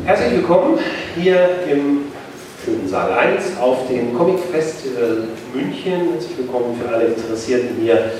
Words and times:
Herzlich 0.00 0.32
willkommen 0.32 0.78
hier 1.14 1.48
im 1.70 2.06
schönen 2.64 2.88
Saal 2.88 3.12
1 3.12 3.58
auf 3.60 3.86
dem 3.88 4.16
Comic 4.16 4.38
Festival 4.50 5.28
München. 5.54 6.12
Herzlich 6.12 6.38
willkommen 6.38 6.80
für 6.80 6.88
alle 6.92 7.08
Interessierten 7.08 7.76
hier 7.78 8.10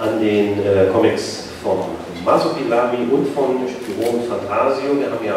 an 0.00 0.20
den 0.20 0.64
äh, 0.64 0.86
Comics 0.92 1.48
von 1.64 1.78
Masopilami 2.24 2.98
und 3.10 3.26
von 3.34 3.56
Spiro 3.68 4.08
und 4.16 4.28
Fantasio. 4.28 4.96
Wir 4.96 5.10
haben 5.10 5.26
ja 5.26 5.34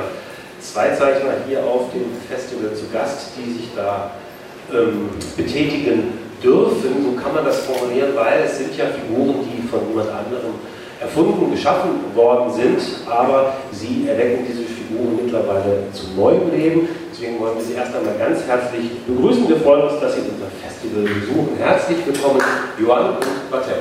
zwei 0.61 0.91
Zeichner 0.91 1.33
hier 1.47 1.65
auf 1.65 1.91
dem 1.91 2.05
Festival 2.29 2.75
zu 2.75 2.85
Gast, 2.93 3.31
die 3.35 3.51
sich 3.51 3.69
da 3.75 4.11
ähm, 4.71 5.09
betätigen 5.35 6.13
dürfen, 6.41 7.03
so 7.03 7.19
kann 7.19 7.33
man 7.33 7.45
das 7.45 7.61
formulieren, 7.65 8.11
weil 8.15 8.43
es 8.45 8.59
sind 8.59 8.77
ja 8.77 8.85
Figuren, 8.85 9.37
die 9.43 9.67
von 9.67 9.87
niemand 9.89 10.09
anderem 10.09 10.53
erfunden, 11.01 11.51
geschaffen 11.51 11.91
worden 12.13 12.53
sind, 12.53 12.79
aber 13.09 13.55
sie 13.71 14.07
erwecken 14.07 14.45
diese 14.47 14.78
Figuren 14.89 15.19
mittlerweile 15.23 15.83
zu 15.93 16.19
neuem 16.19 16.49
Leben. 16.51 16.87
Deswegen 17.11 17.39
wollen 17.39 17.57
wir 17.57 17.63
Sie 17.63 17.73
erst 17.73 17.95
einmal 17.95 18.15
ganz 18.17 18.41
herzlich 18.47 19.05
begrüßen. 19.05 19.47
Wir 19.47 19.57
freuen 19.57 19.83
uns, 19.83 20.01
dass 20.01 20.15
Sie 20.15 20.21
unser 20.21 20.49
Festival 20.49 21.03
besuchen. 21.03 21.57
Herzlich 21.59 21.97
willkommen, 22.07 22.41
Johann 22.79 23.17
und 23.17 23.51
Martin. 23.51 23.73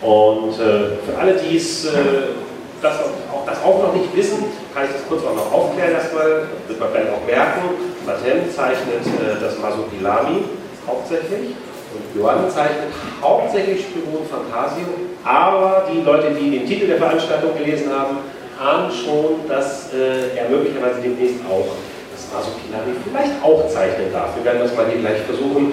Und 0.00 0.54
äh, 0.54 1.02
für 1.04 1.18
alle, 1.18 1.34
die 1.34 1.56
es 1.56 1.84
äh, 1.84 1.90
das 2.80 2.94
auch, 3.00 3.44
das 3.44 3.62
auch 3.64 3.82
noch 3.82 3.94
nicht 3.94 4.14
wissen, 4.14 4.44
kann 4.72 4.84
ich 4.84 4.92
das 4.92 5.02
kurz 5.08 5.24
auch 5.24 5.34
noch 5.34 5.52
aufklären 5.52 5.92
erstmal, 5.92 6.46
wird 6.68 6.78
man 6.78 6.92
gleich 6.92 7.06
auch 7.10 7.26
merken. 7.26 7.60
Matem 8.06 8.48
zeichnet 8.54 9.04
äh, 9.04 9.40
das 9.40 9.58
Masopilami 9.58 10.44
hauptsächlich 10.86 11.56
Johann 12.16 12.50
zeichnet 12.50 12.92
hauptsächlich 13.22 13.82
Spiro 13.82 14.18
und 14.18 14.28
Fantasio, 14.28 14.86
aber 15.24 15.88
die 15.92 16.02
Leute, 16.02 16.30
die 16.38 16.58
den 16.58 16.66
Titel 16.66 16.86
der 16.86 16.98
Veranstaltung 16.98 17.56
gelesen 17.56 17.90
haben, 17.92 18.18
ahnen 18.60 18.90
schon, 18.90 19.48
dass 19.48 19.92
äh, 19.92 20.36
er 20.36 20.48
möglicherweise 20.48 21.00
demnächst 21.00 21.40
auch 21.48 21.66
das 22.12 22.26
Masopilami 22.32 22.96
vielleicht 23.04 23.42
auch 23.42 23.68
zeichnen 23.68 24.12
darf. 24.12 24.34
Wir 24.36 24.44
werden 24.44 24.60
das 24.62 24.74
mal 24.74 24.86
hier 24.90 25.00
gleich 25.00 25.22
versuchen, 25.22 25.72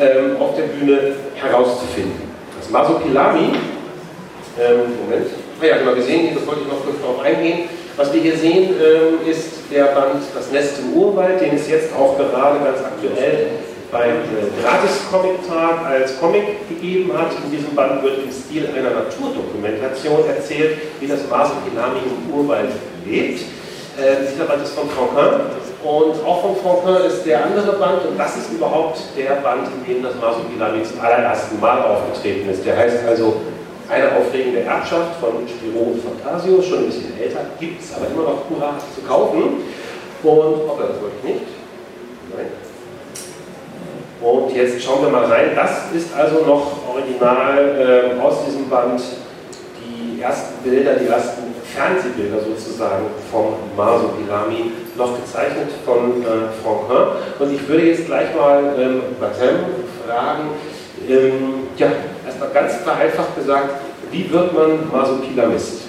ähm, 0.00 0.36
auf 0.40 0.54
der 0.56 0.64
Bühne 0.64 1.16
herauszufinden. 1.34 2.30
Das 2.58 2.70
Masopilami, 2.70 3.52
ähm, 4.58 4.94
Moment, 5.02 5.26
Ah 5.60 5.66
ja, 5.66 5.76
genau, 5.76 5.94
wir 5.94 6.02
sehen 6.02 6.20
hier, 6.20 6.34
das 6.34 6.46
wollte 6.46 6.62
ich 6.62 6.68
noch 6.68 6.82
kurz 6.82 6.96
darauf 7.02 7.20
eingehen. 7.20 7.68
Was 7.96 8.10
wir 8.14 8.22
hier 8.22 8.34
sehen, 8.34 8.70
ähm, 8.80 9.30
ist 9.30 9.68
der 9.70 9.92
Band 9.92 10.22
Das 10.34 10.50
Nest 10.50 10.78
im 10.78 10.94
Urwald, 10.94 11.38
den 11.38 11.54
es 11.54 11.68
jetzt 11.68 11.94
auch 11.94 12.16
gerade 12.16 12.64
ganz 12.64 12.78
aktuell 12.80 13.48
beim 13.90 14.22
äh, 14.22 14.62
Gratis-Comic-Tag 14.62 15.84
als 15.86 16.18
Comic 16.20 16.68
gegeben 16.68 17.12
hat. 17.16 17.32
In 17.44 17.50
diesem 17.50 17.74
Band 17.74 18.02
wird 18.02 18.24
im 18.24 18.32
Stil 18.32 18.68
einer 18.76 18.90
Naturdokumentation 18.90 20.26
erzählt, 20.28 20.78
wie 21.00 21.06
das 21.06 21.20
Masopilami 21.28 22.00
im 22.06 22.34
Urwald 22.34 22.70
lebt. 23.04 23.40
Äh, 23.98 24.26
dieser 24.32 24.44
Band 24.44 24.62
ist 24.62 24.74
von 24.74 24.88
Franquin 24.88 25.40
und 25.82 26.24
auch 26.24 26.40
von 26.42 26.56
Franquin 26.56 27.06
ist 27.06 27.24
der 27.26 27.44
andere 27.44 27.72
Band 27.72 28.06
und 28.06 28.18
das 28.18 28.36
ist 28.36 28.52
überhaupt 28.52 28.98
der 29.16 29.42
Band, 29.42 29.68
in 29.74 29.94
dem 29.94 30.02
das 30.02 30.14
Masopilami 30.14 30.82
zum 30.84 31.00
allerersten 31.00 31.58
Mal 31.60 31.82
aufgetreten 31.82 32.48
ist. 32.50 32.64
Der 32.64 32.76
heißt 32.76 32.98
also 33.06 33.36
eine 33.88 34.06
aufregende 34.16 34.60
Erbschaft 34.60 35.18
von 35.20 35.46
Spiro 35.48 35.90
und 35.90 36.02
Fantasio, 36.02 36.62
schon 36.62 36.78
ein 36.78 36.86
bisschen 36.86 37.18
älter, 37.20 37.40
gibt 37.58 37.82
es 37.82 37.92
aber 37.94 38.06
immer 38.06 38.22
noch 38.22 38.48
hurra 38.48 38.76
zu 38.94 39.02
kaufen. 39.02 39.64
Und, 40.22 40.68
hoppla, 40.68 40.86
das 40.86 41.00
wollte 41.00 41.16
ich 41.24 41.34
nicht. 41.34 41.46
Nein. 42.36 42.69
Und 44.20 44.54
jetzt 44.54 44.82
schauen 44.82 45.02
wir 45.02 45.10
mal 45.10 45.24
rein. 45.24 45.50
Das 45.54 45.90
ist 45.94 46.14
also 46.14 46.44
noch 46.44 46.72
original 46.88 48.14
äh, 48.18 48.20
aus 48.20 48.44
diesem 48.44 48.68
Band 48.68 49.00
die 49.80 50.20
ersten 50.20 50.62
Bilder, 50.62 50.94
die 50.94 51.06
ersten 51.06 51.54
Fernsehbilder 51.64 52.40
sozusagen 52.40 53.06
vom 53.30 53.54
Maso 53.76 54.08
Pilami, 54.08 54.72
noch 54.96 55.16
gezeichnet 55.16 55.70
von 55.84 56.22
äh, 56.22 56.26
Franquin. 56.62 57.16
Und 57.38 57.54
ich 57.54 57.66
würde 57.66 57.84
jetzt 57.84 58.06
gleich 58.06 58.34
mal 58.36 58.74
ähm, 58.78 59.02
Batem 59.18 59.60
fragen, 60.06 60.50
ähm, 61.08 61.68
ja, 61.76 61.86
erstmal 62.26 62.50
ganz 62.50 62.76
vereinfacht 62.76 63.36
gesagt, 63.36 63.70
wie 64.10 64.30
wird 64.30 64.52
man 64.52 64.90
Masopilamist? 64.92 65.79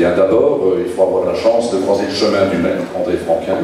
D'abord, 0.00 0.60
euh, 0.64 0.82
il 0.86 0.90
faut 0.90 1.02
avoir 1.02 1.26
la 1.26 1.34
chance 1.34 1.70
de 1.72 1.78
croiser 1.78 2.04
le 2.08 2.14
chemin 2.14 2.46
du 2.46 2.56
maître 2.56 2.82
André 2.98 3.18
Franquin, 3.18 3.58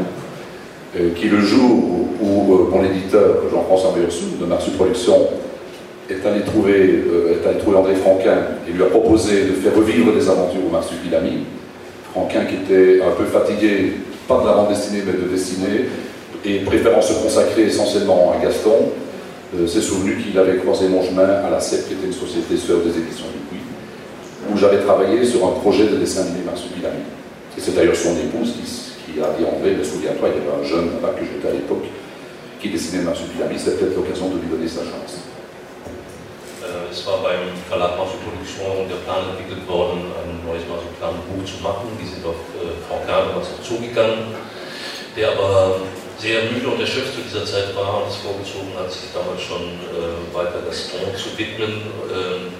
euh, 0.95 1.09
qui 1.17 1.29
le 1.29 1.41
jour 1.41 1.81
où, 2.21 2.53
euh, 2.53 2.69
mon 2.71 2.85
éditeur 2.85 3.37
Jean-François 3.51 3.95
Meursoux 3.97 4.37
de 4.39 4.45
Marsu 4.45 4.73
Productions 4.73 5.29
est 6.11 6.27
allé, 6.27 6.43
trouver, 6.43 7.05
est 7.33 7.49
allé 7.49 7.59
trouver 7.59 7.79
André 7.79 7.95
Franquin 7.95 8.37
et 8.69 8.73
lui 8.73 8.83
a 8.83 8.87
proposé 8.87 9.45
de 9.45 9.53
faire 9.53 9.75
revivre 9.75 10.13
des 10.13 10.29
aventures 10.29 10.61
au 10.69 10.71
Marsupilami, 10.71 11.45
Franquin 12.13 12.45
qui 12.45 12.57
était 12.57 13.01
un 13.03 13.13
peu 13.13 13.25
fatigué, 13.25 13.95
pas 14.29 14.39
de 14.43 14.47
la 14.47 14.53
bande 14.53 14.69
dessinée 14.69 15.03
mais 15.07 15.13
de 15.13 15.29
dessiner, 15.33 15.87
et 16.45 16.59
préférant 16.59 17.01
se 17.01 17.15
consacrer 17.15 17.63
essentiellement 17.63 18.35
à 18.39 18.45
Gaston, 18.45 18.93
s'est 19.67 19.81
souvenu 19.81 20.17
qu'il 20.17 20.39
avait 20.39 20.59
croisé 20.59 20.87
mon 20.87 21.03
chemin 21.03 21.25
à 21.25 21.51
la 21.51 21.61
CEP, 21.61 21.89
qui 21.89 21.95
était 21.95 22.07
une 22.07 22.13
société 22.13 22.57
sœur 22.57 22.79
des 22.81 22.91
éditions 22.91 23.27
où 24.51 24.57
j'avais 24.57 24.81
travaillé 24.81 25.25
sur 25.25 25.47
un 25.47 25.53
projet 25.61 25.87
de 25.87 25.97
dessin 25.97 26.23
animé 26.23 26.45
Marsupilami. 26.45 27.03
Et 27.57 27.61
c'est 27.61 27.75
d'ailleurs 27.75 27.97
son 27.97 28.17
épouse 28.17 28.55
qui, 29.07 29.21
a 29.21 29.33
dit 29.39 29.45
André, 29.45 29.75
mais 29.79 29.85
souviens-toi, 29.85 30.29
il 30.29 30.39
y 30.39 30.47
avait 30.47 30.61
un 30.61 30.65
jeune 30.65 31.01
là 31.03 31.09
que 31.17 31.25
j'étais 31.25 31.49
à 31.49 31.53
l'époque 31.53 31.85
qui 32.61 32.69
dessinait 32.71 33.03
Marsupilami, 33.03 33.59
c'était 33.59 33.77
peut-être 33.77 33.97
l'occasion 33.97 34.29
de 34.29 34.41
lui 34.41 34.49
donner 34.49 34.69
sa 34.69 34.81
chance. 34.81 35.27
Äh, 36.67 36.91
es 36.91 37.07
war 37.07 37.23
beim 37.23 37.55
Verlag 37.69 37.97
Masoproduktion 37.97 38.89
der 38.89 38.99
Plan 39.07 39.31
entwickelt 39.31 39.63
worden, 39.69 40.11
ein 40.19 40.43
neues 40.43 40.67
Masoplan-Buch 40.67 41.45
zu 41.47 41.63
machen. 41.63 41.87
Die 42.01 42.09
sind 42.09 42.27
auf 42.27 42.41
äh, 42.59 42.75
Frau 42.89 42.99
auch 43.07 43.63
zugegangen, 43.63 44.35
der 45.17 45.33
aber 45.33 45.81
sehr 46.19 46.51
müde 46.51 46.69
und 46.69 46.81
erschöpft 46.81 47.15
zu 47.15 47.21
dieser 47.21 47.45
Zeit 47.45 47.77
war 47.77 48.03
und 48.03 48.09
es 48.11 48.17
vorgezogen 48.17 48.73
hat, 48.79 48.91
sich 48.91 49.13
damals 49.15 49.43
schon 49.43 49.79
äh, 49.95 50.35
weiter 50.35 50.65
Gaston 50.67 51.15
zu 51.15 51.37
widmen. 51.39 51.87
Ähm, 52.11 52.51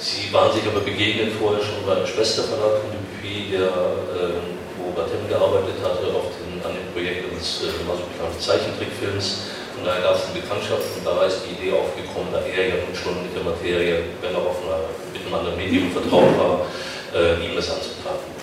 sie 0.00 0.32
waren 0.32 0.52
sich 0.52 0.64
aber 0.66 0.80
begegnet 0.80 1.32
vorher 1.38 1.62
schon 1.62 1.84
beim 1.84 2.06
Schwesterverlag 2.06 2.80
von 2.80 2.90
Dupuis, 2.90 3.52
der, 3.52 3.68
äh, 3.68 4.40
wo 4.80 4.90
Batem 4.96 5.28
gearbeitet 5.28 5.76
hatte, 5.84 6.08
den, 6.08 6.56
an 6.64 6.72
dem 6.72 6.88
Projekt 6.96 7.28
eines 7.28 7.68
äh, 7.68 8.40
Zeichentrickfilms. 8.40 9.52
Von 9.76 9.84
daher 9.84 10.02
gab 10.02 10.16
es 10.16 10.24
eine 10.28 10.40
Bekanntschaft 10.40 10.88
und 10.96 11.04
da 11.04 11.24
ist 11.24 11.44
die 11.44 11.56
Idee 11.56 11.72
aufgekommen, 11.76 12.32
da 12.32 12.40
er 12.40 12.68
ja 12.68 12.76
nun 12.80 12.96
schon 12.96 13.20
mit 13.22 13.32
der 13.36 13.44
Materie, 13.44 14.02
wenn 14.20 14.34
auch 14.36 14.56
auf 14.56 14.60
einer, 14.64 14.88
mit 15.12 15.20
einem 15.24 15.34
anderen 15.34 15.56
Medium 15.56 15.92
vertraut 15.92 16.32
war, 16.36 16.66
äh, 17.14 17.44
ihm 17.44 17.54
das 17.54 17.70
anzutragen. 17.70 18.39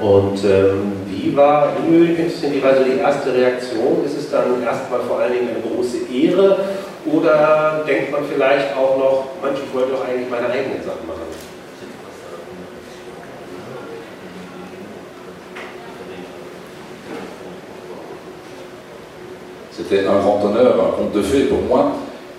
Und 0.00 0.42
ähm, 0.44 0.92
wie 1.06 1.36
war, 1.36 1.76
wie 1.86 2.16
wie 2.16 2.62
war 2.62 2.74
so 2.74 2.84
die 2.84 2.98
erste 2.98 3.34
Reaktion? 3.34 4.02
Ist 4.04 4.16
es 4.16 4.30
dann 4.30 4.62
erstmal 4.62 5.00
vor 5.00 5.18
allen 5.18 5.32
Dingen 5.34 5.48
eine 5.50 5.60
große 5.60 5.98
Ehre 6.10 6.56
oder 7.04 7.84
denkt 7.86 8.10
man 8.10 8.22
vielleicht 8.32 8.74
auch 8.74 8.96
noch, 8.96 9.24
manch, 9.42 9.58
ich 9.62 9.74
wollte 9.74 9.92
doch 9.92 10.08
eigentlich 10.08 10.30
meine 10.30 10.46
eigenen 10.46 10.82
Sachen 10.82 11.06
machen? 11.06 11.28
C'était 19.72 20.06
un 20.06 20.20
grand 20.20 20.42
honneur, 20.42 20.74
un 20.78 20.92
conte 20.92 21.14
de 21.14 21.22
fées 21.22 21.44
pour 21.44 21.62
moi. 21.62 21.92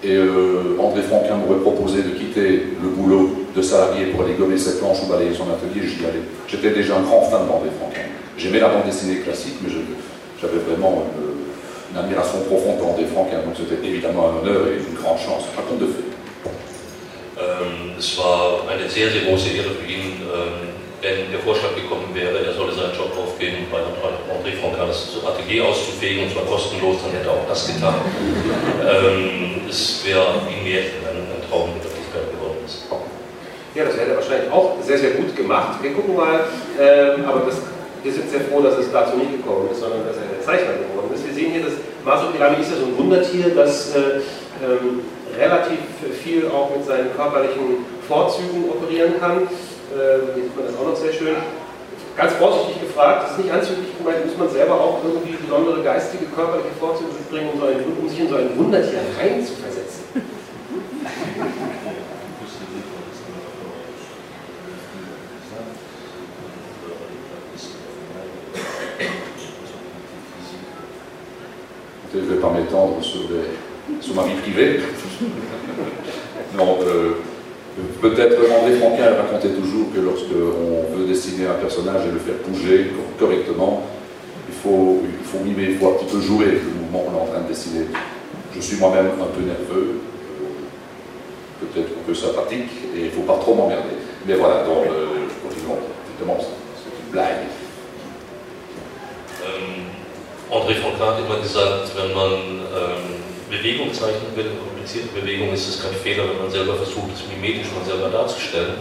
Et 0.03 0.15
euh, 0.15 0.77
André 0.79 1.01
Franquin 1.01 1.37
m'aurait 1.37 1.59
proposé 1.59 2.03
de 2.03 2.09
quitter 2.09 2.77
le 2.81 2.89
boulot 2.89 3.40
de 3.55 3.61
salarié 3.61 4.05
pour 4.07 4.23
aller 4.23 4.35
gommer 4.35 4.57
ses 4.57 4.79
planches 4.79 5.03
ou 5.03 5.11
balayer 5.11 5.33
son 5.33 5.47
atelier, 5.51 5.87
j'y 5.87 6.05
allais. 6.05 6.23
J'étais 6.47 6.71
déjà 6.71 6.97
un 6.97 7.01
grand 7.01 7.23
fan 7.23 7.47
d'André 7.47 7.69
Franquin. 7.79 8.07
J'aimais 8.37 8.59
la 8.59 8.69
bande 8.69 8.85
dessinée 8.85 9.19
classique, 9.19 9.55
mais 9.61 9.69
j'avais 10.41 10.59
vraiment 10.67 11.03
une, 11.17 11.97
admiration 11.97 12.39
profonde 12.47 12.79
pour 12.79 12.91
André 12.91 13.05
Franquin. 13.05 13.43
Donc 13.43 13.55
c'était 13.57 13.85
évidemment 13.85 14.31
un 14.31 14.39
honneur 14.39 14.67
et 14.67 14.79
une 14.79 14.95
grande 14.95 15.19
chance. 15.19 15.43
Un 15.59 15.63
conte 15.63 15.79
de 15.79 15.87
fées. 15.87 16.07
Ähm, 17.41 17.97
es 17.97 18.17
war 18.17 18.69
eine 18.69 18.87
sehr, 18.87 19.09
sehr 19.09 19.23
große 19.23 19.49
Ehre 19.49 19.71
für 19.71 19.87
ihn, 19.89 20.21
ähm, 20.21 20.71
wenn 21.01 21.31
der 21.31 21.39
Vorschlag 21.39 21.73
gekommen 21.73 22.13
wäre, 22.13 22.45
er 22.45 22.53
solle 22.53 22.71
seinen 22.71 22.93
Job 22.93 23.11
aufgeben, 23.17 23.65
bei 23.71 23.79
André 23.79 24.53
Franquin 24.61 24.87
das 24.87 25.17
Atelier 25.25 25.65
auszufegen, 25.65 26.23
und 26.23 26.31
zwar 26.31 26.45
kostenlos, 26.45 26.97
dann 27.03 27.11
hätte 27.17 27.29
er 27.29 27.33
auch 27.33 27.47
das 27.49 27.65
getan. 27.67 27.95
ähm, 28.85 29.61
es 29.67 30.05
wäre 30.05 30.41
ihm 30.47 30.63
mehr 30.63 30.83
Ja, 33.73 33.85
das 33.85 33.95
hätte 33.95 34.11
er 34.11 34.17
wahrscheinlich 34.17 34.51
auch 34.51 34.75
sehr, 34.83 34.97
sehr 34.97 35.11
gut 35.11 35.35
gemacht. 35.35 35.81
Wir 35.81 35.93
gucken 35.93 36.15
mal, 36.15 36.43
ähm, 36.77 37.23
aber 37.25 37.43
das, 37.45 37.55
wir 38.03 38.11
sind 38.11 38.29
sehr 38.29 38.41
froh, 38.41 38.59
dass 38.61 38.77
es 38.77 38.91
dazu 38.91 39.15
nicht 39.15 39.31
gekommen 39.31 39.69
ist, 39.71 39.79
sondern 39.79 40.05
dass 40.05 40.17
er 40.17 40.27
der 40.27 40.43
Zeichner 40.43 40.75
geworden 40.75 41.07
ist. 41.15 41.25
Wir 41.25 41.33
sehen 41.33 41.51
hier, 41.51 41.63
dass 41.63 41.79
Masopilami 42.03 42.59
ist 42.59 42.71
ja 42.71 42.77
so 42.77 42.87
ein 42.91 42.97
Wundertier, 42.97 43.55
das 43.55 43.95
äh, 43.95 44.19
ähm, 44.59 45.07
relativ 45.39 45.79
viel 46.21 46.47
auch 46.51 46.75
mit 46.75 46.85
seinen 46.85 47.15
körperlichen 47.15 47.87
Vorzügen 48.07 48.67
operieren 48.67 49.15
kann. 49.21 49.47
Ähm, 49.47 50.35
hier 50.35 50.43
sieht 50.43 50.55
man 50.55 50.65
das 50.67 50.75
auch 50.75 50.87
noch 50.91 50.95
sehr 50.97 51.13
schön. 51.13 51.39
ganz 52.17 52.33
vorsichtig 52.33 52.81
gefragt, 52.81 53.23
das 53.23 53.31
ist 53.31 53.37
nicht 53.39 53.53
anzüglich 53.53 53.97
gemeint, 53.97 54.25
muss 54.25 54.37
man 54.37 54.49
selber 54.49 54.75
auch 54.75 54.99
irgendwie 55.03 55.39
besondere 55.39 55.81
geistige, 55.81 56.25
körperliche 56.35 56.75
Vorzüge 56.77 57.07
mitbringen, 57.15 57.49
um, 57.53 57.59
so 57.59 57.65
um 57.71 58.09
sich 58.09 58.19
in 58.19 58.27
so 58.27 58.35
ein 58.35 58.51
Wundertier 58.57 58.99
reinzuversetzen. 59.15 59.80
M'étendre 72.71 73.03
sur, 73.03 73.21
sur, 73.99 74.15
ma 74.15 74.23
vie 74.23 74.35
privée. 74.41 74.79
non, 76.57 76.77
euh, 76.81 77.11
peut-être 78.01 78.37
André 78.51 78.75
Franquin 78.75 79.15
racontait 79.15 79.53
toujours 79.53 79.93
que 79.93 79.99
lorsqu'on 79.99 80.95
veut 80.95 81.05
dessiner 81.05 81.47
un 81.47 81.55
personnage 81.55 82.07
et 82.07 82.11
le 82.11 82.19
faire 82.19 82.35
bouger 82.47 82.91
correctement, 83.19 83.83
il 84.47 84.55
faut, 84.55 85.01
il 85.03 85.25
faut 85.25 85.43
mimer, 85.43 85.71
il 85.71 85.77
faut 85.77 85.89
un 85.89 85.93
petit 85.93 86.13
peu 86.13 86.21
jouer 86.21 86.45
le 86.45 86.81
mouvement 86.81 86.99
qu'on 86.99 87.17
est 87.17 87.21
en 87.21 87.25
train 87.25 87.41
de 87.41 87.47
dessiner. 87.47 87.85
Je 88.55 88.59
suis 88.59 88.77
moi-même 88.77 89.07
un 89.07 89.35
peu 89.35 89.41
nerveux, 89.41 89.99
euh, 90.41 91.65
peut-être 91.65 91.87
un 91.87 92.05
peu 92.05 92.13
sympathique, 92.13 92.71
et 92.95 92.99
il 92.99 93.05
ne 93.05 93.09
faut 93.11 93.21
pas 93.21 93.37
trop 93.37 93.55
m'emmerder. 93.55 93.95
Mais 94.25 94.35
voilà, 94.35 94.63
donc, 94.63 94.85
euh, 94.87 95.27
évidemment, 95.51 96.37
c'est 96.39 97.05
une 97.05 97.11
blague. 97.11 97.47
André 100.51 100.75
Kahn 100.75 100.99
hat 100.99 101.19
immer 101.23 101.39
gesagt, 101.39 101.95
wenn 101.95 102.13
man 102.13 102.33
ähm, 102.75 103.23
Bewegung 103.49 103.93
zeichnen 103.93 104.35
will, 104.35 104.51
komplizierte 104.59 105.07
Bewegung, 105.15 105.53
ist 105.53 105.69
es 105.69 105.81
kein 105.81 105.95
Fehler, 105.95 106.27
wenn 106.27 106.43
man 106.43 106.51
selber 106.51 106.75
versucht, 106.75 107.15
es 107.15 107.23
mimetisch 107.31 107.71
mal 107.71 107.87
selber 107.87 108.11
darzustellen, 108.11 108.75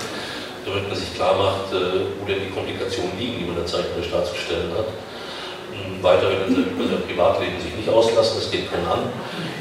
damit 0.67 0.89
man 0.91 0.99
sich 0.99 1.15
klar 1.15 1.39
macht, 1.39 1.71
äh, 1.71 2.11
wo 2.19 2.27
denn 2.27 2.43
die 2.43 2.51
Komplikationen 2.51 3.15
liegen, 3.17 3.39
die 3.39 3.47
man 3.47 3.55
da 3.55 3.65
zeichnerisch 3.65 4.11
darzustellen 4.11 4.75
hat. 4.75 4.91
Ähm, 5.71 6.03
Weiter 6.03 6.35
will 6.51 6.59
er 6.59 6.75
über 6.75 6.91
sein 6.91 7.07
Privatleben 7.07 7.63
sich 7.63 7.75
nicht 7.79 7.89
auslassen, 7.89 8.43
das 8.43 8.51
geht 8.51 8.67
keinen 8.67 8.91
an. 8.91 9.07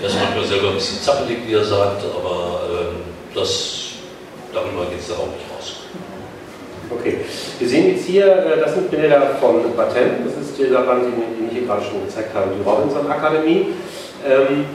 Er 0.01 0.09
ist 0.09 0.17
manchmal 0.17 0.49
selber 0.49 0.73
ein 0.73 0.81
bisschen 0.81 1.05
zappelig, 1.05 1.45
wie 1.45 1.53
er 1.53 1.63
sagt, 1.63 2.01
aber 2.09 2.65
ähm, 2.73 3.05
das, 3.37 4.01
darüber 4.49 4.89
geht 4.89 4.97
es 4.97 5.13
da 5.13 5.21
auch 5.21 5.29
nicht 5.29 5.45
raus. 5.45 5.85
Okay, 6.89 7.21
wir 7.59 7.69
sehen 7.69 7.93
jetzt 7.93 8.09
hier, 8.09 8.25
äh, 8.25 8.59
das 8.59 8.73
sind 8.73 8.89
Bilder 8.89 9.37
von 9.39 9.61
Batem, 9.77 10.25
das 10.25 10.41
ist 10.41 10.57
dieser 10.57 10.81
Band, 10.81 11.05
den, 11.05 11.38
ich 11.49 11.57
hier 11.57 11.67
gerade 11.67 11.83
schon 11.83 12.05
gezeigt 12.05 12.33
habe, 12.33 12.51
die 12.55 12.67
Robinson 12.67 13.09
Akademie. 13.09 13.73
Ähm, 14.25 14.65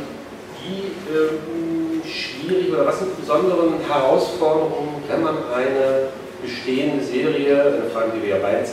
wie 0.65 0.93
ähm, 1.12 2.03
schwierig 2.05 2.73
oder 2.73 2.87
was 2.87 2.99
sind 2.99 3.11
die 3.17 3.21
besonderen 3.21 3.75
Herausforderungen, 3.87 5.03
wenn 5.09 5.23
man 5.23 5.37
eine 5.55 6.09
bestehende 6.43 7.05
Serie, 7.05 7.81
eine 7.81 7.91
Frage, 7.93 8.12
die 8.17 8.23
wir 8.23 8.37
ja 8.37 8.43
beide 8.43 8.59
ganz 8.59 8.73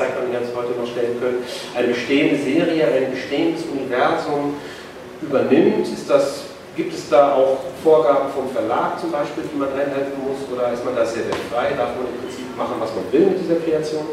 heute 0.56 0.80
noch 0.80 0.88
stellen 0.88 1.20
können, 1.20 1.44
eine 1.76 1.88
bestehende 1.88 2.36
Serie, 2.42 2.88
ein 2.88 3.12
bestehendes 3.12 3.64
Universum 3.66 4.56
übernimmt, 5.22 5.88
ist 5.88 6.10
das 6.10 6.52
Gibt 6.76 6.94
es 6.94 7.10
da 7.10 7.36
auch 7.36 7.60
Vorgaben 7.84 8.32
vom 8.32 8.48
Verlag 8.50 8.98
zum 8.98 9.12
Beispiel, 9.12 9.44
die 9.44 9.60
man 9.60 9.68
einhalten 9.74 10.16
muss, 10.24 10.40
oder 10.48 10.72
ist 10.72 10.86
man 10.86 10.96
da 10.96 11.06
sehr, 11.06 11.24
sehr 11.24 11.36
frei? 11.52 11.76
Darf 11.76 12.00
man 12.00 12.08
im 12.08 12.16
Prinzip 12.24 12.48
machen, 12.56 12.76
was 12.80 12.96
man 12.96 13.12
will 13.12 13.28
mit 13.28 13.44
dieser 13.44 13.60
Kreation? 13.60 14.08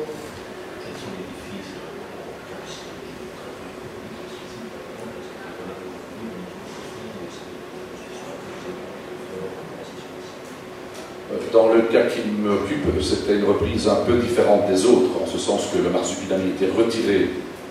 Cas 11.92 12.06
qui 12.06 12.20
m'occupe, 12.28 13.02
c'était 13.02 13.36
une 13.36 13.44
reprise 13.44 13.88
un 13.88 14.04
peu 14.06 14.14
différente 14.14 14.68
des 14.68 14.84
autres, 14.84 15.10
en 15.22 15.26
ce 15.26 15.38
sens 15.38 15.68
que 15.72 15.82
le 15.82 15.90
marsupilami 15.90 16.50
était 16.50 16.70
retiré 16.70 17.30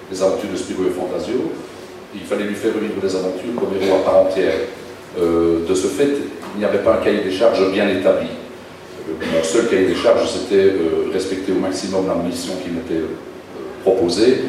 des 0.09 0.21
aventures 0.21 0.49
de 0.51 0.57
Spirou 0.57 0.85
et 0.85 0.89
Fantasio, 0.89 1.51
il 2.15 2.21
fallait 2.21 2.45
lui 2.45 2.55
faire 2.55 2.71
vivre 2.71 3.01
des 3.01 3.15
aventures 3.15 3.53
comme 3.55 3.69
héros 3.79 3.97
à 3.97 4.03
part 4.03 4.17
entière. 4.25 4.53
Euh, 5.19 5.67
de 5.67 5.73
ce 5.75 5.87
fait, 5.87 6.09
il 6.55 6.59
n'y 6.59 6.65
avait 6.65 6.79
pas 6.79 6.95
un 6.95 7.03
cahier 7.03 7.23
des 7.23 7.31
charges 7.31 7.71
bien 7.71 7.87
établi. 7.89 8.27
Euh, 8.27 9.13
mon 9.35 9.43
seul 9.43 9.67
cahier 9.67 9.87
des 9.87 9.95
charges, 9.95 10.29
c'était 10.29 10.65
euh, 10.65 11.11
respecter 11.11 11.51
au 11.51 11.59
maximum 11.59 12.07
la 12.07 12.15
mission 12.15 12.53
qui 12.63 12.69
m'était 12.69 13.05
proposée. 13.83 14.43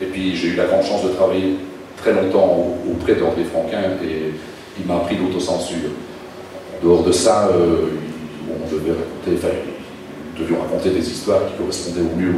Et 0.00 0.06
puis 0.06 0.34
j'ai 0.36 0.48
eu 0.48 0.56
la 0.56 0.64
grande 0.64 0.84
chance 0.84 1.04
de 1.04 1.10
travailler 1.10 1.56
très 1.96 2.12
longtemps 2.12 2.76
auprès 2.90 3.14
d'André 3.14 3.44
Franquin 3.44 3.82
et 4.02 4.32
il 4.78 4.86
m'a 4.86 4.96
appris 4.96 5.16
l'autocensure. 5.16 5.90
En 6.80 6.84
dehors 6.84 7.04
de 7.04 7.12
ça, 7.12 7.48
on 8.48 8.70
devait 8.70 8.92
raconter, 8.92 9.36
enfin, 9.36 9.54
nous 10.48 10.60
raconter 10.60 10.90
des 10.90 11.08
histoires 11.08 11.40
qui 11.46 11.54
correspondaient 11.58 12.00
au 12.00 12.16
mieux 12.16 12.34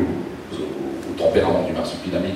au, 0.52 1.14
tempérament 1.16 1.64
du 1.66 1.72
marsupilami. 1.72 2.30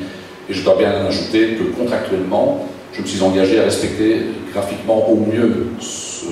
Et 0.49 0.55
je 0.55 0.65
dois 0.65 0.76
bien 0.76 0.91
ajouter 1.06 1.56
que 1.56 1.65
contractuellement, 1.76 2.67
je 2.93 3.03
me 3.03 3.06
suis 3.06 3.23
engagé 3.23 3.59
à 3.59 3.65
respecter 3.65 4.23
graphiquement 4.53 5.09
au 5.11 5.17
mieux 5.17 5.67
ce, 5.81 6.26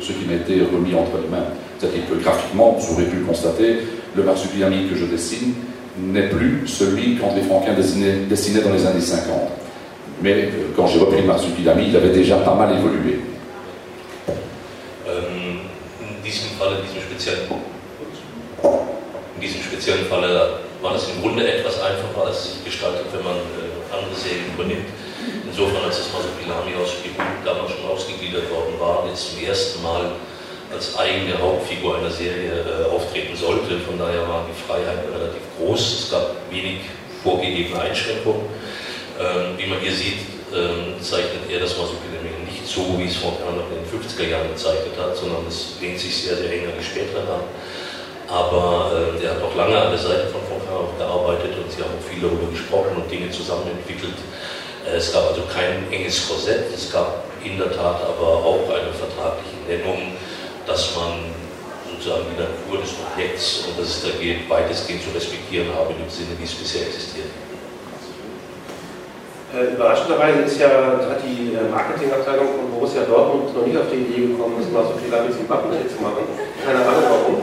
qui 0.00 0.26
m'a 0.28 0.34
été 0.34 0.60
remis 0.60 0.94
entre 0.94 1.22
les 1.22 1.28
mains. 1.28 1.46
C'est-à-dire 1.78 2.02
que 2.10 2.22
graphiquement, 2.22 2.76
vous 2.78 2.94
aurez 2.94 3.04
pu 3.04 3.16
le 3.16 3.24
constater, 3.24 3.76
le 4.16 4.22
marsupilami 4.22 4.88
que 4.88 4.96
je 4.96 5.06
dessine 5.06 5.54
n'est 5.98 6.28
plus 6.28 6.62
celui 6.66 7.16
qu'André 7.16 7.42
Franquin 7.42 7.74
dessinait, 7.74 8.26
dessinait, 8.28 8.60
dans 8.60 8.72
les 8.72 8.84
années 8.86 9.00
50. 9.00 9.34
Mais 10.22 10.32
euh, 10.32 10.48
quand 10.76 10.86
j'ai 10.86 10.98
repris 10.98 11.20
le 11.20 11.26
marsupilami, 11.26 11.86
il 11.88 11.96
avait 11.96 12.12
déjà 12.12 12.36
pas 12.38 12.54
mal 12.54 12.76
évolué. 12.76 13.20
In 16.24 16.32
diesem 16.32 16.56
Falle, 16.56 16.80
diesem 16.80 17.02
speziellen, 17.04 17.52
in 17.52 19.40
diesem 19.42 19.60
speziellen 19.60 20.06
Falle 20.06 20.60
war 20.80 20.94
das 20.94 21.10
im 21.10 21.20
Grunde 21.20 21.46
etwas 21.46 21.76
einfacher, 21.82 22.24
als 22.24 22.38
es 22.38 22.52
sich 22.54 22.64
gestaltet, 22.64 23.04
wenn 23.12 23.22
man 23.22 23.36
äh, 23.36 23.92
andere 23.92 24.16
Serien 24.16 24.48
übernimmt. 24.56 24.88
Insofern, 25.44 25.84
als 25.84 25.98
das 25.98 26.08
Masopilami 26.16 26.80
aus 26.80 26.96
Peru 27.04 27.28
damals 27.44 27.72
schon 27.72 27.84
ausgegliedert 27.84 28.48
worden 28.48 28.72
war, 28.80 29.04
jetzt 29.06 29.36
zum 29.36 29.44
ersten 29.44 29.82
Mal 29.82 30.12
als 30.72 30.96
eigene 30.96 31.36
Hauptfigur 31.36 31.98
einer 31.98 32.10
Serie 32.10 32.64
äh, 32.64 32.88
auftreten 32.88 33.36
sollte. 33.36 33.76
Von 33.84 33.98
daher 33.98 34.26
waren 34.26 34.48
die 34.48 34.56
Freiheiten 34.56 35.12
relativ 35.12 35.44
groß. 35.60 36.08
Es 36.08 36.10
gab 36.10 36.40
wenig 36.48 36.88
vorgegebene 37.22 37.78
Einschränkungen. 37.82 38.48
Ähm, 39.20 39.58
wie 39.58 39.66
man 39.66 39.78
hier 39.78 39.92
sieht, 39.92 40.24
ähm, 40.56 40.96
zeichnet 41.04 41.52
er 41.52 41.60
das 41.60 41.76
Masopilami 41.76 42.32
so, 42.66 42.98
wie 42.98 43.06
es 43.06 43.16
von 43.16 43.32
noch 43.32 43.68
in 43.70 43.80
den 43.80 43.88
50er 43.88 44.28
Jahren 44.28 44.48
gezeichnet 44.52 44.94
hat, 44.98 45.16
sondern 45.16 45.46
es 45.48 45.76
lehnt 45.80 45.98
sich 45.98 46.24
sehr, 46.24 46.36
sehr 46.36 46.52
eng 46.52 46.66
an 46.66 46.72
die 46.78 46.84
späteren 46.84 47.28
an. 47.28 47.44
Aber 48.28 48.90
äh, 49.20 49.24
er 49.24 49.36
hat 49.36 49.42
auch 49.42 49.54
lange 49.54 49.76
an 49.76 49.90
der 49.90 50.00
Seite 50.00 50.26
von 50.32 50.40
Fontaine 50.48 50.88
gearbeitet 50.98 51.52
und 51.60 51.70
sie 51.70 51.82
haben 51.82 51.92
auch 51.92 52.08
viel 52.08 52.20
darüber 52.20 52.50
gesprochen 52.50 52.96
und 52.96 53.10
Dinge 53.10 53.30
zusammen 53.30 53.68
entwickelt. 53.68 54.16
Äh, 54.86 54.96
es 54.96 55.12
gab 55.12 55.28
also 55.28 55.42
kein 55.52 55.90
enges 55.92 56.26
Korsett, 56.26 56.72
es 56.72 56.90
gab 56.90 57.24
in 57.44 57.58
der 57.58 57.70
Tat 57.70 58.00
aber 58.00 58.40
auch 58.40 58.64
eine 58.72 58.92
vertragliche 58.92 59.60
Nennung, 59.68 60.16
dass 60.66 60.96
man 60.96 61.34
sozusagen 61.90 62.24
die 62.32 62.40
Natur 62.40 62.80
des 62.80 62.96
Objekts 62.96 63.64
und 63.68 63.78
dass 63.78 63.88
es 63.88 64.02
da 64.02 64.10
geht, 64.18 64.48
weitestgehend 64.48 65.02
zu 65.04 65.10
respektieren 65.10 65.68
habe, 65.74 65.92
in 65.92 65.98
dem 65.98 66.10
Sinne, 66.10 66.32
wie 66.38 66.44
es 66.44 66.54
bisher 66.54 66.86
existiert. 66.86 67.28
Äh, 69.54 69.74
überraschenderweise 69.74 70.40
ist 70.50 70.58
ja, 70.58 70.98
hat 70.98 71.22
die 71.22 71.54
äh, 71.54 71.70
Marketingabteilung 71.70 72.58
von 72.58 72.70
Borussia 72.74 73.02
Dortmund 73.06 73.54
noch 73.54 73.64
nicht 73.64 73.78
auf 73.78 73.86
die 73.86 74.02
Idee 74.02 74.34
gekommen, 74.34 74.58
das 74.58 74.66
mal 74.74 74.82
so 74.82 74.98
viel 74.98 75.14
Labis 75.14 75.38
im 75.38 75.48
Wappen 75.48 75.70
zu 75.70 76.02
machen. 76.02 76.26
Keine 76.58 76.82
Ahnung 76.82 77.06
warum. 77.06 77.36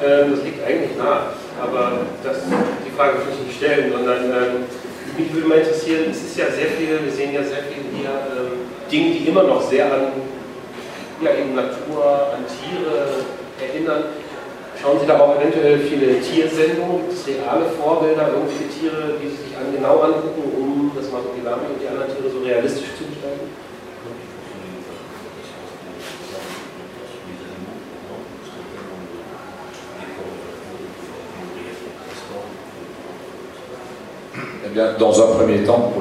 Ähm, 0.00 0.32
das 0.32 0.40
liegt 0.40 0.64
eigentlich 0.64 0.96
nah. 0.96 1.36
Aber 1.60 2.08
das, 2.24 2.48
die 2.48 2.92
Frage 2.96 3.20
will 3.20 3.36
ich 3.36 3.44
nicht 3.44 3.56
stellen, 3.60 3.92
sondern 3.92 4.24
ähm, 4.32 4.64
mich 5.18 5.28
würde 5.34 5.48
mal 5.48 5.58
interessieren, 5.58 6.08
es 6.08 6.24
ist 6.24 6.38
ja 6.40 6.48
sehr 6.48 6.72
viel, 6.80 6.96
wir 6.96 7.12
sehen 7.12 7.34
ja 7.36 7.44
sehr 7.44 7.68
viel 7.68 7.84
hier 7.92 8.08
ähm, 8.08 8.64
Dinge, 8.90 9.20
die 9.20 9.28
immer 9.28 9.42
noch 9.42 9.60
sehr 9.60 9.84
an 9.84 10.16
ja, 11.20 11.30
eben 11.36 11.54
Natur, 11.54 12.32
an 12.32 12.48
Tiere 12.48 13.20
erinnern. 13.60 14.16
Schauen 14.82 14.98
Sie 14.98 15.06
da 15.06 15.20
auch? 15.20 15.36
Eh 34.62 34.72
bien, 34.72 34.94
dans 34.98 35.20
un 35.20 35.26
premier 35.26 35.64
temps, 35.64 35.92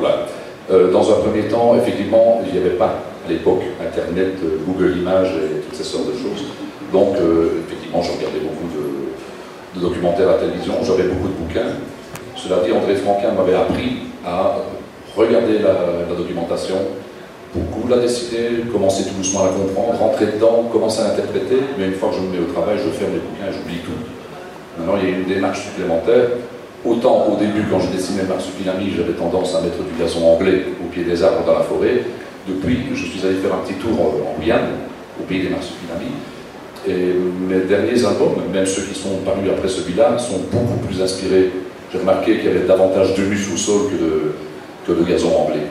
euh, 0.70 0.92
dans 0.92 1.10
un 1.12 1.16
premier 1.16 1.48
temps, 1.48 1.76
effectivement, 1.76 2.42
il 2.46 2.54
n'y 2.54 2.60
avait 2.60 2.78
pas 2.78 2.94
à 3.26 3.30
l'époque 3.30 3.64
Internet, 3.82 4.36
euh, 4.44 4.60
Google 4.66 4.98
Images 5.00 5.34
et 5.36 5.62
toutes 5.62 5.76
ces 5.76 5.84
sortes 5.84 6.08
de 6.08 6.14
choses. 6.14 6.46
Donc, 6.94 7.18
euh, 7.18 7.64
effectivement, 7.90 8.02
je 8.02 8.12
regardais 8.18 8.40
beaucoup 8.40 8.68
de, 8.70 9.82
documentaires 9.82 10.30
à 10.30 10.34
télévision, 10.36 10.74
j'avais 10.84 11.10
beaucoup 11.10 11.28
de 11.28 11.34
bouquins. 11.34 11.72
Cela 12.36 12.58
dit, 12.66 12.72
André 12.72 12.96
Franquin 12.96 13.32
m'avait 13.32 13.56
appris 13.56 14.10
à 14.26 14.58
regarder 15.16 15.60
la, 15.60 16.16
documentation, 16.16 16.76
beaucoup 17.54 17.88
la 17.88 17.98
dessiner, 17.98 18.66
commencer 18.72 19.04
tout 19.04 19.16
doucement 19.16 19.42
à 19.42 19.46
la 19.46 19.52
comprendre, 19.52 20.00
rentrer 20.00 20.26
dedans, 20.28 20.70
commencer 20.72 21.02
à 21.02 21.10
l'interpréter, 21.10 21.58
mais 21.78 21.88
une 21.88 21.94
fois 21.94 22.10
que 22.10 22.16
je 22.16 22.22
me 22.22 22.30
mets 22.30 22.40
au 22.40 22.52
travail, 22.52 22.78
je 22.78 22.90
ferme 22.90 23.14
les 23.14 23.20
bouquins 23.20 23.50
et 23.50 23.54
j'oublie 23.54 23.80
tout. 23.80 24.00
Maintenant, 24.78 24.96
il 25.02 25.10
y 25.10 25.14
a 25.14 25.18
une 25.18 25.26
démarche 25.26 25.66
supplémentaire 25.66 26.30
Autant 26.86 27.28
au 27.28 27.36
début, 27.36 27.66
quand 27.70 27.82
je 27.82 27.92
dessinais 27.92 28.24
Marsupilami, 28.24 28.94
j'avais 28.96 29.12
tendance 29.12 29.54
à 29.54 29.60
mettre 29.60 29.84
du 29.84 30.00
gazon 30.00 30.26
anglais 30.26 30.64
au 30.82 30.88
pied 30.88 31.04
des 31.04 31.22
arbres 31.22 31.46
dans 31.46 31.60
la 31.60 31.66
forêt. 31.66 32.04
Depuis, 32.48 32.80
je 32.94 33.04
suis 33.04 33.20
allé 33.28 33.36
faire 33.36 33.54
un 33.54 33.68
petit 33.68 33.74
tour 33.74 34.00
en 34.00 34.40
Guyane, 34.40 34.80
au 35.20 35.24
pays 35.24 35.42
des 35.42 35.50
Marsupilami. 35.50 36.08
Et 36.88 37.14
mes 37.48 37.62
derniers 37.68 38.06
albums, 38.06 38.42
même 38.54 38.66
ceux 38.66 38.84
qui 38.84 38.98
sont 38.98 39.18
parus 39.26 39.50
après 39.50 39.68
celui-là, 39.68 40.18
sont 40.18 40.40
beaucoup 40.52 40.78
plus 40.88 41.02
inspirés. 41.02 41.52
J'ai 41.92 42.00
remarqué 42.00 42.38
qu'il 42.38 42.46
y 42.46 42.50
avait 42.50 42.68
davantage 42.68 43.16
de 43.16 43.24
au 43.24 43.58
sol 43.58 43.90
que 43.90 43.96
de, 43.96 44.32
que 44.86 44.92
de 45.00 45.04
gazon 45.04 45.36
anglais. 45.36 45.68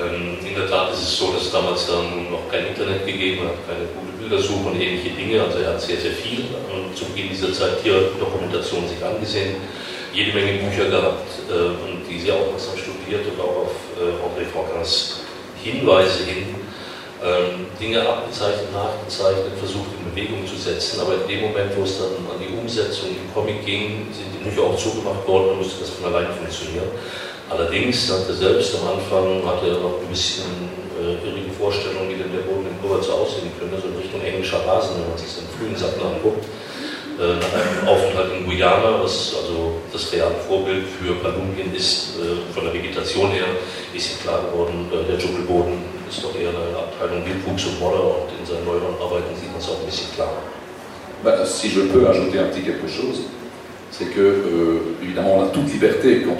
Ähm, 0.00 0.38
in 0.46 0.54
der 0.54 0.68
Tat 0.68 0.92
ist 0.92 1.02
es 1.02 1.18
so, 1.18 1.32
dass 1.32 1.46
es 1.46 1.52
damals 1.52 1.86
dann 1.86 2.30
noch 2.30 2.48
kein 2.50 2.66
Internet 2.66 3.04
gegeben 3.04 3.42
hat, 3.44 3.58
keine 3.66 3.84
gute 3.92 4.12
Bildersuche 4.20 4.68
und 4.68 4.80
ähnliche 4.80 5.10
Dinge. 5.10 5.42
Also 5.42 5.58
er 5.58 5.74
hat 5.74 5.80
sehr, 5.80 5.96
sehr 5.96 6.12
viel 6.12 6.44
zu 6.94 7.04
Beginn 7.06 7.30
dieser 7.30 7.52
Zeit 7.52 7.82
hier 7.82 8.12
Dokumentation 8.18 8.86
sich 8.88 9.02
angesehen, 9.04 9.56
jede 10.14 10.32
Menge 10.32 10.62
Bücher 10.62 10.88
gehabt 10.88 11.28
äh, 11.50 11.74
und 11.84 12.06
die 12.08 12.20
sehr 12.20 12.34
aufmerksam 12.34 12.78
studiert 12.78 13.26
und 13.26 13.40
auch 13.40 13.66
auf 13.66 13.74
äh, 13.98 14.14
André 14.24 14.46
Franquins 14.46 15.20
Hinweise 15.62 16.24
hin 16.24 16.59
Dinge 17.78 18.00
abgezeichnet, 18.00 18.72
nachgezeichnet, 18.72 19.52
versucht 19.58 19.92
in 19.92 20.08
Bewegung 20.08 20.46
zu 20.46 20.56
setzen. 20.56 21.00
Aber 21.00 21.20
in 21.20 21.28
dem 21.28 21.52
Moment, 21.52 21.76
wo 21.76 21.82
es 21.82 21.98
dann 21.98 22.16
an 22.32 22.40
die 22.40 22.48
Umsetzung 22.48 23.10
im 23.10 23.28
Comic 23.34 23.64
ging, 23.66 24.08
sind 24.08 24.32
die 24.32 24.48
Bücher 24.48 24.62
auch 24.64 24.76
zugemacht 24.76 25.28
worden 25.28 25.50
und 25.50 25.58
musste 25.58 25.80
das 25.80 25.90
von 25.90 26.08
alleine 26.08 26.32
funktionieren. 26.32 26.88
Allerdings 27.50 28.08
hat 28.10 28.28
er 28.28 28.34
selbst 28.34 28.76
am 28.80 28.96
Anfang 28.96 29.44
hatte 29.44 29.68
er 29.68 29.78
noch 29.84 30.00
ein 30.00 30.08
bisschen 30.08 30.48
äh, 30.96 31.18
irrige 31.26 31.50
Vorstellungen, 31.50 32.08
wie 32.08 32.22
denn 32.22 32.32
der 32.32 32.46
Boden 32.46 32.68
in 32.70 32.78
Kurz 32.80 33.08
aussehen 33.08 33.50
könnte, 33.58 33.76
so 33.80 33.88
in 33.88 33.96
Richtung 34.00 34.22
englischer 34.22 34.64
Rasen, 34.64 34.96
wenn 34.96 35.08
man 35.10 35.18
sich 35.18 35.34
den 35.34 35.50
frühen 35.58 35.76
Sachen 35.76 36.00
anguckt. 36.00 36.46
Äh, 37.20 37.36
nach 37.36 37.52
einem 37.52 37.88
Aufenthalt 37.88 38.32
in 38.32 38.46
Guyana, 38.46 39.02
was 39.02 39.34
also 39.34 39.82
das 39.92 40.12
reale 40.12 40.36
Vorbild 40.46 40.86
für 40.86 41.12
Kolumbien 41.20 41.74
ist, 41.74 42.16
äh, 42.16 42.54
von 42.54 42.64
der 42.64 42.72
Vegetation 42.72 43.30
her, 43.30 43.44
ist 43.92 44.12
ihm 44.12 44.20
klar 44.22 44.40
geworden, 44.40 44.88
äh, 44.88 45.04
der 45.10 45.18
Dschungelboden 45.18 45.99
ist 46.10 46.24
doch 46.24 46.34
eher 46.34 46.50
eine 46.50 46.76
Abteilung 46.76 47.22
und 47.22 47.80
Modder 47.80 48.02
und 48.02 48.28
in 48.34 48.44
seinen 48.44 48.64
neueren 48.66 48.98
Arbeiten 48.98 49.30
sieht 49.38 49.50
man 49.50 49.60
es 49.62 49.68
auch 49.68 49.78
ein 49.78 49.86
bisschen 49.86 50.10
klarer. 50.14 50.42
Ben, 51.22 51.44
si 51.44 51.68
je 51.68 51.82
peux 51.82 52.08
ajouter 52.08 52.40
un 52.40 52.48
petit 52.48 52.62
quelque 52.62 52.88
chose, 52.88 53.20
c'est 53.90 54.06
que, 54.06 54.20
euh, 54.20 54.96
évidemment, 55.02 55.36
on 55.38 55.42
a 55.42 55.48
toute 55.48 55.70
liberté 55.70 56.22
quand 56.24 56.36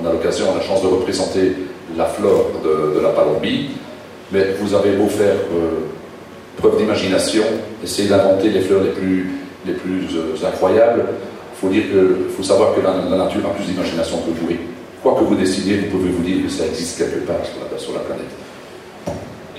on 0.00 0.06
a 0.06 0.12
l'occasion, 0.12 0.54
la 0.54 0.62
chance 0.62 0.82
de 0.82 0.86
représenter 0.86 1.52
la 1.96 2.04
flore 2.04 2.50
de, 2.62 3.00
la 3.00 3.10
Palombie, 3.10 3.70
mais 4.30 4.54
vous 4.60 4.74
avez 4.74 4.92
beau 4.92 5.08
faire 5.08 5.34
euh, 5.52 5.86
preuve 6.56 6.78
d'imagination, 6.78 7.42
essayer 7.82 8.08
d'inventer 8.08 8.50
les 8.50 8.60
fleurs 8.60 8.82
les 8.82 8.90
plus, 8.90 9.30
les 9.66 9.72
plus 9.72 10.06
euh, 10.16 10.46
incroyables, 10.46 11.04
il 11.72 11.82
faut, 11.82 12.36
faut 12.36 12.42
savoir 12.42 12.74
que 12.74 12.80
la, 12.80 13.16
nature 13.16 13.40
a 13.46 13.54
plus 13.54 13.64
d'imagination 13.64 14.18
que 14.18 14.30
vous. 14.30 14.73
Quoi 15.04 15.20
que 15.20 15.24
vous 15.24 15.36
décidez, 15.36 15.76
vous 15.80 15.98
pouvez 15.98 16.10
vous 16.10 16.24
dire 16.24 16.44
que 16.44 16.50
ça 16.50 16.64
existe 16.64 16.96
quelque 16.96 17.26
part 17.28 17.44
sur 17.76 17.92
la, 17.92 18.00
planète. 18.00 18.32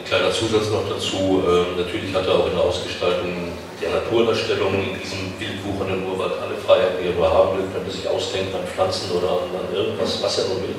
kleiner 0.05 0.31
Zusatz 0.31 0.69
noch 0.71 0.89
dazu. 0.89 1.41
Ähm, 1.45 1.77
natürlich 1.77 2.13
hat 2.13 2.25
er 2.25 2.33
auch 2.33 2.47
in 2.47 2.57
der 2.57 2.65
Ausgestaltung 2.65 3.53
der 3.81 3.89
Naturdarstellung 3.89 4.73
in 4.73 4.97
diesem 5.01 5.33
wildwuchernden 5.37 6.05
Urwald 6.09 6.33
alle 6.41 6.57
Freiheiten, 6.57 6.97
die 7.01 7.09
er 7.09 7.15
nur 7.15 7.29
haben 7.29 7.57
will, 7.57 7.65
könnte 7.73 7.89
sich 7.89 8.07
ausdenken 8.09 8.53
an 8.55 8.65
Pflanzen 8.65 9.09
oder 9.17 9.29
an, 9.37 9.49
an 9.53 9.69
irgendwas, 9.73 10.21
was 10.21 10.37
er 10.39 10.45
nur 10.49 10.61
will. 10.65 10.77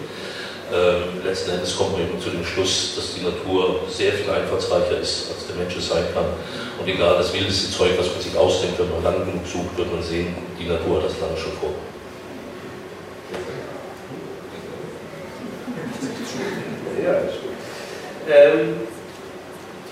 Ähm, 0.74 1.22
letzten 1.22 1.50
Endes 1.54 1.76
kommt 1.76 1.92
man 1.92 2.02
eben 2.02 2.18
zu 2.18 2.30
dem 2.30 2.44
Schluss, 2.44 2.94
dass 2.96 3.14
die 3.14 3.22
Natur 3.22 3.86
sehr 3.90 4.12
viel 4.14 4.30
einfallsreicher 4.30 4.98
ist, 4.98 5.30
als 5.30 5.46
der 5.46 5.54
Mensch 5.62 5.76
es 5.78 5.88
sein 5.90 6.06
kann. 6.14 6.26
Und 6.78 6.86
egal 6.86 7.18
das 7.18 7.32
wildeste 7.32 7.70
Zeug, 7.70 7.94
was 7.98 8.10
man 8.10 8.20
sich 8.20 8.34
ausdenkt, 8.34 8.78
wenn 8.78 8.90
man 8.90 9.02
lang 9.02 9.26
genug 9.26 9.46
sucht, 9.46 9.78
wird 9.78 9.94
man 9.94 10.02
sehen, 10.02 10.34
die 10.58 10.66
Natur 10.66 10.98
hat 10.98 11.06
das 11.06 11.18
lange 11.22 11.38
schon 11.38 11.54
vor. 11.62 11.74
Ja, 17.02 17.12
das 17.12 17.34
stimmt. 17.34 17.60
Ähm, 18.28 18.74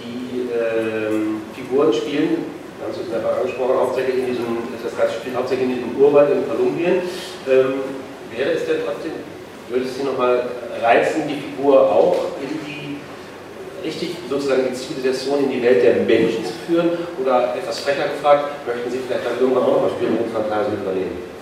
die 0.00 0.49
ähm, 0.50 1.42
Figuren 1.54 1.92
spielen, 1.92 2.44
wir 2.78 2.87
haben 2.87 2.92
es 2.92 2.99
jetzt 2.99 3.14
einfach 3.14 3.38
angesprochen, 3.38 3.76
hauptsächlich 3.76 4.18
in 4.18 4.26
diesem, 4.26 4.46
das 4.82 4.96
Ganze 4.96 5.14
spielt 5.20 5.37
hauptsächlich 5.37 5.68
in 5.68 5.75
diesem 5.76 5.96
Urwald 5.96 6.30
in 6.32 6.49
Kolumbien. 6.49 7.02
Ähm, 7.49 7.84
wäre 8.34 8.52
es 8.52 8.66
denn 8.66 8.82
trotzdem, 8.84 9.12
würde 9.68 9.84
es 9.84 9.96
Sie 9.96 10.04
nochmal 10.04 10.44
reizen, 10.82 11.28
die 11.28 11.40
Figur 11.40 11.80
auch 11.80 12.37
in 12.40 12.49
die 12.66 12.75
richtig 13.84 14.16
sozusagen 14.28 14.64
die 14.68 14.75
Zivilisation 14.75 15.44
in 15.44 15.50
die 15.50 15.62
Welt 15.62 15.82
der 15.82 15.96
Menschen 15.96 16.44
zu 16.44 16.52
führen? 16.66 16.90
Oder 17.23 17.54
etwas 17.54 17.80
frecher 17.80 18.08
gefragt, 18.08 18.66
möchten 18.66 18.90
Sie 18.90 18.99
vielleicht 19.06 19.26
dann 19.26 19.38
irgendwann 19.38 19.64
auch 19.64 19.76
noch 19.76 19.82
mal 19.82 19.90
Spiele 19.90 20.12
mit 20.12 20.32
Fantasie 20.32 20.73
übernehmen? 20.73 21.33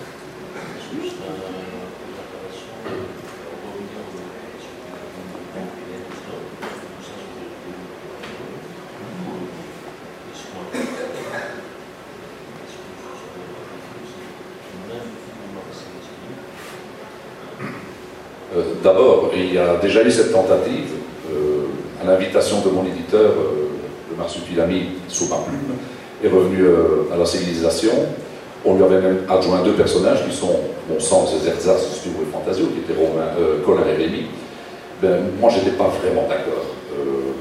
Cette 20.11 20.31
tentative, 20.31 20.89
euh, 21.31 21.65
à 22.01 22.07
l'invitation 22.07 22.61
de 22.61 22.69
mon 22.69 22.85
éditeur, 22.85 23.31
euh, 23.31 23.69
le 24.11 24.17
marsupilami 24.17 24.89
sous 25.07 25.27
ma 25.27 25.37
plume, 25.37 25.77
est 26.23 26.27
revenu 26.27 26.63
euh, 26.63 27.13
à 27.13 27.17
la 27.17 27.25
civilisation. 27.25 27.91
On 28.65 28.75
lui 28.75 28.83
avait 28.83 29.01
même 29.01 29.19
adjoint 29.29 29.61
deux 29.61 29.73
personnages 29.73 30.25
qui 30.27 30.35
sont, 30.35 30.55
bon 30.87 30.99
sens, 30.99 31.33
Zerzas, 31.43 31.79
Spiro 31.79 32.21
et 32.21 32.31
Fantasio, 32.31 32.67
qui 32.67 32.79
étaient 32.79 32.99
Romain, 32.99 33.27
Colin 33.65 33.83
et 33.91 34.01
Rémi. 34.01 34.27
Ben, 35.01 35.19
moi, 35.39 35.49
je 35.49 35.57
n'étais 35.57 35.77
pas 35.77 35.91
vraiment 36.01 36.27
d'accord. 36.29 36.63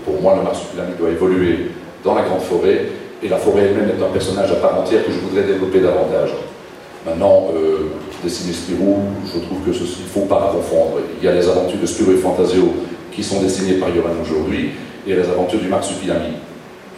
pour 0.04 0.20
moi, 0.20 0.34
le 0.36 0.42
marsupilami 0.42 0.94
doit 0.98 1.10
évoluer 1.10 1.70
dans 2.04 2.16
la 2.16 2.22
grande 2.22 2.40
forêt, 2.40 2.86
et 3.22 3.28
la 3.28 3.36
forêt 3.36 3.66
elle-même 3.66 3.90
est 3.90 4.02
un 4.02 4.08
personnage 4.08 4.50
à 4.50 4.56
part 4.56 4.80
entière 4.80 5.06
que 5.06 5.12
je 5.12 5.18
voudrais 5.18 5.44
développer 5.44 5.78
davantage. 5.78 6.30
Maintenant, 7.04 7.48
dessiner 8.22 8.52
Spirou, 8.52 8.98
je 9.26 9.40
trouve 9.40 9.58
que 9.66 9.70
il 9.70 9.82
ne 9.82 10.08
faut 10.08 10.26
pas 10.26 10.52
confondre. 10.54 10.98
Il 11.20 11.24
y 11.24 11.28
a 11.28 11.32
les 11.32 11.48
aventures 11.48 11.80
de 11.80 11.86
Spirou 11.86 12.12
et 12.12 12.16
Fantasio 12.16 12.74
qui 13.10 13.22
sont 13.22 13.40
dessinées 13.40 13.74
par 13.74 13.88
Johan 13.94 14.14
aujourd'hui 14.22 14.70
et 15.06 15.14
les 15.14 15.28
aventures 15.28 15.58
du 15.58 15.68
Marsupilami. 15.68 16.34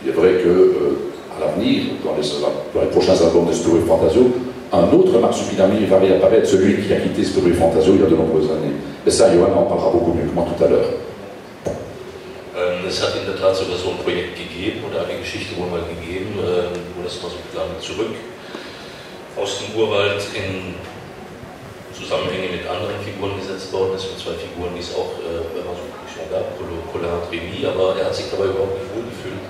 Il 0.05 0.11
est 0.11 0.13
vrai 0.13 0.35
que 0.43 0.49
euh, 0.49 0.99
à 1.37 1.41
l'avenir, 1.41 1.85
dans, 2.05 2.15
les, 2.15 2.87
prochains 2.89 3.17
albums 3.25 3.47
de 3.47 3.53
Spirou 3.53 3.79
et 3.79 3.89
Fantasio, 3.89 4.31
un 4.73 4.93
autre 4.93 5.19
Marsupilami 5.19 5.87
va 5.87 5.99
réapparaître, 5.99 6.49
celui 6.49 6.83
qui 6.83 6.93
a 6.93 6.97
quitté 6.97 7.25
Spirou 7.25 7.49
et 7.49 7.53
Fantasio 7.53 7.95
il 7.95 8.03
y 8.03 8.05
a 8.05 8.11
de 8.11 8.17
nombreuses 8.17 8.51
années. 8.51 8.75
Et 9.07 9.11
ça, 9.11 9.35
Johan 9.35 9.57
en 9.57 9.63
parlera 9.63 9.91
beaucoup 9.91 10.13
mieux 10.13 10.29
que 10.29 10.35
moi 10.35 10.47
tout 10.57 10.65
à 10.65 10.69
l'heure. 10.69 10.91
Ähm, 12.57 12.87
es 12.87 13.03
hat 13.03 13.17
in 13.19 13.27
der 13.27 13.35
Tat 13.35 13.57
sogar 13.57 13.77
so 13.77 13.91
ein 13.91 13.99
Projekt 14.05 14.39
gegeben 14.39 14.85
oder 14.87 15.05
aus 19.37 19.59
dem 19.59 19.75
Urwald 19.75 20.23
in 20.35 20.75
Zusammenhänge 21.95 22.59
mit 22.59 22.67
anderen 22.67 22.99
Figuren 23.03 23.39
gesetzt 23.39 23.73
worden 23.73 23.95
ist, 23.95 24.11
mit 24.11 24.19
zwei 24.19 24.35
Figuren, 24.35 24.75
die 24.75 24.83
es 24.83 24.95
auch 24.95 25.15
äh, 25.23 25.47
schon 26.11 26.27
gab, 26.31 26.59
Colin 26.59 27.11
Remy, 27.31 27.67
aber 27.67 27.99
er 27.99 28.07
hat 28.07 28.15
sich 28.15 28.31
dabei 28.31 28.51
überhaupt 28.51 28.79
nicht 28.79 28.91
wohlgefühlt. 28.95 29.43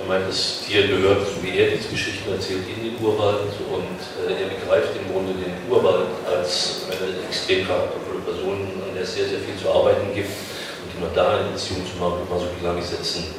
Er 0.00 0.06
meint, 0.08 0.28
das 0.28 0.64
Tier 0.66 0.88
gehört, 0.88 1.24
so 1.24 1.40
wie 1.40 1.56
er 1.56 1.70
diese 1.70 1.88
Geschichten 1.88 2.32
erzählt, 2.32 2.64
in 2.68 2.84
den 2.84 2.96
Urwald 3.00 3.52
und 3.72 4.00
äh, 4.20 4.36
er 4.36 4.48
begreift 4.52 4.92
im 4.96 5.12
Grunde 5.12 5.32
den 5.32 5.54
Urwald 5.70 6.08
als 6.28 6.84
eine 6.88 7.24
extrem 7.28 7.68
charaktervolle 7.68 8.20
Person, 8.24 8.68
an 8.84 8.92
der 8.92 9.04
es 9.04 9.14
sehr, 9.14 9.28
sehr 9.28 9.40
viel 9.40 9.56
zu 9.56 9.68
arbeiten 9.70 10.12
gibt 10.12 10.28
und 10.28 10.88
die 10.92 11.00
man 11.00 11.14
da 11.14 11.40
in 11.40 11.52
Beziehung 11.52 11.84
zu 11.88 11.96
Masukilami 12.00 12.82
setzen 12.82 13.32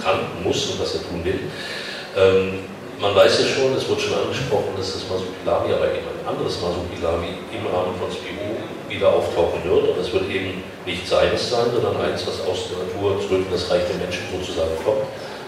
kann, 0.00 0.20
muss 0.44 0.70
und 0.70 0.80
was 0.80 0.94
er 0.94 1.02
tun 1.02 1.24
will. 1.24 1.40
Ähm, 2.16 2.64
man 3.00 3.14
weiß 3.14 3.38
ja 3.40 3.46
schon, 3.46 3.74
es 3.76 3.88
wurde 3.88 4.00
schon 4.00 4.18
angesprochen, 4.18 4.74
dass 4.76 4.92
das 4.92 5.06
Masupilami, 5.06 5.70
aber 5.70 5.86
eben 5.94 6.06
ein 6.10 6.26
anderes 6.26 6.58
Masupilami 6.58 7.38
im 7.54 7.62
Rahmen 7.70 7.94
von 7.94 8.10
SPU 8.10 8.58
wieder 8.90 9.14
auftauchen 9.14 9.62
wird. 9.62 9.94
Und 9.94 9.98
es 10.02 10.12
wird 10.12 10.26
eben 10.30 10.62
nicht 10.84 11.06
seines 11.06 11.50
sein, 11.50 11.70
sondern 11.70 11.94
eins, 12.02 12.26
was 12.26 12.42
aus 12.42 12.74
der 12.74 12.82
Natur 12.82 13.22
zurück 13.22 13.46
in 13.46 13.52
das 13.54 13.70
Reich 13.70 13.86
der 13.86 14.02
Menschen 14.02 14.26
sozusagen 14.34 14.74
kommt. 14.82 15.06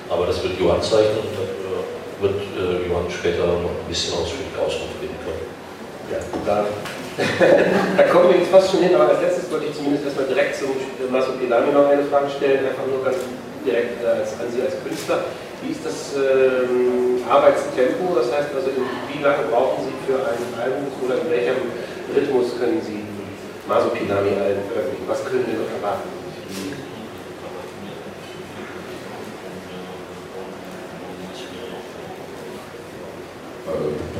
Aber 0.09 0.26
das 0.26 0.42
wird 0.42 0.59
Johann 0.59 0.83
zeichnen 0.83 1.26
und 1.26 1.35
dafür 1.35 1.75
wird 2.23 2.38
äh, 2.54 2.87
Johann 2.87 3.11
später 3.11 3.47
noch 3.47 3.75
ein 3.75 3.88
bisschen 3.88 4.14
ausführlich 4.14 4.54
Auskunft 4.54 4.99
geben 5.02 5.19
können. 5.26 5.47
Ja, 6.11 6.19
da, 6.47 6.66
da 7.99 8.02
kommen 8.11 8.30
wir 8.30 8.38
jetzt 8.42 8.50
fast 8.50 8.71
schon 8.71 8.83
hin, 8.83 8.95
aber 8.95 9.11
als 9.11 9.23
letztes 9.23 9.50
wollte 9.50 9.66
ich 9.66 9.75
zumindest 9.75 10.07
erstmal 10.07 10.26
direkt 10.26 10.59
zum 10.59 10.75
Masupilami 11.11 11.71
noch 11.73 11.87
eine 11.87 12.02
Frage 12.07 12.30
stellen, 12.30 12.66
einfach 12.66 12.87
nur 12.87 13.02
ganz 13.02 13.19
direkt 13.64 14.02
äh, 14.02 14.21
als, 14.21 14.33
an 14.40 14.49
Sie 14.52 14.62
als 14.62 14.76
Künstler. 14.83 15.25
Wie 15.62 15.73
ist 15.73 15.85
das 15.85 16.17
ähm, 16.17 17.21
Arbeitstempo? 17.29 18.17
Das 18.17 18.33
heißt 18.33 18.49
also, 18.55 18.71
wie 18.73 19.23
lange 19.23 19.45
brauchen 19.52 19.85
Sie 19.85 19.97
für 20.09 20.19
ein 20.25 20.40
Album 20.57 20.88
oder 21.05 21.21
in 21.21 21.29
welchem 21.31 21.69
Rhythmus 22.14 22.57
können 22.59 22.81
Sie 22.81 23.05
Masopinami-Alben 23.69 24.64
veröffentlichen? 24.73 25.09
Was 25.09 25.25
können 25.25 25.45
Sie 25.45 25.57
noch 25.57 25.69
erwarten? 25.69 26.21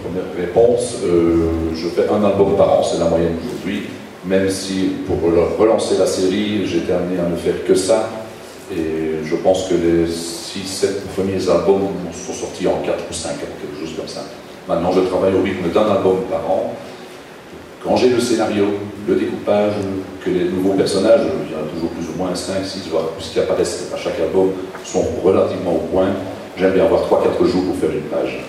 première 0.03 0.33
réponse, 0.37 0.97
je 1.75 1.89
fais 1.89 2.09
un 2.09 2.25
album 2.25 2.57
par 2.57 2.79
an, 2.79 2.83
c'est 2.83 2.99
la 2.99 3.09
moyenne 3.09 3.37
aujourd'hui, 3.45 3.89
même 4.25 4.49
si 4.51 4.93
pour 5.07 5.19
relancer 5.59 5.97
la 5.99 6.07
série, 6.07 6.67
j'étais 6.67 6.93
amené 6.93 7.19
à 7.19 7.29
ne 7.29 7.37
faire 7.37 7.65
que 7.65 7.75
ça, 7.75 8.09
et 8.73 9.25
je 9.25 9.37
pense 9.37 9.69
que 9.69 9.75
les 9.75 10.07
6-7 10.07 11.15
premiers 11.17 11.49
albums 11.49 11.89
sont 12.13 12.33
sortis 12.33 12.67
en 12.67 12.83
4 12.85 13.05
ou 13.11 13.13
5 13.13 13.31
quelque 13.39 13.81
chose 13.81 13.97
comme 13.97 14.09
ça. 14.09 14.25
Maintenant, 14.69 14.93
je 14.93 15.01
travaille 15.01 15.35
au 15.35 15.43
rythme 15.43 15.69
d'un 15.73 15.91
album 15.91 16.19
par 16.31 16.49
an. 16.49 16.75
Quand 17.83 17.97
j'ai 17.97 18.11
le 18.11 18.21
scénario, 18.21 18.67
le 19.09 19.15
découpage, 19.17 19.73
que 20.25 20.31
les 20.31 20.45
nouveaux 20.45 20.75
personnages, 20.75 21.23
il 21.47 21.53
y 21.53 21.57
en 21.57 21.65
a 21.65 21.69
toujours 21.75 21.91
plus 21.91 22.07
ou 22.15 22.19
moins 22.19 22.35
5, 22.35 22.65
6, 22.65 22.89
voire 22.91 23.09
plus 23.09 23.29
qui 23.31 23.41
apparaissent 23.41 23.91
à 23.93 23.97
chaque 23.97 24.21
album, 24.21 24.51
sont 24.85 25.05
relativement 25.25 25.73
au 25.73 25.89
point, 25.91 26.09
j'aime 26.57 26.73
bien 26.73 26.85
avoir 26.85 27.03
3-4 27.03 27.47
jours 27.47 27.65
pour 27.65 27.77
faire 27.77 27.91
une 27.91 28.03
page. 28.03 28.45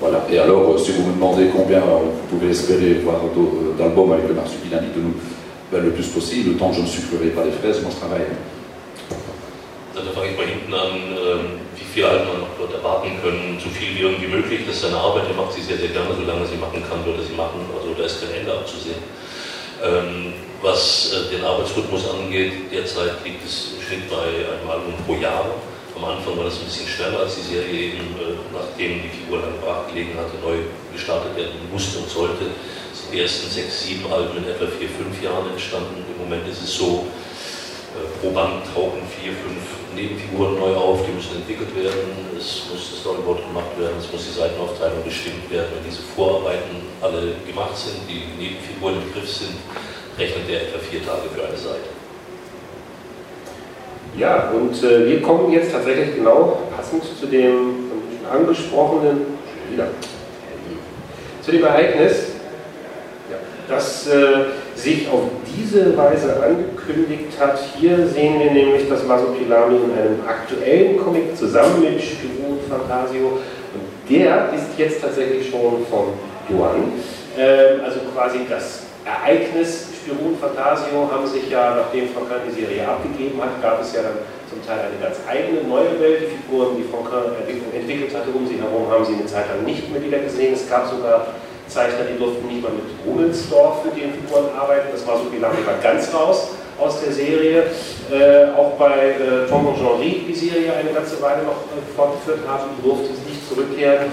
Voilà. 0.00 0.24
Et 0.30 0.38
alors, 0.38 0.78
si 0.78 0.92
vous 0.92 1.08
me 1.08 1.14
demandez 1.14 1.48
combien 1.54 1.80
vous 1.80 2.36
pouvez 2.38 2.50
espérer 2.50 2.94
voir 3.02 3.16
d'albums 3.78 4.12
avec 4.12 4.28
le 4.28 4.34
marsupilami 4.34 4.88
de 4.94 5.00
nous, 5.00 5.14
ben, 5.72 5.82
le 5.82 5.90
plus 5.90 6.06
possible, 6.08 6.50
le 6.50 6.56
temps 6.56 6.70
que 6.70 6.76
je 6.76 6.82
ne 6.82 6.86
sucrerai 6.86 7.28
pas 7.28 7.44
les 7.44 7.52
fraises, 7.52 7.80
moi 7.82 7.90
je 7.92 7.96
travaille. 7.96 8.26
Da 10.04 10.12
fange 10.12 10.30
ich 10.32 10.36
mal 10.36 10.46
hinten 10.46 10.72
an, 10.74 10.94
ähm, 11.16 11.44
wie 11.76 11.84
viel 11.84 12.06
halt 12.06 12.26
man 12.26 12.40
noch 12.40 12.54
dort 12.58 12.72
erwarten 12.74 13.20
können. 13.22 13.58
So 13.62 13.68
viel 13.70 13.94
wie 13.94 14.00
irgendwie 14.00 14.28
möglich. 14.28 14.60
Das 14.66 14.76
ist 14.76 14.82
seine 14.82 14.96
Arbeit, 14.96 15.24
er 15.28 15.36
macht 15.36 15.52
sie 15.52 15.62
sehr, 15.62 15.76
sehr 15.76 15.88
gerne. 15.88 16.14
Solange 16.14 16.46
sie 16.46 16.56
machen 16.56 16.82
kann, 16.88 17.04
würde 17.04 17.22
sie 17.22 17.34
machen. 17.34 17.60
Also 17.76 17.94
da 17.94 18.04
ist 18.04 18.20
kein 18.20 18.40
Ende 18.40 18.52
abzusehen. 18.52 19.02
Ähm, 19.82 20.34
was 20.62 21.12
äh, 21.12 21.34
den 21.34 21.44
Arbeitsrhythmus 21.44 22.04
angeht, 22.10 22.52
derzeit 22.70 23.24
liegt 23.24 23.44
es 23.44 23.76
im 23.76 23.80
Schnitt 23.80 24.10
bei 24.10 24.20
einem 24.20 24.68
Album 24.68 24.94
pro 25.06 25.14
Jahr. 25.16 25.46
Am 25.96 26.04
Anfang 26.04 26.36
war 26.36 26.44
das 26.44 26.60
ein 26.60 26.64
bisschen 26.64 26.86
schneller, 26.86 27.20
als 27.20 27.36
die 27.36 27.56
Serie 27.56 27.92
eben, 27.92 28.12
äh, 28.20 28.36
nachdem 28.52 29.02
die 29.02 29.08
Figur 29.08 29.40
lange 29.40 29.56
brach 29.64 29.88
gelegen 29.88 30.16
hatte, 30.16 30.36
neu 30.44 30.60
gestartet 30.92 31.36
werden 31.36 31.60
musste 31.72 31.98
und 31.98 32.08
sollte. 32.08 32.52
Sind 32.92 33.12
die 33.12 33.20
ersten 33.20 33.48
sechs, 33.48 33.84
sieben 33.84 34.04
Alben 34.12 34.36
in 34.36 34.44
etwa 34.44 34.66
vier, 34.66 34.88
fünf 34.88 35.16
Jahren 35.22 35.48
entstanden. 35.50 36.04
Im 36.04 36.18
Moment 36.24 36.46
ist 36.48 36.62
es 36.62 36.76
so, 36.76 37.06
pro 38.20 38.30
Band 38.30 38.62
tauchen 38.74 39.02
vier, 39.08 39.32
fünf 39.32 39.62
Nebenfiguren 39.94 40.58
neu 40.58 40.74
auf, 40.74 41.00
die 41.04 41.12
müssen 41.12 41.36
entwickelt 41.36 41.74
werden, 41.74 42.30
es 42.36 42.66
muss 42.70 42.90
das 42.90 43.00
Storyboard 43.00 43.42
gemacht 43.46 43.74
werden, 43.78 43.96
es 43.98 44.10
muss 44.12 44.24
die 44.26 44.38
Seitenaufteilung 44.38 45.02
bestimmt 45.04 45.50
werden. 45.50 45.68
Wenn 45.74 45.90
diese 45.90 46.02
Vorarbeiten 46.14 46.86
alle 47.02 47.34
gemacht 47.46 47.76
sind, 47.76 48.06
die 48.08 48.22
Nebenfiguren 48.38 49.02
im 49.02 49.12
Griff 49.12 49.28
sind, 49.28 49.56
rechnet 50.18 50.48
er 50.48 50.62
etwa 50.62 50.78
vier 50.78 51.04
Tage 51.04 51.28
für 51.34 51.42
eine 51.42 51.56
Seite. 51.56 51.90
Ja, 54.16 54.50
und 54.50 54.82
äh, 54.82 55.06
wir 55.06 55.22
kommen 55.22 55.52
jetzt 55.52 55.72
tatsächlich 55.72 56.16
genau 56.16 56.58
passend 56.74 57.02
zu 57.04 57.26
dem 57.26 57.88
von 57.88 58.40
angesprochenen 58.40 59.38
ja, 59.76 59.86
zu 61.42 61.52
dem 61.52 61.64
Ereignis, 61.64 62.32
ja, 63.30 63.36
das 63.68 64.06
äh, 64.08 64.46
sich 64.74 65.08
auf 65.08 65.22
diese 65.56 65.96
Weise 65.96 66.42
angekündigt 66.42 67.38
hat. 67.38 67.58
Hier 67.76 68.06
sehen 68.06 68.38
wir 68.38 68.50
nämlich 68.50 68.88
das 68.88 69.04
Masopilami 69.04 69.76
in 69.76 69.92
einem 69.92 70.20
aktuellen 70.26 70.98
Comic 70.98 71.36
zusammen 71.36 71.80
mit 71.80 72.00
Spirou 72.02 72.52
und 72.52 72.62
Fantasio. 72.68 73.26
Und 73.28 74.10
der 74.10 74.52
ist 74.54 74.78
jetzt 74.78 75.00
tatsächlich 75.00 75.50
schon 75.50 75.86
von 75.90 76.14
Johann. 76.48 76.92
Ähm, 77.38 77.80
also 77.84 78.00
quasi 78.14 78.40
das 78.48 78.82
Ereignis 79.04 79.88
Spirou 79.96 80.28
und 80.30 80.40
Fantasio 80.40 81.08
haben 81.10 81.26
sich 81.26 81.50
ja, 81.50 81.76
nachdem 81.76 82.08
Franquin 82.08 82.48
die 82.48 82.60
Serie 82.60 82.88
abgegeben 82.88 83.40
hat, 83.40 83.60
gab 83.62 83.80
es 83.80 83.94
ja 83.94 84.02
dann 84.02 84.18
zum 84.48 84.64
Teil 84.66 84.80
eine 84.80 84.98
ganz 85.00 85.20
eigene 85.28 85.62
neue 85.62 85.98
Welt. 86.00 86.22
Die 86.22 86.36
Figuren, 86.36 86.76
die 86.76 86.84
Franquin 86.84 87.62
entwickelt 87.72 88.14
hatte 88.14 88.30
um 88.34 88.46
sie 88.46 88.58
herum, 88.58 88.90
haben 88.90 89.04
sie 89.04 89.14
eine 89.14 89.26
Zeit 89.26 89.46
lang 89.48 89.64
nicht 89.64 89.90
mehr 89.92 90.02
wieder 90.02 90.18
gesehen. 90.18 90.54
Es 90.54 90.68
gab 90.68 90.90
sogar 90.90 91.28
Zeichner, 91.70 92.04
die 92.10 92.18
durften 92.18 92.46
nicht 92.48 92.62
mal 92.62 92.72
mit 92.72 92.84
Rummelsdorf 93.06 93.82
für 93.82 93.94
die 93.94 94.02
Figuren 94.02 94.50
arbeiten. 94.58 94.88
Das 94.92 95.06
war 95.06 95.16
so 95.18 95.32
wie 95.32 95.38
lange 95.38 95.64
war 95.64 95.78
ganz 95.82 96.12
raus 96.12 96.50
aus 96.78 97.00
der 97.00 97.12
Serie. 97.12 97.70
Äh, 98.10 98.50
auch 98.58 98.72
bei 98.72 99.14
äh, 99.14 99.48
Tom 99.48 99.66
und 99.66 99.76
Jean-Rie 99.78 100.26
die 100.26 100.34
Serie 100.34 100.72
eine 100.74 100.90
ganze 100.90 101.20
Weile 101.22 101.42
noch 101.44 101.62
äh, 101.70 101.80
fortgeführt 101.94 102.40
haben, 102.48 102.70
durfte 102.82 103.14
es 103.14 103.20
nicht 103.28 103.48
zurückkehren. 103.48 104.10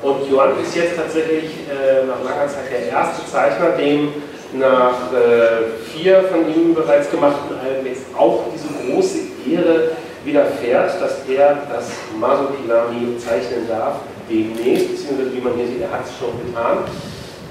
Und 0.00 0.30
Johann 0.30 0.52
ist 0.62 0.76
jetzt 0.76 0.96
tatsächlich 0.96 1.66
äh, 1.66 2.06
nach 2.06 2.22
langer 2.22 2.46
Zeit 2.46 2.70
der 2.70 2.86
erste 2.88 3.26
Zeichner, 3.26 3.70
dem 3.70 4.12
nach 4.52 5.12
äh, 5.12 5.82
vier 5.92 6.22
von 6.24 6.46
ihm 6.48 6.74
bereits 6.74 7.10
gemachten 7.10 7.56
Alben 7.58 7.86
jetzt 7.86 8.06
auch 8.16 8.44
diese 8.54 8.68
große 8.92 9.18
Ehre 9.50 9.90
widerfährt, 10.24 11.02
dass 11.02 11.18
er 11.28 11.58
das 11.68 11.90
Masopilami 12.18 13.18
zeichnen 13.18 13.68
darf 13.68 13.96
demnächst, 14.28 14.90
beziehungsweise 14.90 15.34
wie 15.34 15.40
man 15.40 15.54
hier 15.54 15.66
sieht, 15.66 15.82
er 15.82 15.90
hat 15.90 16.04
es 16.04 16.12
schon 16.18 16.34
getan. 16.44 16.78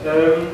Ähm, 0.06 0.48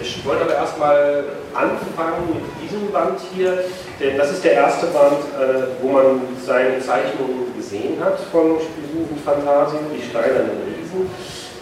ich 0.00 0.24
wollte 0.24 0.44
aber 0.44 0.54
erstmal 0.54 1.24
anfangen 1.52 2.32
mit 2.32 2.44
diesem 2.62 2.90
Band 2.90 3.20
hier, 3.34 3.64
denn 4.00 4.16
das 4.16 4.30
ist 4.30 4.44
der 4.44 4.52
erste 4.52 4.86
Band, 4.86 5.20
äh, 5.36 5.82
wo 5.82 5.88
man 5.88 6.22
seine 6.44 6.78
Zeichnungen 6.80 7.54
gesehen 7.56 8.02
hat 8.02 8.18
von 8.32 8.52
und 8.52 9.20
Fantasien, 9.24 9.80
die 9.94 10.02
steinernen 10.08 10.62
Riesen. 10.66 11.10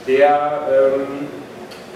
Der 0.07 0.63
ähm, 0.71 1.29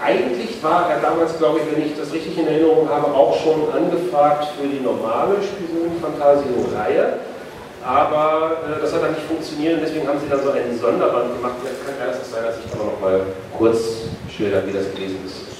eigentlich 0.03 0.61
war 0.61 0.89
er 0.89 0.99
damals, 0.99 1.37
glaube 1.37 1.59
ich, 1.59 1.75
wenn 1.75 1.85
ich 1.85 1.97
das 1.97 2.11
richtig 2.11 2.37
in 2.37 2.47
Erinnerung 2.47 2.89
habe, 2.89 3.07
auch 3.13 3.39
schon 3.41 3.71
angefragt 3.71 4.47
für 4.59 4.67
die 4.67 4.81
normale 4.81 5.35
Spirou 5.41 5.89
und 5.89 6.01
Fantasio-Reihe. 6.01 7.19
Aber 7.85 8.57
äh, 8.65 8.81
das 8.81 8.93
hat 8.93 9.03
dann 9.03 9.11
nicht 9.11 9.25
funktioniert 9.27 9.75
und 9.75 9.81
deswegen 9.81 10.07
haben 10.07 10.19
sie 10.19 10.29
dann 10.29 10.41
so 10.41 10.51
einen 10.51 10.79
Sonderband 10.79 11.35
gemacht. 11.35 11.55
Vielleicht 11.61 11.85
kann 11.85 11.95
ja 11.99 12.13
das 12.13 12.31
sein, 12.31 12.43
dass 12.43 12.55
ich 12.57 12.73
aber 12.73 12.91
noch 12.91 12.99
mal 13.01 13.21
kurz 13.57 13.77
schildern, 14.29 14.63
wie 14.67 14.71
das 14.73 14.91
gewesen 14.91 15.19
ist. 15.25 15.53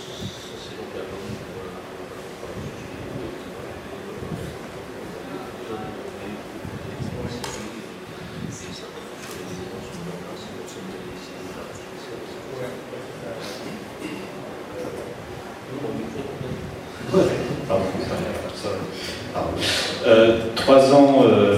Trois 20.55 20.93
ans 20.93 21.25
euh, 21.25 21.52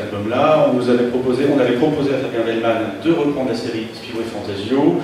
album-là, 0.00 0.72
on 0.74 0.80
avait 0.88 1.08
proposé, 1.08 1.44
on 1.54 1.60
avait 1.60 1.76
proposé 1.76 2.10
à 2.10 2.18
Fabien 2.18 2.44
Bellman 2.44 3.00
de 3.04 3.12
reprendre 3.12 3.50
la 3.50 3.56
série 3.56 3.86
Spirou 3.94 4.20
et 4.20 4.24
Fantasio. 4.24 5.00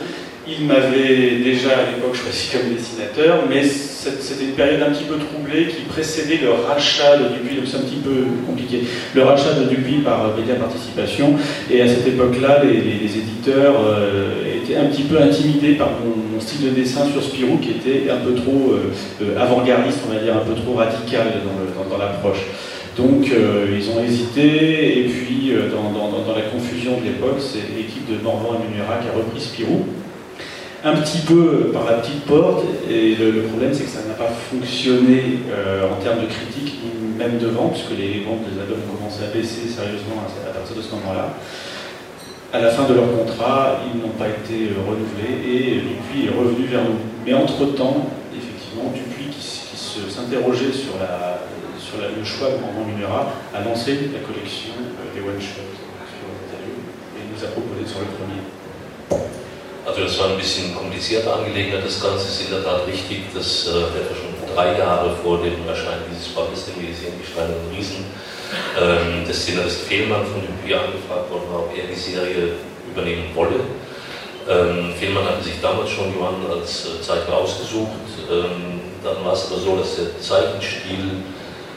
Il 0.49 0.67
m'avait 0.67 1.43
déjà 1.43 1.71
à 1.71 1.91
l'époque 1.91 2.15
choisi 2.15 2.51
comme 2.53 2.73
dessinateur, 2.73 3.43
mais 3.51 3.65
c'était 3.65 4.45
une 4.45 4.53
période 4.53 4.81
un 4.83 4.93
petit 4.93 5.03
peu 5.03 5.17
troublée 5.19 5.67
qui 5.67 5.83
précédait 5.83 6.39
le 6.41 6.51
rachat 6.53 7.17
de 7.17 7.35
Dupuis, 7.35 7.57
donc 7.57 7.65
c'est 7.67 7.79
un 7.79 7.81
petit 7.81 7.97
peu 7.97 8.27
compliqué, 8.47 8.85
le 9.15 9.23
rachat 9.23 9.55
de 9.55 9.65
Dupuis 9.65 10.03
par 10.05 10.37
Média 10.37 10.55
Participation. 10.55 11.35
Et 11.69 11.83
à 11.83 11.89
cette 11.89 12.07
époque-là, 12.07 12.63
les, 12.63 13.19
éditeurs 13.19 13.75
euh, 13.85 14.57
étaient 14.57 14.77
un 14.77 14.87
petit 14.87 15.03
peu 15.03 15.21
intimidés 15.21 15.75
par 15.75 15.91
mon, 15.91 16.41
style 16.41 16.67
de 16.67 16.71
dessin 16.71 17.07
sur 17.07 17.23
Spirou, 17.23 17.59
qui 17.59 17.71
était 17.71 18.11
un 18.11 18.19
peu 18.19 18.35
trop 18.35 18.73
euh, 18.73 18.93
euh, 19.23 19.41
avant-gardiste, 19.41 20.01
on 20.07 20.15
va 20.15 20.21
dire, 20.21 20.37
un 20.37 20.45
peu 20.45 20.55
trop 20.55 20.75
radical 20.75 21.33
dans, 21.91 21.99
l'approche. 21.99 22.45
Donc 22.97 23.27
ils 23.27 23.91
ont 23.91 24.03
hésité, 24.03 25.01
et 25.01 25.05
puis 25.05 25.53
dans, 25.71 26.35
la 26.35 26.43
confusion 26.43 26.99
de 26.99 27.05
l'époque, 27.05 27.39
c'est 27.41 27.77
l'équipe 27.77 28.11
de 28.11 28.23
Morvan 28.23 28.57
et 28.57 28.75
Munera 28.75 28.99
qui 28.99 29.09
a 29.09 29.13
repris 29.13 29.41
Spirou 29.41 29.85
un 30.87 30.97
petit 31.03 31.19
peu 31.27 31.71
par 31.73 31.85
la 31.85 31.95
petite 31.95 32.25
porte, 32.27 32.65
et 32.89 33.17
le, 33.17 33.43
problème 33.43 33.75
c'est 33.75 33.85
que 33.85 33.91
ça 33.91 34.07
n'a 34.07 34.15
pas 34.15 34.31
fonctionné 34.31 35.41
euh, 35.51 35.91
en 35.91 35.97
termes 36.03 36.21
de 36.21 36.27
critique, 36.27 36.79
même 37.19 37.39
de 37.39 37.49
vente, 37.49 37.73
puisque 37.73 37.99
les 37.99 38.23
ventes 38.23 38.47
des 38.47 38.61
albums 38.61 38.79
ont 38.93 38.97
commencé 38.97 39.25
à 39.25 39.35
baisser 39.35 39.67
sérieusement 39.67 40.23
à, 40.23 40.51
partir 40.51 40.77
de 40.77 40.83
ce 40.83 40.95
moment-là. 40.95 41.35
À 42.53 42.61
la 42.61 42.71
fin 42.71 42.85
de 42.87 42.95
leur 42.95 43.11
contrat, 43.11 43.83
ils 43.93 44.01
n'ont 44.01 44.15
pas 44.15 44.29
été 44.29 44.71
euh, 44.71 44.87
renouvelés 44.87 45.43
et 45.43 45.83
Dupuis 45.83 46.31
est 46.31 46.39
revenu 46.39 46.67
vers 46.67 46.85
nous. 46.85 47.03
Mais 47.27 47.35
entre-temps, 47.35 48.07
effectivement, 48.31 48.93
Dupuis, 48.95 49.35
qui, 49.35 49.43
s'interrogeait 49.43 50.73
sur, 50.73 51.01
la, 51.01 51.43
sur 51.87 52.03
le 52.03 52.25
choix 52.25 52.51
de 52.51 52.59
Normand 52.59 52.85
Munera, 52.85 53.31
a 53.55 53.63
lancé 53.63 54.11
la 54.11 54.19
collection 54.27 54.75
euh, 54.75 55.15
des 55.15 55.23
one-shots 55.23 55.71
sur 56.11 56.27
et 57.15 57.23
nous 57.31 57.39
a 57.39 57.49
proposé 57.55 57.87
sur 57.87 58.03
le 58.03 58.11
premier. 58.19 58.43
Also 59.87 60.03
das 60.03 60.19
war 60.19 60.31
ein 60.31 60.37
bisschen 60.37 60.75
komplizierte 60.75 61.33
Angelegenheit. 61.33 61.85
Das 61.87 62.03
Ganze 62.03 62.27
ist 62.27 62.43
in 62.43 62.51
der 62.51 62.65
Tat 62.65 62.89
richtig, 62.89 63.33
dass 63.33 63.71
äh, 63.71 63.87
etwa 63.95 64.15
schon 64.19 64.35
drei 64.53 64.77
Jahre 64.77 65.15
vor 65.23 65.39
dem 65.39 65.63
Erscheinen 65.63 66.11
dieses 66.11 66.35
Bandes, 66.35 66.67
den 66.67 66.83
wir 66.83 66.93
sehen, 66.93 67.15
die 67.15 67.27
Steinernen 67.27 67.71
Riesen, 67.71 68.03
ähm, 68.75 69.23
der 69.25 69.35
Szenarist 69.35 69.87
Fehlmann 69.87 70.27
von 70.27 70.43
dem 70.43 70.59
Bier 70.67 70.83
angefragt 70.83 71.31
worden 71.31 71.47
war, 71.53 71.61
ob 71.61 71.71
er 71.71 71.87
die 71.87 71.95
Serie 71.95 72.59
übernehmen 72.91 73.31
wolle. 73.35 73.63
Ähm, 74.51 74.91
Fehlmann 74.99 75.25
hatte 75.25 75.45
sich 75.45 75.61
damals 75.63 75.91
schon 75.91 76.11
Johann 76.19 76.43
als 76.51 76.87
äh, 76.87 77.01
Zeichner 77.01 77.37
ausgesucht. 77.37 78.11
Ähm, 78.27 78.81
dann 79.05 79.25
war 79.25 79.35
es 79.35 79.47
aber 79.47 79.61
so, 79.61 79.77
dass 79.77 79.95
der 79.95 80.19
Zeichenstil 80.19 81.23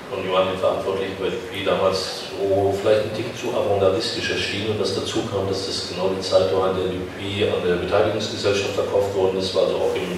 von 0.10 0.26
Johann, 0.26 0.50
den 0.50 0.58
Verantwortlichen 0.58 1.15
bei 1.19 1.30
DP 1.30 1.65
damals, 1.65 2.34
so 2.34 2.74
vielleicht 2.82 3.04
ein 3.06 3.15
Tick 3.15 3.30
zu 3.38 3.54
avantgardistisch 3.54 4.32
erschien 4.32 4.69
und 4.69 4.82
das 4.82 4.95
dazu 4.95 5.22
kam, 5.30 5.48
dass 5.48 5.67
das 5.67 5.89
genau 5.89 6.10
die 6.10 6.22
Zeit 6.22 6.50
war, 6.54 6.72
in 6.72 6.78
der 6.78 6.89
DP 6.89 7.54
an 7.54 7.62
der 7.62 7.76
Beteiligungsgesellschaft 7.76 8.74
verkauft 8.74 9.13
worden 9.15 9.38
ist, 9.38 9.54
war 9.54 9.63
also 9.63 9.76
auch 9.78 9.93
im 9.93 10.17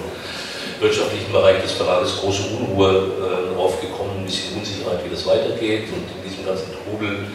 wirtschaftlichen 0.80 1.30
Bereich 1.30 1.62
des 1.62 1.72
Verlages 1.72 2.16
große 2.18 2.42
Unruhe 2.56 3.12
äh, 3.20 3.58
aufgekommen, 3.58 4.18
ein 4.18 4.24
bisschen 4.24 4.58
Unsicherheit, 4.58 5.04
wie 5.04 5.10
das 5.10 5.26
weitergeht 5.26 5.92
und 5.92 6.08
in 6.08 6.20
diesem 6.24 6.46
ganzen 6.46 6.72
Trubel 6.72 7.28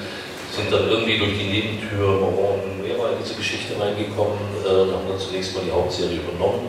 sind 0.51 0.73
dann 0.73 0.89
irgendwie 0.89 1.17
durch 1.17 1.37
die 1.37 1.45
Nebentür 1.45 2.19
Moron 2.19 2.59
und 2.65 2.77
in 2.81 3.23
diese 3.23 3.35
Geschichte 3.35 3.79
reingekommen 3.79 4.37
äh, 4.65 4.69
und 4.69 4.91
haben 4.91 5.07
dann 5.07 5.19
zunächst 5.19 5.55
mal 5.55 5.63
die 5.63 5.71
Hauptserie 5.71 6.17
übernommen. 6.17 6.67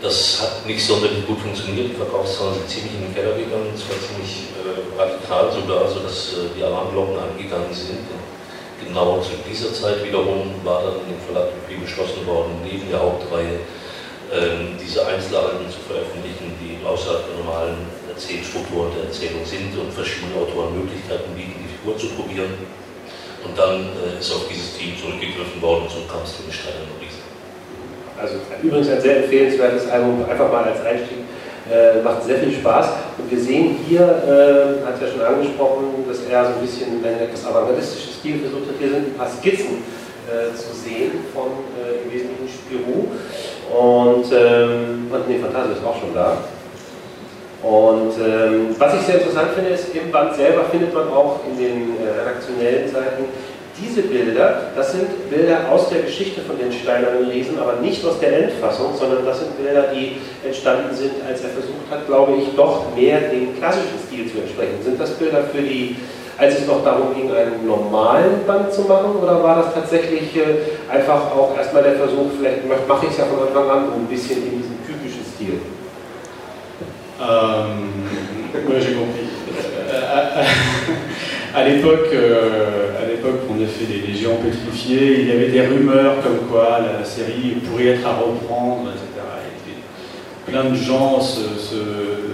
Das 0.00 0.40
hat 0.40 0.64
nicht 0.64 0.80
sonderlich 0.80 1.26
gut 1.26 1.40
funktioniert, 1.40 1.92
die 1.92 2.00
Verkaufszahlen 2.00 2.54
sind 2.54 2.70
ziemlich 2.70 2.94
in 2.96 3.04
den 3.04 3.14
Keller 3.14 3.36
gegangen, 3.36 3.68
es 3.76 3.84
war 3.84 4.00
ziemlich 4.00 4.48
äh, 4.56 4.96
radikal 4.96 5.52
sogar, 5.52 5.84
sodass 5.92 6.40
äh, 6.40 6.56
die 6.56 6.64
Alarmglocken 6.64 7.20
angegangen 7.20 7.68
sind. 7.68 8.08
Und 8.08 8.24
genau 8.80 9.20
zu 9.20 9.36
dieser 9.44 9.68
Zeit 9.76 10.00
wiederum 10.02 10.56
war 10.64 10.88
dann 10.88 11.04
im 11.04 11.20
Verlag 11.28 11.52
beschlossen 11.68 12.24
worden, 12.24 12.64
neben 12.64 12.88
der 12.88 12.96
Hauptreihe 12.96 13.60
ähm, 14.32 14.80
diese 14.80 15.04
Einzelalben 15.04 15.68
zu 15.68 15.84
veröffentlichen, 15.84 16.56
die 16.56 16.80
außerhalb 16.80 17.20
der 17.28 17.44
normalen 17.44 17.76
Erzählstruktur 18.08 18.88
der 18.96 19.04
Erzählung 19.04 19.44
sind 19.44 19.76
und 19.76 19.92
verschiedene 19.92 20.32
Autoren 20.40 20.80
Möglichkeiten 20.80 21.28
bieten, 21.36 21.60
die 21.60 21.76
Figur 21.76 22.00
zu 22.00 22.08
probieren. 22.16 22.56
Und 23.44 23.52
dann 23.52 23.84
äh, 24.00 24.16
ist 24.16 24.32
auf 24.32 24.48
dieses 24.48 24.80
Team 24.80 24.96
zurückgegriffen 24.96 25.60
worden 25.60 25.84
und 25.84 25.92
so 25.92 26.00
kam 26.08 26.24
es 26.24 26.40
zu 26.40 26.48
den 26.48 26.56
Steinern 26.56 26.88
Riesen. 26.96 27.19
Also 28.20 28.34
übrigens 28.62 28.88
ein 28.90 29.00
sehr 29.00 29.24
empfehlenswertes 29.24 29.88
Album, 29.88 30.24
einfach 30.28 30.50
mal 30.50 30.64
als 30.64 30.84
Einstieg. 30.84 31.18
Äh, 31.70 32.02
macht 32.02 32.24
sehr 32.24 32.38
viel 32.38 32.52
Spaß. 32.52 32.86
Und 33.18 33.30
wir 33.30 33.38
sehen 33.38 33.76
hier, 33.86 34.02
äh, 34.02 34.84
hat 34.84 35.00
ja 35.00 35.06
schon 35.06 35.22
angesprochen, 35.22 36.04
dass 36.08 36.18
er 36.28 36.44
so 36.44 36.52
ein 36.58 36.60
bisschen 36.60 37.04
einen 37.04 37.20
etwas 37.20 37.46
avantgardistischen 37.46 38.12
Stil 38.18 38.40
versucht 38.40 38.68
hat. 38.70 38.74
Hier 38.80 38.90
sind 38.90 39.06
ein 39.06 39.14
paar 39.14 39.30
Skizzen 39.30 39.78
äh, 40.26 40.50
zu 40.56 40.74
sehen 40.74 41.12
von 41.32 41.62
äh, 41.78 42.02
im 42.02 42.10
Wesentlichen 42.10 42.48
Spirou. 42.50 43.06
Und, 43.70 44.26
ähm, 44.32 45.06
nee, 45.28 45.38
Fantasie 45.38 45.78
ist 45.78 45.84
auch 45.86 46.00
schon 46.00 46.12
da. 46.12 46.38
Und 47.62 48.14
ähm, 48.18 48.74
was 48.78 48.94
ich 48.94 49.02
sehr 49.02 49.16
interessant 49.16 49.50
finde, 49.54 49.70
ist, 49.70 49.94
im 49.94 50.10
Band 50.10 50.34
selber 50.34 50.64
findet 50.70 50.94
man 50.94 51.08
auch 51.08 51.40
in 51.46 51.56
den 51.56 51.94
äh, 52.00 52.18
redaktionellen 52.18 52.88
Seiten 52.90 53.24
diese 53.78 54.02
Bilder, 54.02 54.72
das 54.74 54.92
sind 54.92 55.30
Bilder 55.30 55.70
aus 55.70 55.88
der 55.88 56.02
Geschichte 56.02 56.40
von 56.40 56.58
den 56.58 56.72
steinernen 56.72 57.30
Riesen, 57.30 57.58
aber 57.58 57.74
nicht 57.80 58.04
aus 58.04 58.18
der 58.18 58.44
Endfassung, 58.44 58.94
sondern 58.98 59.24
das 59.24 59.40
sind 59.40 59.56
Bilder, 59.56 59.86
die 59.94 60.16
entstanden 60.46 60.94
sind, 60.94 61.12
als 61.26 61.42
er 61.42 61.50
versucht 61.50 61.86
hat, 61.90 62.06
glaube 62.06 62.32
ich, 62.38 62.54
doch 62.56 62.94
mehr 62.96 63.20
dem 63.20 63.56
klassischen 63.58 63.98
Stil 64.06 64.30
zu 64.30 64.38
entsprechen. 64.38 64.82
Sind 64.82 65.00
das 65.00 65.10
Bilder 65.10 65.44
für 65.52 65.62
die, 65.62 65.96
als 66.38 66.58
es 66.58 66.66
noch 66.66 66.82
darum 66.84 67.14
ging, 67.14 67.30
einen 67.30 67.66
normalen 67.66 68.44
Band 68.46 68.72
zu 68.72 68.82
machen, 68.82 69.16
oder 69.22 69.42
war 69.42 69.62
das 69.62 69.74
tatsächlich 69.74 70.34
äh, 70.36 70.92
einfach 70.92 71.30
auch 71.32 71.56
erstmal 71.56 71.82
der 71.82 71.94
Versuch, 71.94 72.30
vielleicht 72.38 72.66
mache 72.88 73.06
ich 73.06 73.12
es 73.12 73.18
ja 73.18 73.24
von 73.24 73.46
Anfang 73.46 73.70
an 73.70 73.92
ein 73.94 74.06
bisschen 74.06 74.38
in 74.38 74.58
diesem 74.58 74.76
typischen 74.86 75.24
Stil? 75.34 75.60
Euh, 77.20 77.64
ouais, 78.54 78.80
j'ai 78.80 78.94
compris. 78.94 79.28
Euh, 79.92 80.42
à, 81.54 81.64
l'époque, 81.68 82.08
euh, 82.14 82.89
à 82.89 82.89
l'époque, 83.20 83.40
on 83.50 83.62
a 83.62 83.66
fait 83.66 83.84
des, 83.84 84.14
géants 84.14 84.36
pétrifiés. 84.36 85.20
Il 85.20 85.28
y 85.28 85.32
avait 85.32 85.48
des 85.48 85.60
rumeurs 85.60 86.22
comme 86.22 86.48
quoi 86.50 86.80
la 86.80 87.04
série 87.04 87.56
pourrait 87.64 87.86
être 87.86 88.06
à 88.06 88.14
reprendre, 88.14 88.90
etc. 88.90 89.26
Et 89.68 90.50
plein 90.50 90.64
de 90.64 90.74
gens 90.74 91.20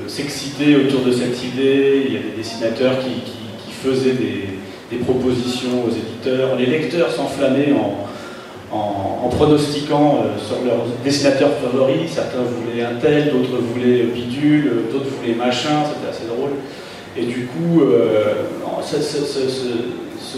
s'excitaient 0.06 0.76
autour 0.76 1.00
de 1.02 1.12
cette 1.12 1.42
idée. 1.42 2.04
Il 2.06 2.14
y 2.14 2.16
a 2.16 2.20
des 2.20 2.36
dessinateurs 2.36 2.98
qui, 3.00 3.32
faisaient 3.82 4.14
des, 4.14 4.96
propositions 5.04 5.84
aux 5.86 5.90
éditeurs. 5.90 6.56
Les 6.56 6.66
lecteurs 6.66 7.10
s'enflammaient 7.10 7.72
en, 7.72 8.06
en, 8.74 9.28
pronostiquant 9.28 10.24
euh, 10.24 10.38
sur 10.38 10.64
leurs 10.64 10.86
dessinateurs 11.04 11.50
favoris. 11.62 12.10
Certains 12.10 12.42
voulaient 12.42 12.82
un 12.82 12.94
tel, 12.94 13.30
d'autres 13.30 13.58
voulaient 13.60 14.04
bidule, 14.04 14.84
d'autres 14.90 15.10
voulaient 15.20 15.34
machin, 15.34 15.84
c'était 15.84 16.08
assez 16.10 16.26
drôle. 16.26 16.52
Et 17.18 17.26
du 17.26 17.46
coup, 17.46 17.82
euh, 17.82 18.46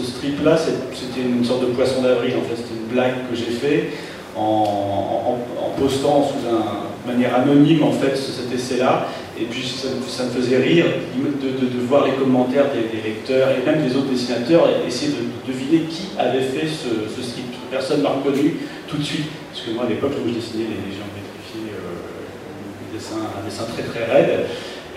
strip-là, 0.03 0.57
c'était 0.57 1.21
une 1.21 1.43
sorte 1.43 1.61
de 1.61 1.67
poisson 1.67 2.01
d'avril, 2.01 2.33
en 2.37 2.47
fait, 2.47 2.55
c'était 2.55 2.79
une 2.79 2.93
blague 2.93 3.29
que 3.29 3.35
j'ai 3.35 3.51
fait 3.51 3.89
en, 4.35 5.37
postant 5.79 6.27
sous 6.27 6.47
une 6.47 7.11
manière 7.11 7.35
anonyme 7.35 7.83
en 7.83 7.91
fait 7.91 8.15
cet 8.15 8.53
essai-là. 8.53 9.07
Et 9.39 9.45
puis 9.45 9.63
ça, 9.63 10.23
me 10.25 10.29
faisait 10.29 10.57
rire 10.57 10.85
de, 11.15 11.87
voir 11.87 12.05
les 12.05 12.13
commentaires 12.13 12.65
des, 12.73 13.01
lecteurs 13.01 13.49
et 13.51 13.65
même 13.65 13.87
des 13.87 13.95
autres 13.95 14.09
dessinateurs 14.09 14.67
essayer 14.85 15.13
de, 15.13 15.51
deviner 15.51 15.85
qui 15.85 16.09
avait 16.17 16.41
fait 16.41 16.67
ce, 16.67 17.09
ce 17.15 17.23
strip. 17.25 17.45
Personne 17.71 18.01
m'a 18.01 18.09
reconnu 18.09 18.57
tout 18.87 18.97
de 18.97 19.03
suite. 19.03 19.27
Parce 19.51 19.65
que 19.65 19.71
moi, 19.71 19.85
à 19.85 19.89
l'époque, 19.89 20.11
je 20.13 20.33
dessinais 20.33 20.65
les, 20.65 20.91
gens 20.91 21.07
pétrifiés, 21.15 21.71
euh, 21.73 23.39
un, 23.39 23.45
dessin, 23.45 23.63
très 23.73 23.83
très 23.83 24.11
raide. 24.11 24.47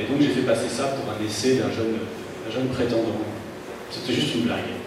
Et 0.00 0.04
donc 0.04 0.20
j'ai 0.20 0.28
fait 0.28 0.40
passer 0.40 0.68
ça 0.68 0.84
pour 0.84 1.04
un 1.12 1.24
essai 1.24 1.56
d'un 1.56 1.70
jeune, 1.70 2.00
jeune 2.52 2.66
prétendant. 2.68 3.22
C'était 3.90 4.14
juste 4.14 4.34
une 4.34 4.42
blague. 4.42 4.81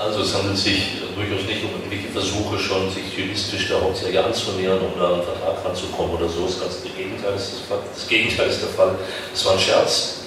Also 0.00 0.22
es 0.22 0.34
handelt 0.34 0.56
sich 0.56 0.96
durchaus 1.14 1.44
nicht 1.44 1.60
um 1.62 1.76
irgendwelche 1.76 2.08
Versuche, 2.08 2.58
schon 2.58 2.90
sich 2.90 3.12
stilistisch 3.12 3.68
der 3.68 3.82
Hauptserie 3.82 4.24
anzunähern, 4.24 4.80
um 4.80 4.98
da 4.98 5.12
einen 5.12 5.22
Vertrag 5.22 5.60
ranzukommen 5.62 6.16
oder 6.16 6.26
so. 6.26 6.46
Das, 6.46 6.58
ganze 6.58 6.88
Gegenteil 6.88 7.36
ist 7.36 7.68
das 7.68 8.08
Gegenteil 8.08 8.48
ist 8.48 8.62
der 8.62 8.70
Fall. 8.70 8.96
Es 9.34 9.44
war 9.44 9.52
ein 9.52 9.60
Scherz, 9.60 10.24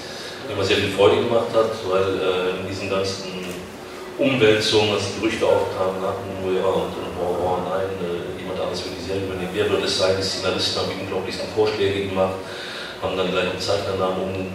der 0.48 0.56
mir 0.56 0.64
sehr 0.64 0.78
viel 0.78 0.92
Freude 0.94 1.24
gemacht 1.24 1.50
hat, 1.56 1.74
weil 1.90 2.06
äh, 2.22 2.62
in 2.62 2.68
diesen 2.70 2.90
ganzen 2.90 3.34
Umwälzungen, 4.20 4.94
als 4.94 5.10
die 5.10 5.22
Gerüchte 5.22 5.46
aufkamen, 5.46 6.06
hatten 6.06 6.30
Muera 6.46 6.70
und 6.70 6.94
Horror, 7.18 7.66
nein, 7.66 7.90
äh, 7.98 8.40
jemand 8.42 8.60
anderes 8.60 8.86
will 8.86 8.94
die 8.94 9.06
Serie 9.10 9.26
übernehmen. 9.26 9.50
Wer 9.54 9.72
wird 9.72 9.84
es 9.84 9.98
sein? 9.98 10.14
Die 10.18 10.24
Szenaristen 10.24 10.82
haben 10.82 10.92
die 10.94 11.02
unglaublichsten 11.02 11.50
Vorschläge 11.56 12.10
gemacht, 12.10 12.38
haben 13.02 13.18
dann 13.18 13.32
gleich 13.32 13.50
einen 13.50 13.60
Zeichnernamen 13.60 14.22
um 14.22 14.54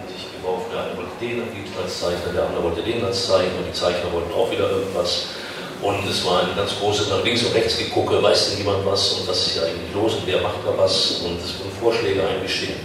geworfen. 0.48 0.72
Der 0.72 0.80
eine 0.84 0.96
wollte 0.96 1.16
den 1.20 1.42
als 1.76 2.00
Zeichner, 2.00 2.32
der 2.32 2.46
andere 2.46 2.62
wollte 2.64 2.82
den 2.82 3.04
als 3.04 3.26
Zeichner, 3.26 3.60
die 3.66 3.72
Zeichner 3.72 4.12
wollten 4.12 4.32
auch 4.32 4.50
wieder 4.50 4.70
irgendwas. 4.70 5.28
Und 5.80 6.02
es 6.08 6.24
war 6.24 6.42
ein 6.42 6.56
ganz 6.56 6.74
großes 6.80 7.08
nach 7.08 7.22
links 7.22 7.44
und 7.44 7.54
rechts 7.54 7.78
gegucke, 7.78 8.20
weiß 8.20 8.50
denn 8.50 8.58
jemand 8.58 8.84
was 8.84 9.12
und 9.12 9.28
was 9.28 9.46
ist 9.46 9.52
hier 9.52 9.62
eigentlich 9.62 9.94
los 9.94 10.14
und 10.14 10.26
wer 10.26 10.40
macht 10.40 10.58
da 10.66 10.76
was 10.76 11.22
und 11.22 11.38
es 11.38 11.54
wurden 11.60 11.70
Vorschläge 11.80 12.26
eingeschickt. 12.26 12.80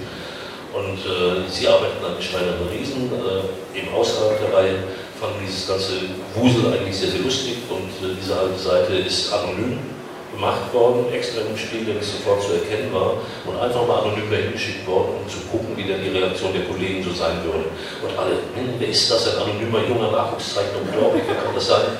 Und 0.73 0.99
äh, 1.05 1.49
sie 1.49 1.67
arbeiten 1.67 2.03
an 2.05 2.13
den 2.15 2.21
Steinern 2.21 2.69
Riesen, 2.69 3.09
äh, 3.13 3.77
eben 3.77 3.93
außerhalb 3.93 4.39
der 4.39 4.57
Reihe 4.57 4.75
fand 5.19 5.33
dieses 5.41 5.67
ganze 5.67 5.93
Wusel 6.35 6.73
eigentlich 6.73 6.97
sehr, 6.97 7.09
sehr 7.09 7.21
lustig 7.21 7.57
und 7.69 7.89
äh, 8.05 8.13
diese 8.19 8.35
halbe 8.35 8.57
Seite 8.57 8.93
ist 8.93 9.31
anonym 9.33 9.92
gemacht 10.33 10.73
worden, 10.73 11.05
extra 11.13 11.41
im 11.45 11.55
Spiel, 11.55 11.85
der 11.85 11.95
nicht 11.95 12.09
sofort 12.09 12.41
zu 12.41 12.53
erkennen 12.57 12.89
war 12.91 13.21
und 13.45 13.55
einfach 13.61 13.85
mal 13.85 14.01
anonym 14.01 14.29
dahin 14.29 14.51
geschickt 14.51 14.85
worden, 14.87 15.21
um 15.21 15.29
zu 15.29 15.45
gucken, 15.47 15.77
wie 15.77 15.85
dann 15.85 16.01
die 16.01 16.09
Reaktion 16.09 16.51
der 16.53 16.65
Kollegen 16.65 17.03
so 17.05 17.13
sein 17.13 17.37
würde. 17.45 17.69
Und 18.01 18.11
alle, 18.17 18.41
hm, 18.57 18.75
wer 18.79 18.89
ist 18.89 19.09
das, 19.09 19.29
ein 19.29 19.45
anonymer 19.45 19.85
junger 19.85 20.09
Nachwuchszeichner, 20.11 20.81
unglaublich, 20.81 21.23
wer 21.29 21.37
kann 21.37 21.53
das 21.53 21.67
sein? 21.67 21.93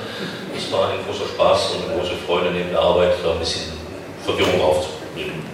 Es 0.50 0.70
war 0.72 0.90
ein 0.90 0.98
großer 1.06 1.30
Spaß 1.30 1.78
und 1.78 1.90
eine 1.90 2.00
große 2.00 2.18
Freude 2.26 2.50
neben 2.50 2.70
der 2.70 2.80
Arbeit, 2.80 3.14
da 3.22 3.32
ein 3.32 3.38
bisschen 3.38 3.72
Verwirrung 4.26 4.60
aufzubringen. 4.60 5.46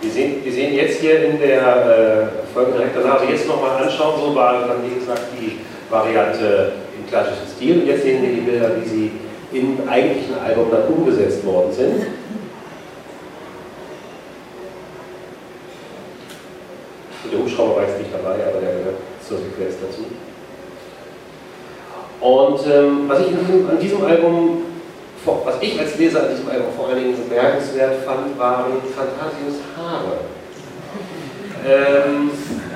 Wir 0.00 0.10
sehen, 0.10 0.44
wir 0.44 0.52
sehen 0.52 0.74
jetzt 0.74 1.00
hier 1.00 1.24
in 1.24 1.40
der 1.40 1.60
äh, 1.60 2.54
Folge 2.54 2.72
also 2.78 3.24
jetzt 3.28 3.48
nochmal 3.48 3.82
anschauen, 3.82 4.20
so 4.20 4.34
war 4.34 4.66
dann 4.66 4.84
wie 4.84 4.98
gesagt 4.98 5.22
die 5.34 5.58
Variante 5.90 6.72
klassischen 7.08 7.48
Stil. 7.56 7.80
Und 7.80 7.86
jetzt 7.86 8.02
sehen 8.02 8.22
wir 8.22 8.30
die 8.30 8.40
Bilder, 8.40 8.70
wie 8.80 8.88
sie 8.88 9.10
im 9.52 9.88
eigentlichen 9.88 10.38
Album 10.38 10.66
dann 10.70 10.88
umgesetzt 10.88 11.44
worden 11.44 11.72
sind. 11.72 12.06
Der 17.30 17.38
Hubschrauber 17.38 17.76
war 17.76 17.82
jetzt 17.82 17.98
nicht 17.98 18.10
dabei, 18.12 18.34
aber 18.34 18.60
der 18.60 18.78
gehört 18.78 18.96
zur 19.26 19.38
Sequenz 19.38 19.74
dazu. 19.80 20.04
Und 22.20 22.60
ähm, 22.66 23.08
was 23.08 23.20
ich 23.20 23.26
an 23.28 23.78
diesem 23.80 24.04
Album, 24.04 24.62
was 25.24 25.54
ich 25.60 25.78
als 25.78 25.96
Leser 25.98 26.22
an 26.22 26.30
diesem 26.30 26.48
Album 26.48 26.72
vor 26.76 26.88
allen 26.88 26.98
Dingen 26.98 27.28
bemerkenswert 27.28 28.04
fand, 28.04 28.38
waren 28.38 28.82
Fantasios 28.94 29.60
Haare. 29.76 30.18
Ähm, 31.66 32.30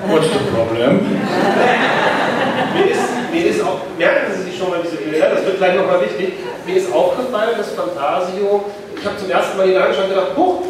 What's 0.07 0.27
the 0.27 0.39
problem? 0.53 0.99
mir, 2.73 2.85
ist, 2.91 3.22
mir 3.33 3.45
ist 3.47 3.61
auch, 3.61 3.81
merken 3.97 4.31
Sie 4.35 4.43
sich 4.43 4.57
schon 4.57 4.69
mal 4.69 4.79
diese 4.83 4.97
Bilder, 4.97 5.29
das 5.29 5.45
wird 5.45 5.57
gleich 5.57 5.75
nochmal 5.75 6.01
wichtig, 6.01 6.33
mir 6.65 6.75
ist 6.75 6.93
aufgefallen, 6.93 7.57
dass 7.57 7.71
Fantasio, 7.71 8.65
ich 8.95 9.05
habe 9.05 9.17
zum 9.17 9.29
ersten 9.29 9.57
Mal 9.57 9.69
ihn 9.69 9.77
angeschaut 9.77 10.05
und 10.05 10.09
gedacht, 10.09 10.37
huch, 10.37 10.61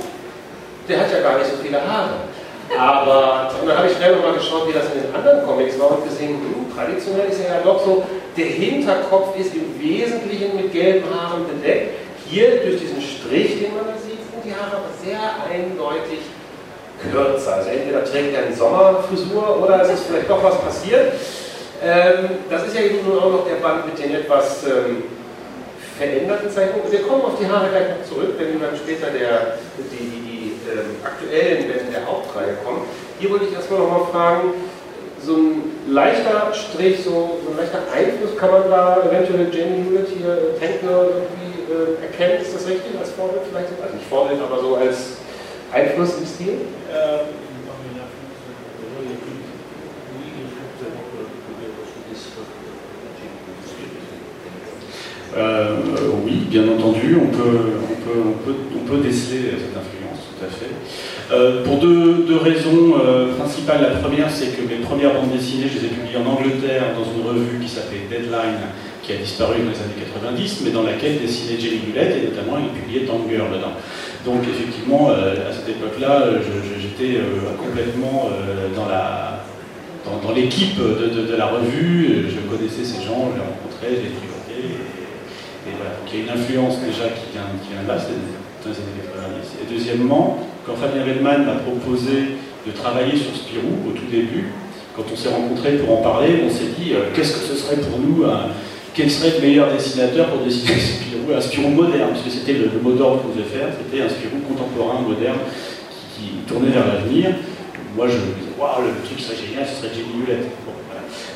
der 0.88 0.99
hat 0.99 1.12
ja 1.12 1.19
gar 1.19 1.38
nicht 1.38 1.52
so 1.52 1.58
viele 1.62 1.80
Haare. 1.80 2.32
Aber 2.80 3.52
und 3.62 3.67
dann 3.67 3.78
habe 3.78 3.88
ich 3.88 3.95
schnell 3.95 4.15
nochmal 4.15 4.34
geschaut, 4.34 4.67
wie 4.67 4.73
das 4.73 4.86
in 4.95 5.04
den 5.04 5.13
anderen 5.13 5.45
Comics 5.45 5.78
war 5.80 5.91
und 5.91 6.08
gesehen, 6.08 6.39
hm, 6.39 6.73
traditionell 6.73 7.30
ist 7.30 7.41
er 7.41 7.58
ja 7.58 7.62
doch 7.63 7.84
so, 7.84 8.04
der 8.36 8.45
Hinterkopf 8.45 9.38
ist 9.38 9.54
im 9.54 9.80
Wesentlichen 9.80 10.56
mit 10.56 10.71
gelben 10.71 11.04
Haaren 11.13 11.45
bedeckt. 11.45 11.99
Hier 12.26 12.63
durch 12.63 12.80
diesen 12.80 13.02
Strich, 13.02 13.60
den 13.60 13.76
man 13.76 13.86
da 13.86 13.93
sieht, 13.99 14.17
sind 14.17 14.41
die 14.43 14.56
Haare 14.56 14.78
aber 14.78 14.89
sehr 15.04 15.19
eindeutig 15.45 16.19
kürzer. 17.12 17.56
Also 17.56 17.69
entweder 17.69 18.04
trägt 18.06 18.34
er 18.34 18.45
eine 18.45 18.56
Sommerfrisur 18.56 19.62
oder 19.62 19.82
es 19.82 19.89
ist 19.89 20.06
vielleicht 20.08 20.30
doch 20.30 20.43
was 20.43 20.60
passiert. 20.62 21.13
Ähm, 21.83 22.47
das 22.49 22.67
ist 22.67 22.75
ja 22.75 22.81
eben 22.81 23.03
nun 23.05 23.19
auch 23.19 23.31
noch 23.31 23.45
der 23.45 23.55
Band 23.55 23.85
mit 23.85 23.99
den 23.99 24.15
etwas 24.15 24.63
ähm, 24.63 25.03
veränderten 25.97 26.49
Zeichnungen. 26.49 26.89
Wir 26.89 27.03
kommen 27.03 27.23
auf 27.23 27.37
die 27.37 27.45
Haare 27.45 27.69
gleich 27.69 27.89
noch 27.89 28.07
zurück, 28.07 28.35
wenn 28.37 28.59
dann 28.59 28.75
später 28.77 29.11
der, 29.11 29.59
die, 29.91 29.97
die, 29.97 30.23
ähm, 30.71 30.95
aktuellen 31.03 31.67
Bände 31.67 31.91
der 31.91 32.07
Hauptreihe 32.07 32.55
kommen. 32.63 32.87
Hier 33.19 33.29
wollte 33.31 33.45
ich 33.45 33.53
erstmal 33.53 33.79
nochmal 33.79 34.07
fragen, 34.11 34.53
so 35.19 35.35
ein 35.35 35.63
leichter 35.87 36.53
Strich, 36.53 37.03
so, 37.03 37.39
so, 37.43 37.51
ein 37.51 37.57
leichter 37.57 37.83
Einfluss, 37.91 38.37
kann 38.37 38.51
man 38.51 38.69
da 38.69 39.03
eventuell 39.03 39.51
Jamie 39.51 39.83
Hewlett 39.83 40.07
hier, 40.07 40.55
Tankner 40.59 41.19
irgendwie 41.19 41.67
äh, 41.67 42.03
erkennen, 42.03 42.41
ist 42.41 42.55
das 42.55 42.67
richtig 42.67 42.97
als 42.97 43.11
Vorbild 43.11 43.43
vielleicht? 43.49 43.69
Also 43.81 43.95
nicht 43.95 44.07
Vorbild, 44.07 44.39
aber 44.41 44.59
so 44.59 44.75
als 44.75 45.19
Einfluss 45.71 46.15
im 46.17 46.25
Stil? 46.25 46.57
Ähm, 46.91 47.42
Euh, 55.35 55.77
oui, 56.23 56.45
bien 56.49 56.63
entendu, 56.67 57.17
on 57.19 57.27
peut, 57.35 57.59
on 57.81 57.95
peut, 58.05 58.19
on 58.21 58.45
peut, 58.45 58.55
on 58.75 58.87
peut 58.87 58.97
déceler 58.97 59.57
cette 59.57 59.75
influence, 59.75 60.21
tout 60.29 60.45
à 60.45 60.49
fait. 60.49 60.69
Euh, 61.31 61.63
pour 61.63 61.77
deux, 61.77 62.25
deux 62.27 62.37
raisons 62.37 62.93
euh, 63.03 63.33
principales. 63.35 63.81
La 63.81 63.99
première, 63.99 64.29
c'est 64.29 64.55
que 64.55 64.61
mes 64.61 64.83
premières 64.83 65.13
bandes 65.13 65.31
dessinées, 65.31 65.65
je 65.73 65.79
les 65.79 65.85
ai 65.85 65.89
publiées 65.89 66.17
en 66.17 66.29
Angleterre 66.29 66.93
dans 66.93 67.05
une 67.05 67.27
revue 67.27 67.59
qui 67.59 67.67
s'appelait 67.67 68.05
Deadline, 68.09 68.61
qui 69.01 69.13
a 69.13 69.15
disparu 69.15 69.57
dans 69.63 69.71
les 69.71 69.81
années 69.81 70.05
90, 70.13 70.61
mais 70.65 70.71
dans 70.71 70.83
laquelle 70.83 71.19
dessinait 71.19 71.59
Jenny 71.59 71.81
Bullet 71.87 72.21
et 72.21 72.29
notamment 72.29 72.59
il 72.61 72.69
publiait 72.79 73.07
Tanger 73.07 73.41
dedans. 73.49 73.73
Donc 74.25 74.43
effectivement, 74.47 75.09
à 75.09 75.51
cette 75.51 75.67
époque-là, 75.67 76.27
j'étais 76.79 77.19
complètement 77.59 78.29
dans 78.73 78.87
la 78.87 79.43
dans, 80.05 80.31
l'équipe 80.33 80.77
de, 80.77 81.27
de, 81.29 81.35
la 81.35 81.47
revue, 81.47 82.27
je 82.29 82.39
connaissais 82.49 82.83
ces 82.83 83.03
gens, 83.03 83.31
je 83.31 83.39
les 83.39 83.45
rencontrais, 83.47 83.91
je 83.91 84.03
les 84.03 84.32
il 86.13 86.19
y 86.19 86.21
a 86.21 86.26
une 86.26 86.39
influence 86.39 86.78
déjà 86.80 87.10
qui 87.10 87.34
vient, 87.34 87.49
qui 87.62 87.73
vient 87.73 87.82
là, 87.88 87.97
c'est 87.97 88.13
dans 88.13 88.69
les 88.69 88.78
années 88.78 89.02
90. 89.02 89.65
Et 89.65 89.73
deuxièmement, 89.73 90.38
quand 90.65 90.76
Fabien 90.76 91.04
Redman 91.04 91.45
m'a 91.45 91.56
proposé 91.56 92.38
de 92.65 92.71
travailler 92.71 93.17
sur 93.17 93.36
Spirou 93.36 93.89
au 93.89 93.91
tout 93.91 94.06
début, 94.12 94.54
quand 94.95 95.04
on 95.12 95.15
s'est 95.15 95.30
rencontrés 95.30 95.73
pour 95.82 95.99
en 95.99 96.02
parler, 96.02 96.45
on 96.45 96.49
s'est 96.49 96.78
dit 96.78 96.93
euh, 96.93 97.10
qu'est-ce 97.13 97.34
que 97.34 97.45
ce 97.49 97.56
serait 97.56 97.78
pour 97.78 97.97
nous, 97.97 98.26
un, 98.26 98.54
quel 98.93 99.10
serait 99.10 99.34
le 99.36 99.41
meilleur 99.41 99.73
dessinateur 99.73 100.30
pour 100.30 100.45
dessiner 100.45 100.78
Spirou, 100.78 101.34
un 101.36 101.41
Spirou 101.41 101.69
moderne, 101.69 102.12
parce 102.13 102.21
que 102.21 102.30
c'était 102.30 102.54
le, 102.54 102.69
mot 102.82 102.93
d'ordre 102.93 103.23
qu'on 103.23 103.30
devait 103.30 103.49
faire, 103.49 103.69
c'était 103.73 104.04
un 104.04 104.10
Spirou 104.10 104.38
contemporain, 104.47 105.02
moderne, 105.02 105.39
qui, 106.15 106.45
tournait 106.47 106.69
vers 106.69 106.86
l'avenir. 106.86 107.32
Moi 107.95 108.08
je 108.08 108.13
me 108.13 108.38
disais, 108.38 108.54
waouh, 108.60 108.86
le 108.86 109.06
truc 109.08 109.19
serait 109.19 109.38
génial, 109.38 109.65
ce 109.65 109.82
serait 109.82 109.93
Jenny 109.93 110.21
Hewlett. 110.21 110.45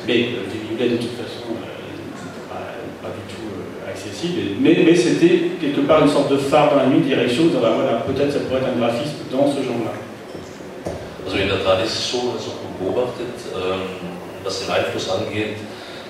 Mais 0.06 0.38
euh, 0.38 0.46
Jenny 0.46 0.70
Hewlett, 0.70 0.92
de 0.92 1.02
toute 1.02 1.16
façon, 1.18 1.50
accessible. 4.18 4.56
Mais, 4.60 4.76
mais 4.84 4.96
c'était 4.96 5.50
quelque 5.60 5.80
part 5.86 6.02
une 6.02 6.10
sorte 6.10 6.30
de 6.30 6.38
phare 6.38 6.70
dans 6.70 6.76
la 6.76 6.86
nuit, 6.86 7.00
direction, 7.00 7.46
disant, 7.46 7.60
bah, 7.60 7.72
voilà, 7.74 7.98
peut-être 8.00 8.32
ça 8.32 8.40
pourrait 8.40 8.60
être 8.60 8.74
un 8.74 8.78
graphiste 8.78 9.14
dans 9.30 9.46
ce 9.46 9.62
genre-là. 9.62 9.92
Also 11.24 11.36
in 11.36 11.48
der 11.48 11.62
Tat 11.62 11.84
ist 11.84 11.92
es 11.92 12.10
so, 12.10 12.32
das 12.32 12.48
auch 12.48 12.56
beobachtet, 12.80 13.36
ähm, 13.52 14.08
was 14.42 14.64
den 14.64 14.70
Einfluss 14.72 15.10
angeht. 15.10 15.60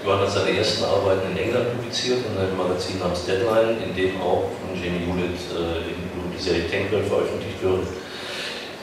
Johann 0.06 0.20
hat 0.20 0.30
seine 0.30 0.56
ersten 0.56 0.84
Arbeiten 0.84 1.34
in 1.34 1.36
England 1.36 1.74
publiziert, 1.74 2.22
in 2.22 2.38
einem 2.38 2.54
Magazin 2.56 3.02
namens 3.02 3.26
Deadline, 3.26 3.82
in 3.82 3.90
dem 3.98 4.14
auch 4.22 4.46
von 4.46 4.70
Jamie 4.78 5.02
Hewlett 5.10 5.34
äh, 5.58 5.90
die 5.90 6.38
Serie 6.38 6.70
Tankwell 6.70 7.02
veröffentlicht 7.02 7.58
wurde. 7.66 7.82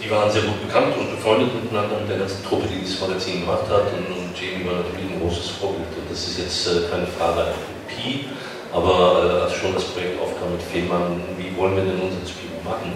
Die 0.03 0.11
waren 0.11 0.27
sehr 0.27 0.43
gut 0.43 0.59
bekannt 0.59 0.91
und 0.99 1.15
befreundet 1.15 1.55
miteinander 1.55 2.03
mit 2.03 2.11
der 2.11 2.19
ganzen 2.19 2.43
Truppe, 2.43 2.67
die 2.67 2.83
dieses 2.83 2.99
Magazin 2.99 3.47
gemacht 3.47 3.71
hat. 3.71 3.95
Und, 3.95 4.11
und 4.11 4.35
Jamie 4.35 4.67
war 4.67 4.83
natürlich 4.83 5.15
ein 5.15 5.23
großes 5.23 5.55
Vorbild. 5.55 5.87
Und 5.95 6.11
das 6.11 6.19
ist 6.19 6.35
jetzt 6.35 6.67
äh, 6.67 6.91
keine 6.91 7.07
Frage 7.07 7.47
an 7.47 7.55
Pi, 7.87 8.27
aber 8.75 9.23
äh, 9.23 9.43
als 9.47 9.55
schon 9.55 9.73
das 9.73 9.87
Projekt 9.95 10.19
aufkam 10.19 10.51
mit 10.51 10.61
Fehmarn, 10.61 11.23
wie 11.39 11.55
wollen 11.55 11.79
wir 11.79 11.87
denn 11.87 11.95
unseren 11.95 12.27
Spiro 12.27 12.59
machen? 12.59 12.91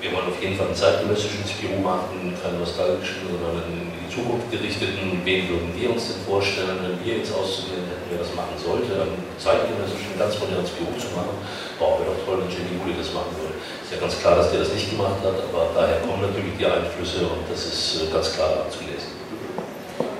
Wir 0.00 0.12
wollen 0.12 0.32
auf 0.32 0.40
jeden 0.40 0.56
Fall 0.56 0.72
einen 0.72 0.76
zeitgenössischen 0.76 1.44
Spiro 1.44 1.80
machen, 1.80 2.32
keinen 2.40 2.60
nostalgischen, 2.60 3.24
sondern 3.24 3.56
einen 3.60 3.88
in 3.92 4.00
die 4.04 4.12
Zukunft 4.12 4.48
gerichteten. 4.52 5.20
Wen 5.24 5.48
würden 5.48 5.72
wir 5.76 5.92
uns 5.92 6.12
denn 6.12 6.20
vorstellen, 6.24 6.76
wenn 6.80 6.96
wir 7.00 7.20
jetzt 7.20 7.32
auszuwählen 7.32 7.88
hätten, 7.88 8.08
wer 8.12 8.20
das 8.20 8.32
machen 8.36 8.56
sollte, 8.56 8.92
einen 9.00 9.16
zeitgenössischen, 9.40 10.12
ganz 10.16 10.36
modernen 10.40 10.68
Spiro 10.68 10.92
zu 10.96 11.08
machen? 11.16 11.36
Boah, 11.80 12.00
wäre 12.00 12.12
doch 12.12 12.20
toll, 12.24 12.40
wenn 12.44 12.52
Jenny 12.52 12.76
Woolley 12.80 12.96
das 13.00 13.12
machen 13.16 13.32
würde. 13.40 13.56
Ist 13.56 13.92
ja 13.92 14.00
ganz 14.00 14.16
klar, 14.20 14.40
dass 14.40 14.52
der 14.52 14.60
das 14.64 14.72
nicht 14.76 14.92
gemacht 14.92 15.20
hat, 15.24 15.36
aber 15.40 15.72
daher 15.72 16.04
kommen 16.04 16.20
natürlich 16.20 16.52
die 16.56 16.68
Einflüsse 16.68 17.24
und 17.28 17.44
das 17.48 17.64
ist 17.64 18.04
äh, 18.04 18.12
ganz 18.12 18.32
klar 18.32 18.64
abzulesen. 18.64 19.12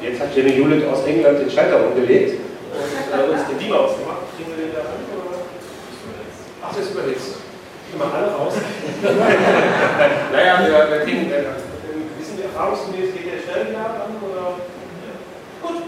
Jetzt 0.01 0.21
hat 0.21 0.33
Jenny 0.33 0.53
Hewlett 0.61 0.85
aus 0.89 1.05
England 1.05 1.45
den 1.45 1.49
Schalter 1.53 1.81
umgelegt 1.89 2.41
und 2.73 2.89
äh, 3.13 3.33
uns 3.33 3.45
den 3.49 3.57
Beamer 3.61 3.85
ausgemacht. 3.85 4.24
Kriegen 4.37 4.51
wir 4.51 4.67
den 4.67 4.75
da 4.75 4.81
an? 4.81 4.99
Ach, 6.63 6.75
das 6.75 6.87
ist 6.87 6.91
überhitzt. 6.91 7.37
Immer 7.95 8.11
alle 8.13 8.35
raus. 8.35 8.55
naja, 10.33 10.59
wir, 10.67 10.91
wir 10.91 11.01
kriegen, 11.05 11.31
äh, 11.31 11.55
wissen 12.19 12.39
wir 12.39 12.47
erfahrungsgemäß, 12.47 13.15
geht 13.15 13.31
der 13.31 13.39
schnell 13.39 13.71
wieder 13.71 13.87
an? 13.87 14.19
Oder? 14.19 14.59
Gut. 15.63 15.83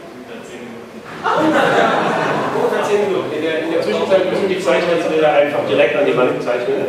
Ungefähr 2.54 2.84
10 2.84 3.10
Minuten. 3.10 3.32
In 3.34 3.42
der, 3.42 3.62
in 3.64 3.72
der 3.72 3.82
Zwischenzeit 3.82 4.30
müssen 4.30 4.48
die 4.48 4.60
Zeichnungsbilder 4.60 5.32
einfach 5.32 5.66
direkt 5.68 5.96
an 5.96 6.06
die 6.06 6.16
Wand 6.16 6.42
zeichnen. 6.42 6.86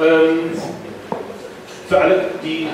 Ähm, 0.00 0.52
für 1.88 2.00
alle, 2.00 2.24
die, 2.42 2.68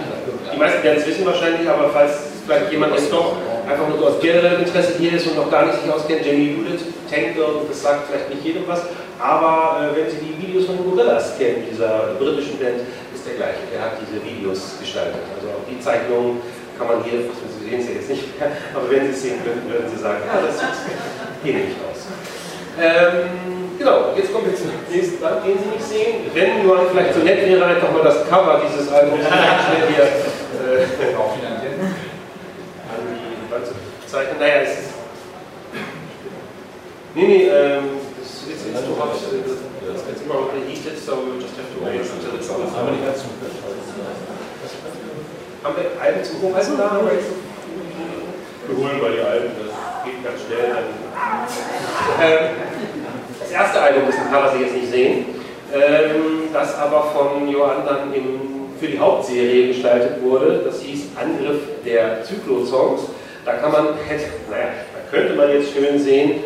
die 0.53 0.59
meisten 0.59 0.83
werden 0.83 0.99
es 0.99 1.07
wissen 1.07 1.27
wahrscheinlich, 1.27 1.69
aber 1.69 1.91
falls 1.91 2.38
vielleicht 2.49 2.73
jemand 2.73 2.95
jetzt 2.95 3.13
doch 3.13 3.37
einfach 3.69 3.87
nur 3.89 3.99
so 3.99 4.07
aus 4.07 4.21
generellem 4.21 4.65
Interesse 4.65 4.95
hier 4.99 5.13
ist 5.13 5.27
und 5.27 5.37
noch 5.37 5.51
gar 5.51 5.67
nicht 5.67 5.83
sich 5.83 5.93
auskennt, 5.93 6.25
Jamie 6.25 6.57
Hewlett, 6.57 6.81
Tank 7.11 7.37
Girl, 7.37 7.69
das 7.69 7.83
sagt 7.83 8.09
vielleicht 8.09 8.31
nicht 8.31 8.43
jedem 8.43 8.65
was, 8.67 8.81
aber 9.21 9.85
äh, 9.85 9.97
wenn 9.97 10.09
Sie 10.09 10.17
die 10.17 10.33
Videos 10.41 10.65
von 10.65 10.79
Gorillas 10.79 11.37
kennen, 11.37 11.65
dieser 11.71 12.17
britischen 12.19 12.59
Band, 12.59 12.81
ist 13.13 13.27
der 13.27 13.35
gleiche. 13.35 13.69
Der 13.75 13.83
hat 13.83 14.01
diese 14.01 14.25
Videos 14.25 14.81
gestaltet. 14.81 15.21
Also 15.37 15.49
auch 15.53 15.67
die 15.69 15.79
Zeichnungen 15.81 16.41
kann 16.79 16.87
man 16.89 17.05
hier, 17.05 17.21
Sie 17.21 17.69
sehen 17.69 17.81
es 17.81 17.89
ja 17.89 17.95
jetzt 18.01 18.09
nicht 18.09 18.41
mehr, 18.41 18.49
aber 18.73 18.89
wenn 18.89 19.05
Sie 19.05 19.13
es 19.13 19.23
sehen 19.23 19.45
würden, 19.45 19.69
würden 19.69 19.89
Sie 19.93 20.01
sagen, 20.01 20.25
ja, 20.25 20.41
das 20.41 20.57
sieht 20.57 21.53
ähnlich 21.53 21.77
aus. 21.85 22.09
Ähm, 22.81 23.77
genau, 23.77 24.15
jetzt 24.17 24.33
kommen 24.33 24.47
wir 24.49 24.57
zum 24.57 24.71
nächsten 24.89 25.21
Band, 25.21 25.45
den 25.45 25.59
Sie 25.59 25.69
nicht 25.69 25.85
sehen. 25.85 26.31
Wenn 26.33 26.65
nur 26.65 26.89
vielleicht 26.89 27.13
so 27.13 27.21
nett 27.21 27.45
wäre, 27.45 27.67
einfach 27.67 27.93
mal 27.93 28.05
das 28.05 28.25
Cover 28.31 28.63
dieses 28.65 28.89
Albums 28.89 29.21
schnell 29.69 29.85
hier 29.93 30.07
äh, 30.09 31.17
auch 31.19 31.37
an 32.89 33.03
die 33.49 33.53
Wand 33.53 33.67
zu 33.67 33.75
zeichnen. 34.07 34.39
Naja, 34.39 34.63
es 34.63 34.71
ist. 34.71 34.89
Nee, 37.19 37.27
nee, 37.27 37.49
ähm, 37.49 37.99
it's, 38.21 38.47
it's, 38.47 38.65
it's 38.65 38.81
too 38.87 38.95
hot. 38.95 39.11
It's, 39.11 40.07
it's 40.07 40.25
more 40.29 40.53
heated, 40.55 40.97
so 40.97 41.19
we 41.19 41.43
just 41.43 41.57
have 41.57 41.67
to 41.75 41.85
wait 41.85 42.01
until 42.01 42.37
it's 42.37 42.49
on. 42.49 42.63
Aber 42.63 42.93
nicht 42.93 43.05
ganz 43.05 43.25
Haben 45.65 45.75
wir 45.75 46.01
Alben 46.01 46.23
zum 46.23 46.43
Hochhalten 46.43 46.79
da? 46.79 47.01
Wir 48.69 48.77
holen 48.77 49.03
mal 49.03 49.11
die 49.11 49.21
Alben, 49.21 49.51
das 49.59 50.05
geht 50.05 50.23
ganz 50.23 50.39
schnell. 50.47 50.77
Ähm, 52.23 52.55
das 53.41 53.51
erste 53.51 53.81
Album, 53.81 54.03
das 54.07 54.15
kann 54.15 54.45
man 54.45 54.53
sich 54.53 54.61
jetzt 54.61 54.75
nicht 54.75 54.91
sehen, 54.93 55.25
ähm, 55.75 56.53
das 56.53 56.77
aber 56.77 57.03
von 57.03 57.49
Johann 57.49 57.85
dann 57.85 58.15
im, 58.15 58.79
für 58.79 58.87
die 58.87 58.99
Hauptserie 59.01 59.67
gestaltet 59.75 60.23
wurde. 60.23 60.63
Das 60.65 60.83
hieß 60.83 61.07
Angriff 61.21 61.63
der 61.85 62.23
Zyklo-Songs. 62.23 63.09
Da 63.45 63.55
kann 63.55 63.73
man, 63.73 63.85
naja, 64.51 64.69
da 64.95 65.11
könnte 65.11 65.35
man 65.35 65.51
jetzt 65.51 65.73
schön 65.73 65.99
sehen, 65.99 66.45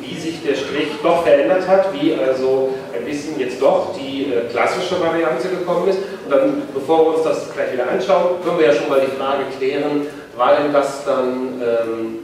wie 0.00 0.14
sich 0.18 0.42
der 0.42 0.54
Strich 0.54 0.88
doch 1.02 1.24
verändert 1.24 1.66
hat, 1.66 1.92
wie 1.92 2.14
also 2.14 2.74
ein 2.96 3.04
bisschen 3.04 3.38
jetzt 3.38 3.60
doch 3.60 3.94
die 3.96 4.32
äh, 4.32 4.48
klassische 4.50 5.00
Variante 5.00 5.48
gekommen 5.48 5.88
ist. 5.88 5.98
Und 6.24 6.30
dann, 6.30 6.62
bevor 6.72 7.00
wir 7.00 7.14
uns 7.16 7.24
das 7.24 7.52
gleich 7.52 7.72
wieder 7.72 7.88
anschauen, 7.88 8.42
können 8.44 8.58
wir 8.58 8.66
ja 8.66 8.72
schon 8.72 8.88
mal 8.88 9.00
die 9.00 9.16
Frage 9.16 9.44
klären, 9.58 10.06
war 10.36 10.56
denn 10.56 10.72
das 10.72 11.04
dann 11.04 11.62
ähm, 11.62 12.18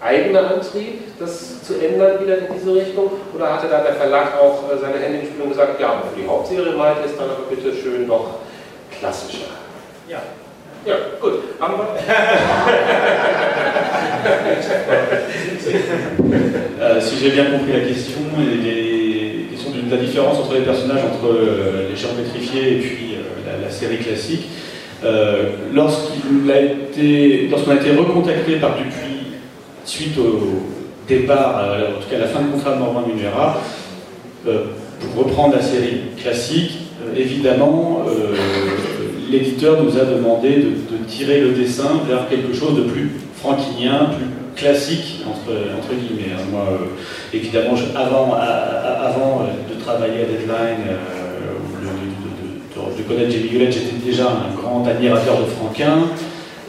eigener 0.00 0.50
Antrieb, 0.50 1.18
das 1.18 1.62
zu 1.62 1.74
ändern 1.74 2.20
wieder 2.22 2.38
in 2.38 2.46
diese 2.54 2.74
Richtung? 2.74 3.10
Oder 3.34 3.54
hatte 3.54 3.68
da 3.68 3.82
der 3.82 3.94
Verlag 3.94 4.38
auch 4.40 4.70
äh, 4.70 4.78
seine 4.78 4.98
Hände 4.98 5.26
Spiel 5.26 5.42
und 5.42 5.50
gesagt, 5.50 5.80
ja, 5.80 6.02
für 6.12 6.20
die 6.20 6.28
Hauptserie 6.28 6.78
weiter 6.78 7.04
ist 7.04 7.18
dann 7.18 7.30
aber 7.30 7.44
bitte 7.48 7.74
schön 7.74 8.06
doch 8.06 8.34
klassischer? 8.98 9.46
Ja. 10.08 10.22
Euh, 16.80 17.00
si 17.00 17.16
j'ai 17.22 17.30
bien 17.30 17.44
compris 17.44 17.72
la 17.72 17.80
question, 17.80 18.20
les 18.38 19.46
questions 19.50 19.70
de 19.70 19.90
la 19.90 19.96
différence 19.98 20.38
entre 20.38 20.54
les 20.54 20.60
personnages, 20.60 21.04
entre 21.04 21.26
euh, 21.30 21.88
les 21.90 21.96
gens 21.96 22.08
pétrifiés 22.16 22.72
et 22.72 22.80
puis 22.80 23.14
euh, 23.14 23.62
la, 23.62 23.70
série 23.70 23.98
classique. 23.98 24.48
Lorsqu'il 25.72 26.50
a 26.50 26.60
été, 26.60 27.48
lorsqu'on 27.50 27.72
a 27.72 27.74
été 27.74 27.90
recontacté 27.90 28.56
par 28.56 28.76
Dupuis 28.76 29.38
suite 29.84 30.18
au 30.18 30.62
départ, 31.06 31.64
en 31.96 32.00
tout 32.00 32.08
cas 32.10 32.16
à 32.16 32.20
la 32.20 32.26
fin 32.26 32.40
de 32.40 32.50
contrat 32.52 32.74
de 32.74 32.78
Morvan 32.78 33.04
Munera, 33.06 33.60
pour 34.44 35.24
reprendre 35.24 35.56
la 35.56 35.62
série 35.62 36.00
classique, 36.20 36.78
évidemment, 37.16 38.04
l'éditeur 39.30 39.82
nous 39.82 39.98
a 39.98 40.04
demandé 40.04 40.56
de, 40.56 40.96
tirer 41.06 41.40
le 41.40 41.52
dessin 41.52 42.00
vers 42.08 42.28
quelque 42.28 42.54
chose 42.54 42.76
de 42.76 42.82
plus 42.82 43.10
franquinien, 43.36 44.10
plus 44.16 44.26
classique, 44.54 45.24
entre, 45.26 45.94
guillemets. 45.94 46.32
Hein. 46.34 46.42
Moi, 46.50 46.64
euh, 46.70 47.36
évidemment, 47.36 47.74
avant, 47.96 48.34
avant 48.34 49.46
de 49.68 49.82
travailler 49.82 50.22
à 50.22 50.26
Deadline, 50.26 50.84
de, 52.96 53.02
connaître 53.02 53.32
Jamie 53.32 53.48
Hewlett, 53.52 53.72
j'étais 53.72 53.96
déjà 54.04 54.26
un 54.26 54.54
grand 54.60 54.86
admirateur 54.86 55.38
de 55.38 55.46
Franquin. 55.46 55.98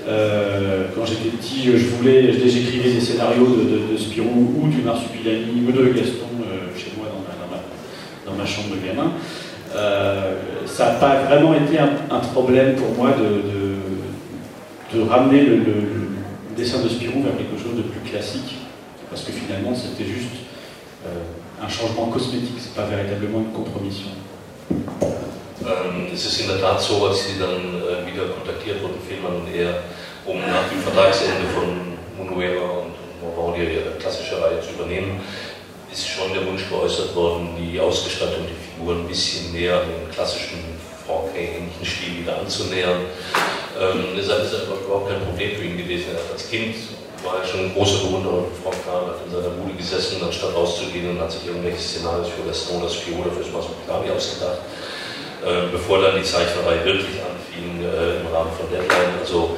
quand 0.08 1.06
j'étais 1.06 1.30
petit, 1.38 1.66
je 1.66 1.86
voulais, 1.88 2.34
j'écrivais 2.34 2.92
des 2.94 3.02
scénarios 3.02 3.46
de, 3.46 3.98
Spirou 3.98 4.56
ou 4.64 4.68
du 4.68 4.82
Marsupilami 4.82 5.68
ou 5.68 5.72
de 5.72 5.90
Gaston 5.90 6.32
chez 6.76 6.92
moi 6.98 7.08
dans 7.12 7.22
ma, 7.52 7.62
dans 8.26 8.38
ma, 8.38 8.46
chambre 8.46 8.70
de 8.70 8.88
gamin. 8.88 9.12
Ça 9.74 10.86
n'a 10.86 10.92
pas 11.00 11.24
vraiment 11.24 11.54
été 11.54 11.80
un, 11.80 12.20
problème 12.34 12.76
pour 12.76 12.90
moi 12.96 13.12
de, 13.12 14.98
de, 14.98 15.10
ramener 15.10 15.42
le 15.42 15.64
dessin 16.56 16.80
de 16.82 16.90
Spirou 16.90 17.24
vers 17.24 17.38
quelque 17.38 17.62
chose 17.62 17.78
de 17.78 17.84
plus 17.84 18.10
classique, 18.10 18.58
parce 19.10 19.24
que 19.24 19.32
finalement 19.32 19.74
c'était 19.74 20.10
juste 20.10 20.46
euh, 21.06 21.64
un 21.64 21.70
changement 21.70 22.08
cosmétique, 22.08 22.56
c'est 22.60 22.76
pas 22.76 22.86
véritablement 22.86 23.40
une 23.40 23.54
compromission. 23.54 24.10
Es 26.14 26.26
ist 26.26 26.42
in 26.42 26.48
der 26.48 26.60
Tat 26.60 26.82
so, 26.82 27.06
als 27.08 27.24
sie 27.28 27.40
dann 27.40 27.82
wieder 28.06 28.26
kontaktiert 28.34 28.82
wurden, 28.82 29.00
Fehlmann 29.08 29.42
und 29.42 29.56
er, 29.56 29.84
um 30.26 30.40
nach 30.42 30.68
dem 30.70 30.80
Vertragsende 30.80 31.46
von 31.54 31.98
Munuera 32.18 32.82
und 32.82 32.94
Morvandia 33.22 33.64
ihre 33.64 33.92
klassische 34.00 34.42
Reihe 34.42 34.60
zu 34.60 34.74
übernehmen, 34.74 35.22
ist 35.92 36.08
schon 36.08 36.34
der 36.34 36.46
Wunsch 36.46 36.70
geäußert 36.70 37.14
worden, 37.16 37.50
die 37.60 37.80
Ausgestaltung 37.80 38.46
der 38.48 38.56
Figuren 38.56 39.02
ein 39.02 39.08
bisschen 39.08 39.52
näher 39.52 39.82
an 39.82 39.88
den 39.88 40.12
klassischen 40.12 40.60
Franck-ähnlichen 41.06 41.86
Stil 41.86 42.22
wieder 42.22 42.40
anzunähern. 42.40 43.02
Ähm, 43.80 44.16
deshalb 44.16 44.46
ist 44.46 44.54
das 44.54 44.64
überhaupt 44.64 45.10
kein 45.10 45.22
Problem 45.22 45.56
für 45.56 45.66
ihn 45.66 45.78
gewesen. 45.78 46.16
Als 46.32 46.50
Kind 46.50 46.76
war 47.24 47.42
er 47.42 47.46
schon 47.46 47.66
ein 47.66 47.74
großer 47.74 48.06
Bewunderer 48.06 48.46
von 48.64 48.72
Kahn, 48.86 49.08
hat 49.08 49.20
in 49.26 49.32
seiner 49.32 49.54
Bude 49.56 49.76
gesessen, 49.76 50.24
anstatt 50.24 50.56
rauszugehen 50.56 51.12
und 51.12 51.20
hat 51.20 51.32
sich 51.32 51.46
irgendwelche 51.46 51.80
Szenarien 51.80 52.26
für 52.26 52.48
Gaston, 52.48 52.82
das 52.82 52.96
Fiore 52.96 53.28
oder 53.28 53.32
fürs 53.32 53.52
Masopilami 53.52 54.10
ausgedacht. 54.12 54.60
Äh, 55.44 55.72
bevor 55.72 56.02
dann 56.02 56.16
die 56.16 56.24
Zeichnerei 56.24 56.86
wirklich 56.86 57.18
anfing 57.18 57.82
äh, 57.82 58.22
im 58.22 58.28
Rahmen 58.30 58.52
von 58.54 58.70
Deadline. 58.70 59.18
Also 59.20 59.58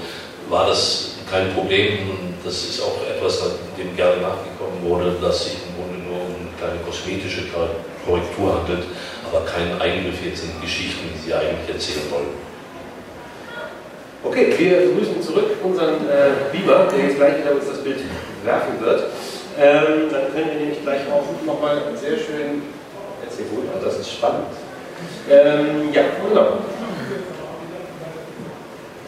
war 0.49 0.67
das 0.67 1.15
kein 1.29 1.53
Problem. 1.53 2.33
Das 2.43 2.55
ist 2.63 2.81
auch 2.81 2.97
etwas, 3.07 3.41
dem 3.77 3.95
gerne 3.95 4.21
nachgekommen 4.21 4.79
wurde, 4.83 5.15
dass 5.21 5.45
sich 5.45 5.53
im 5.53 5.75
Grunde 5.75 6.03
nur 6.07 6.21
um 6.21 6.35
eine 6.35 6.51
kleine 6.57 6.72
kosmetische 6.85 7.43
Korrektur 8.05 8.59
handelt, 8.59 8.83
aber 9.29 9.45
kein 9.45 9.79
Eingriff 9.81 10.23
jetzt 10.23 10.43
in 10.43 10.51
die 10.57 10.65
Geschichten, 10.65 11.09
die 11.13 11.19
sie 11.19 11.33
eigentlich 11.33 11.69
erzählen 11.69 12.05
wollen. 12.11 12.33
Okay, 14.23 14.53
wir 14.57 14.87
begrüßen 14.87 15.21
zurück 15.21 15.51
unseren 15.63 16.07
äh, 16.07 16.47
Beamer, 16.51 16.87
der 16.87 17.05
jetzt 17.05 17.17
gleich 17.17 17.39
wieder 17.39 17.51
uns 17.51 17.67
das 17.67 17.83
Bild 17.83 17.99
werfen 18.43 18.79
wird. 18.79 19.03
Ähm, 19.59 20.09
dann 20.09 20.33
können 20.33 20.47
wir 20.49 20.59
nämlich 20.59 20.81
gleich 20.81 21.01
auch 21.11 21.27
nochmal 21.45 21.81
sehr 21.95 22.17
schön 22.17 22.63
erzählen. 23.21 23.49
Gut, 23.53 23.65
also 23.75 23.85
das 23.85 23.99
ist 23.99 24.11
spannend. 24.11 24.47
Ähm, 25.29 25.91
ja, 25.93 26.03
genau. 26.27 26.59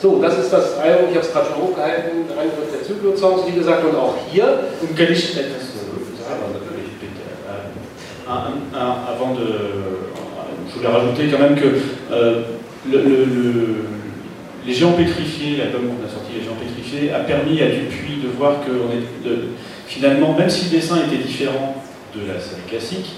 So, 0.02 0.22
das 0.22 0.38
ist 0.38 0.52
das 0.52 0.78
Album, 0.78 1.10
ich 1.10 1.16
habe 1.16 1.26
es 1.26 1.32
gerade 1.32 1.48
schon 1.48 1.64
hochgehalten, 1.64 2.30
Angriff 2.38 2.70
der 2.72 2.84
Zyklosongs, 2.84 3.48
wie 3.48 3.58
gesagt, 3.58 3.86
und 3.86 3.96
auch 3.96 4.16
hier. 4.30 4.68
Und 4.82 5.00
ich 5.00 5.38
etwas 5.38 5.64
sagen, 6.20 6.42
natürlich, 8.28 8.54
bitte. 8.56 8.74
Äh, 8.74 9.12
avant 9.12 9.34
de. 9.34 9.46
Je 10.68 10.76
voulais 10.76 10.88
rajouter 10.88 11.28
quand 11.28 11.40
même 11.40 11.56
que 11.56 11.68
euh, 12.12 12.42
le, 12.92 12.98
le, 12.98 13.26
le 13.26 13.86
Les 14.66 14.74
Géants 14.74 14.94
Pétrifiés, 14.94 15.58
l'album 15.58 15.82
qu'on 15.88 16.06
a 16.06 16.10
sorti, 16.10 16.34
Les 16.38 16.44
Géants 16.44 16.58
Pétrifiés, 16.60 17.14
a 17.14 17.20
permis 17.20 17.62
à 17.62 17.68
Dupuis 17.68 18.18
de 18.24 18.30
voir 18.36 18.62
que 18.66 18.72
finalement, 19.88 20.34
même 20.34 20.50
si 20.50 20.66
le 20.66 20.72
dessin 20.72 20.98
était 21.06 21.22
différent 21.24 21.84
de 22.16 22.22
la 22.28 22.40
série 22.40 22.62
classique, 22.68 23.12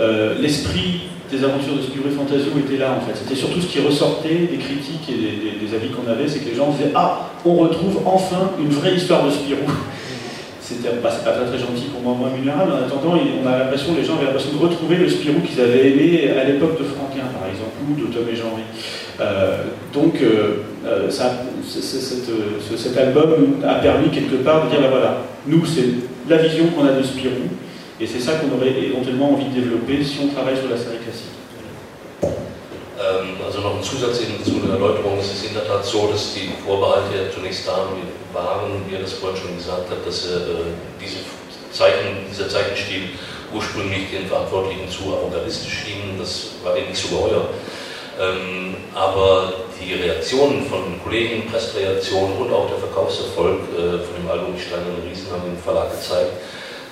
euh, 0.00 0.34
l'esprit 0.40 1.08
des 1.30 1.44
aventures 1.44 1.76
de 1.76 1.82
Spirou 1.82 2.08
et 2.08 2.14
Fantasio 2.14 2.52
était 2.58 2.78
là 2.78 2.96
en 2.96 3.00
fait. 3.06 3.16
C'était 3.16 3.34
surtout 3.34 3.60
ce 3.60 3.66
qui 3.66 3.80
ressortait 3.80 4.48
des 4.50 4.58
critiques 4.58 5.08
et 5.08 5.66
des, 5.66 5.74
avis 5.74 5.88
qu'on 5.90 6.10
avait, 6.10 6.28
c'est 6.28 6.40
que 6.40 6.50
les 6.50 6.56
gens 6.56 6.70
disaient 6.70 6.92
Ah, 6.94 7.30
on 7.44 7.54
retrouve 7.54 8.00
enfin 8.06 8.52
une 8.58 8.70
vraie 8.70 8.94
histoire 8.94 9.24
de 9.24 9.30
Spirou. 9.30 9.66
C'était 10.64 10.88
bah, 11.02 11.10
pas 11.12 11.32
très, 11.32 11.44
très 11.44 11.58
gentil 11.58 11.92
pour 11.92 12.00
moi, 12.00 12.14
moi, 12.18 12.30
minérable. 12.34 12.72
En 12.72 12.86
attendant, 12.86 13.20
on 13.20 13.46
a 13.46 13.58
l'impression, 13.58 13.94
les 13.94 14.02
gens 14.02 14.16
avaient 14.16 14.24
l'impression 14.24 14.56
de 14.56 14.62
retrouver 14.62 14.96
le 14.96 15.10
Spirou 15.10 15.40
qu'ils 15.40 15.60
avaient 15.60 15.90
aimé 15.90 16.30
à 16.30 16.44
l'époque 16.44 16.78
de 16.78 16.84
Franquin, 16.84 17.28
par 17.38 17.46
exemple, 17.50 17.76
ou 17.84 18.00
de 18.00 18.10
Tom 18.10 18.24
et 18.32 18.34
jean 18.34 18.46
euh, 19.20 19.64
donc, 19.92 20.20
euh, 20.22 20.62
euh, 20.86 21.10
cet 21.10 22.96
album 22.96 23.60
a 23.62 23.74
permis 23.74 24.08
quelque 24.08 24.36
part 24.36 24.64
de 24.64 24.70
dire, 24.70 24.80
ben 24.80 24.88
voilà, 24.88 25.18
nous, 25.46 25.66
c'est 25.66 25.84
la 26.28 26.38
vision 26.38 26.68
qu'on 26.68 26.86
a 26.86 26.92
de 26.92 27.02
Spirou, 27.02 27.44
et 28.00 28.06
c'est 28.06 28.20
ça 28.20 28.32
qu'on 28.32 28.56
aurait 28.56 28.72
éventuellement 28.72 29.34
envie 29.34 29.44
de 29.44 29.60
développer 29.60 30.02
si 30.02 30.18
on 30.24 30.28
travaille 30.28 30.56
sur 30.56 30.70
la 30.70 30.78
série 30.78 30.96
classique. 31.04 31.33
Ähm, 33.04 33.36
also 33.44 33.60
noch 33.60 33.76
ein 33.76 33.82
Zusatz 33.82 34.18
zu 34.18 34.60
der 34.64 34.74
Erläuterung. 34.74 35.18
Es 35.20 35.32
ist 35.32 35.46
in 35.46 35.54
der 35.54 35.66
Tat 35.66 35.84
so, 35.84 36.08
dass 36.08 36.34
die 36.34 36.50
Vorbehalte 36.64 37.30
zunächst 37.34 37.68
da 37.68 37.86
waren, 38.32 38.82
wie 38.88 38.94
er 38.94 39.02
das 39.02 39.12
vorhin 39.14 39.40
schon 39.40 39.56
gesagt 39.56 39.90
hat, 39.90 40.06
dass 40.06 40.24
äh, 40.26 40.40
diese 41.00 41.18
Zeichen, 41.72 42.24
dieser 42.30 42.48
Zeichenstil 42.48 43.10
ursprünglich 43.52 44.10
den 44.10 44.26
Verantwortlichen 44.26 44.88
zu 44.88 45.14
avantgardistisch 45.14 45.84
schien. 45.84 46.18
Das 46.18 46.50
war 46.62 46.74
denen 46.74 46.88
nicht 46.88 47.02
so 47.02 47.08
geheuer. 47.08 47.46
Ähm, 48.20 48.76
aber 48.94 49.52
die 49.78 49.94
Reaktionen 49.94 50.66
von 50.66 51.00
Kollegen, 51.02 51.50
Pressereaktionen 51.50 52.38
und 52.38 52.52
auch 52.52 52.68
der 52.68 52.78
Verkaufserfolg 52.78 53.60
äh, 53.74 53.98
von 53.98 54.14
dem 54.16 54.30
Album 54.30 54.54
Die 54.56 54.62
Steinerne 54.62 55.02
Riesen 55.04 55.30
haben 55.32 55.42
dem 55.44 55.58
Verlag 55.58 55.90
gezeigt, 55.90 56.32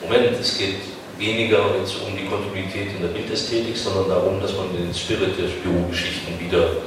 Moment, 0.03 0.37
es 0.41 0.59
geht 0.59 0.81
weniger 1.23 1.79
jetzt 1.79 1.95
um 2.03 2.11
die 2.19 2.27
Kontinuität 2.27 2.99
in 2.99 3.01
der 3.01 3.15
Bildästhetik, 3.15 3.79
sondern 3.79 4.11
darum, 4.11 4.43
dass 4.43 4.53
man 4.59 4.75
den 4.75 4.91
Spirit 4.91 5.39
der 5.39 5.47
Spirou-Geschichten 5.47 6.35
wieder 6.43 6.83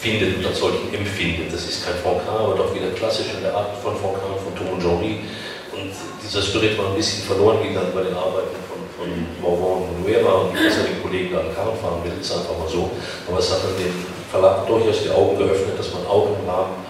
findet 0.00 0.38
und 0.38 0.46
als 0.46 0.58
solchen 0.58 0.88
empfindet. 0.94 1.52
Das 1.52 1.68
ist 1.68 1.84
kein 1.84 2.00
Franquin, 2.00 2.40
aber 2.40 2.56
doch 2.56 2.74
wieder 2.74 2.88
klassisch 2.96 3.28
in 3.36 3.42
der 3.44 3.54
Art 3.54 3.76
von 3.84 3.92
Franquin, 3.96 4.40
von 4.40 4.52
Tom 4.56 4.80
Jean-Ry. 4.80 5.20
Und 5.76 5.92
dieser 6.24 6.40
Spirit 6.40 6.78
war 6.78 6.88
ein 6.88 6.96
bisschen 6.96 7.24
verloren 7.28 7.60
gegangen 7.60 7.92
bei 7.92 8.02
den 8.02 8.16
Arbeiten 8.16 8.56
von 8.96 9.12
Morvan 9.44 9.92
und 9.92 10.00
Nueva 10.00 10.48
und 10.48 10.56
die 10.56 11.02
Kollegen 11.02 11.34
da 11.36 11.44
Karren 11.52 11.76
fahren 11.76 12.00
will, 12.02 12.16
ist 12.18 12.32
einfach 12.32 12.56
mal 12.56 12.68
so. 12.68 12.90
Aber 13.28 13.38
es 13.38 13.50
hat 13.52 13.60
dann 13.60 13.76
dem 13.76 13.92
Verlag 14.30 14.66
durchaus 14.66 15.04
die 15.04 15.10
Augen 15.10 15.36
geöffnet, 15.36 15.78
dass 15.78 15.92
man 15.92 16.06
auch 16.06 16.32
im 16.32 16.48
Rahmen 16.48 16.80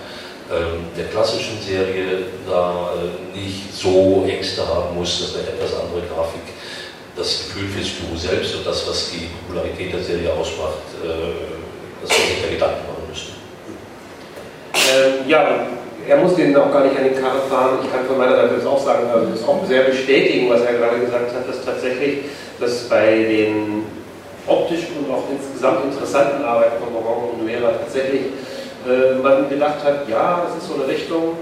ähm, 0.46 0.86
der 0.96 1.06
klassischen 1.06 1.60
Serie 1.60 2.30
da 2.46 2.94
äh, 2.94 3.36
nicht 3.36 3.74
so 3.74 4.24
Ängste 4.28 4.62
haben 4.66 4.94
muss, 4.94 5.18
dass 5.18 5.34
eine 5.34 5.48
etwas 5.48 5.74
andere 5.74 6.06
Grafik 6.06 6.46
das 7.16 7.48
Gefühl 7.48 7.68
fürs 7.68 7.90
Büro 7.90 8.16
selbst 8.16 8.54
und 8.54 8.66
das, 8.66 8.86
was 8.86 9.10
die 9.10 9.28
Popularität 9.40 9.92
der 9.92 10.02
Serie 10.02 10.32
ausmacht, 10.32 10.84
äh, 11.02 12.02
dass 12.02 12.10
wir 12.10 12.26
sich 12.26 12.42
da 12.42 12.48
Gedanken 12.50 12.86
machen 12.86 13.08
müssen. 13.08 13.32
Ähm, 14.74 15.28
ja, 15.28 15.66
er 16.06 16.16
muss 16.18 16.36
den 16.36 16.54
auch 16.56 16.70
gar 16.70 16.84
nicht 16.84 16.96
an 16.96 17.04
den 17.04 17.14
Karren 17.14 17.48
fahren. 17.48 17.78
Ich 17.82 17.90
kann 17.90 18.06
von 18.06 18.18
meiner 18.18 18.36
Seite 18.36 18.54
das 18.56 18.66
auch 18.66 18.78
sagen, 18.78 19.08
also 19.10 19.26
das 19.30 19.42
auch 19.42 19.66
sehr 19.66 19.84
bestätigen, 19.84 20.48
was 20.50 20.60
er 20.60 20.74
gerade 20.74 21.00
gesagt 21.00 21.34
hat, 21.34 21.48
dass 21.48 21.64
tatsächlich 21.64 22.24
dass 22.60 22.88
bei 22.88 23.16
den 23.24 23.84
optisch 24.46 24.86
und 24.96 25.12
auch 25.12 25.24
insgesamt 25.30 25.84
interessanten 25.84 26.44
Arbeiten 26.44 26.82
von 26.82 26.92
Moron 26.92 27.40
und 27.40 27.46
Lehrer 27.46 27.78
tatsächlich 27.80 28.32
äh, 28.86 29.14
man 29.20 29.48
gedacht 29.48 29.82
hat, 29.84 30.08
ja, 30.08 30.46
das 30.46 30.62
ist 30.62 30.68
so 30.68 30.74
eine 30.74 30.86
Richtung, 30.86 31.36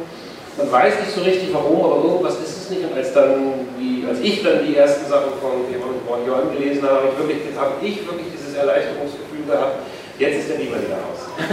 man 0.57 0.71
weiß 0.71 1.01
nicht 1.01 1.15
so 1.15 1.23
richtig 1.23 1.51
warum, 1.53 1.85
aber 1.85 2.05
irgendwas 2.05 2.35
ist 2.41 2.57
es 2.65 2.71
nicht. 2.71 2.85
Und 2.85 2.97
als 2.97 3.13
dann 3.13 3.67
die, 3.79 4.05
als 4.09 4.21
ich 4.21 4.43
dann 4.43 4.67
die 4.67 4.77
ersten 4.77 5.09
Sachen 5.09 5.33
von 5.41 6.27
Johann 6.27 6.53
gelesen 6.57 6.83
habe, 6.83 6.97
habe 6.97 7.09
ich 7.11 7.19
wirklich, 7.19 7.41
habe 7.57 7.75
ich 7.83 8.07
wirklich 8.07 8.29
dieses 8.35 8.55
Erleichterungsgefühl 8.55 9.47
gehabt, 9.47 9.79
Jetzt 10.17 10.39
ist 10.39 10.51
der 10.51 10.55
Beamer 10.55 10.77
wieder 10.79 11.03
aus. 11.11 11.27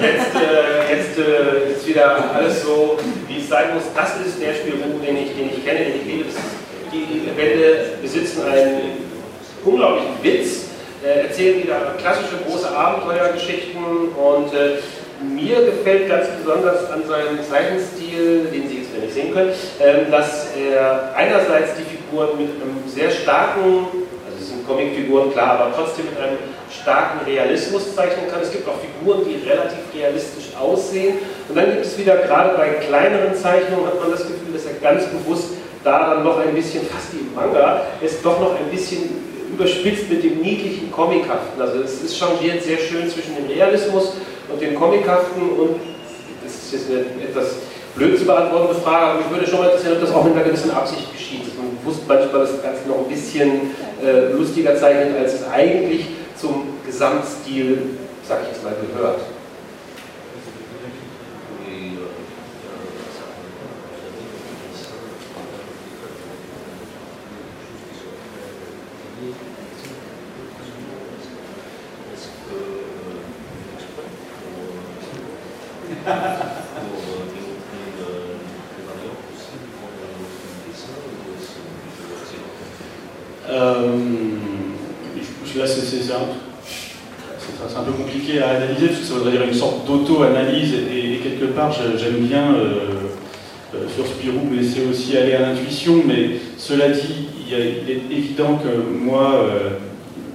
jetzt, 0.00 0.34
äh, 0.36 0.94
jetzt, 0.94 1.18
äh, 1.18 1.72
ist 1.72 1.84
wieder 1.88 2.32
alles 2.32 2.62
so, 2.62 2.96
wie 3.26 3.40
es 3.40 3.48
sein 3.48 3.74
muss. 3.74 3.82
Das 3.92 4.14
ist 4.24 4.40
der 4.40 4.54
Spielbuch, 4.54 5.02
den 5.04 5.16
ich, 5.16 5.34
den 5.34 5.50
ich 5.50 5.64
kenne, 5.66 5.80
den 5.80 5.96
ich 5.96 6.06
liebe. 6.06 6.26
Die 6.92 7.28
Bände 7.36 7.98
besitzen 8.00 8.42
einen 8.44 9.02
unglaublichen 9.64 10.14
Witz, 10.22 10.66
äh, 11.04 11.26
erzählen 11.26 11.60
wieder 11.60 11.94
klassische 12.00 12.36
große 12.46 12.70
Abenteuergeschichten 12.70 13.82
und 14.14 14.54
äh, 14.54 14.78
mir 15.22 15.64
gefällt 15.66 16.08
ganz 16.08 16.26
besonders 16.42 16.90
an 16.90 17.02
seinem 17.06 17.42
Zeichenstil, 17.42 18.48
den 18.52 18.68
Sie 18.68 18.78
jetzt 18.78 18.96
nicht 18.96 19.14
sehen 19.14 19.34
können, 19.34 19.52
ähm, 19.80 20.10
dass 20.10 20.48
er 20.56 21.14
einerseits 21.14 21.72
die 21.76 21.84
Figuren 21.84 22.38
mit 22.38 22.48
einem 22.60 22.82
sehr 22.86 23.10
starken 23.10 23.86
Comicfiguren, 24.70 25.32
klar, 25.32 25.58
aber 25.58 25.74
trotzdem 25.74 26.06
mit 26.06 26.16
einem 26.16 26.38
starken 26.70 27.24
Realismus 27.26 27.94
zeichnen 27.94 28.30
kann. 28.30 28.40
Es 28.42 28.52
gibt 28.52 28.68
auch 28.68 28.78
Figuren, 28.78 29.22
die 29.24 29.48
relativ 29.48 29.80
realistisch 29.94 30.54
aussehen. 30.58 31.18
Und 31.48 31.56
dann 31.56 31.72
gibt 31.72 31.84
es 31.84 31.98
wieder, 31.98 32.16
gerade 32.18 32.56
bei 32.56 32.68
kleineren 32.86 33.34
Zeichnungen, 33.34 33.86
hat 33.86 34.00
man 34.00 34.12
das 34.12 34.22
Gefühl, 34.22 34.52
dass 34.52 34.66
er 34.66 34.74
ganz 34.74 35.06
bewusst 35.06 35.50
da 35.82 36.14
dann 36.14 36.24
noch 36.24 36.38
ein 36.38 36.54
bisschen, 36.54 36.86
fast 36.86 37.12
wie 37.12 37.20
im 37.20 37.34
Manga, 37.34 37.82
es 38.02 38.22
doch 38.22 38.38
noch 38.38 38.54
ein 38.54 38.70
bisschen 38.70 39.30
überspitzt 39.52 40.08
mit 40.08 40.22
dem 40.22 40.40
niedlichen 40.40 40.92
Comichaften. 40.92 41.60
Also 41.60 41.80
es 41.80 42.02
ist 42.02 42.16
changiert 42.16 42.62
sehr 42.62 42.78
schön 42.78 43.08
zwischen 43.10 43.34
dem 43.34 43.46
Realismus 43.46 44.12
und 44.52 44.60
dem 44.60 44.74
Comichaften 44.74 45.42
und 45.58 45.80
das 46.42 46.54
ist 46.54 46.72
jetzt 46.72 46.90
eine 46.90 47.24
etwas 47.24 47.56
blöd 47.94 48.18
zu 48.18 48.24
beantwortende 48.24 48.80
Frage, 48.80 49.06
aber 49.06 49.18
mich 49.20 49.30
würde 49.30 49.46
schon 49.46 49.58
mal 49.60 49.66
interessieren, 49.66 49.94
ob 49.94 50.00
das 50.00 50.12
auch 50.12 50.24
mit 50.24 50.34
einer 50.34 50.44
gewissen 50.44 50.70
Absicht 50.70 51.12
geschieht. 51.12 51.42
Man 51.56 51.76
wusste 51.84 52.02
manchmal 52.06 52.42
das 52.42 52.62
Ganze 52.62 52.88
noch 52.88 52.98
ein 52.98 53.08
bisschen 53.08 53.74
äh, 54.02 54.32
lustiger 54.32 54.76
zeichnet, 54.76 55.16
als 55.18 55.34
es 55.34 55.48
eigentlich 55.48 56.06
zum 56.40 56.78
Gesamtstil, 56.86 57.82
sag 58.26 58.42
ich 58.42 58.48
jetzt 58.48 58.64
mal, 58.64 58.72
gehört. 58.94 59.20
Ça 86.10 87.84
dire 89.30 89.42
une 89.42 89.54
sorte 89.54 89.86
d'auto-analyse 89.86 90.74
et, 90.74 91.20
quelque 91.22 91.52
part 91.52 91.72
j'aime 91.72 92.26
bien 92.26 92.54
euh, 92.54 92.88
euh, 93.74 93.86
sur 93.94 94.06
Spirou 94.06 94.46
me 94.50 94.56
laisser 94.56 94.80
aussi 94.90 95.16
aller 95.16 95.34
à 95.34 95.40
l'intuition, 95.40 96.02
mais 96.04 96.30
cela 96.56 96.88
dit, 96.88 97.28
il, 97.46 97.54
est 97.54 98.02
évident 98.10 98.56
que 98.56 99.04
moi, 99.04 99.34
euh, 99.34 99.70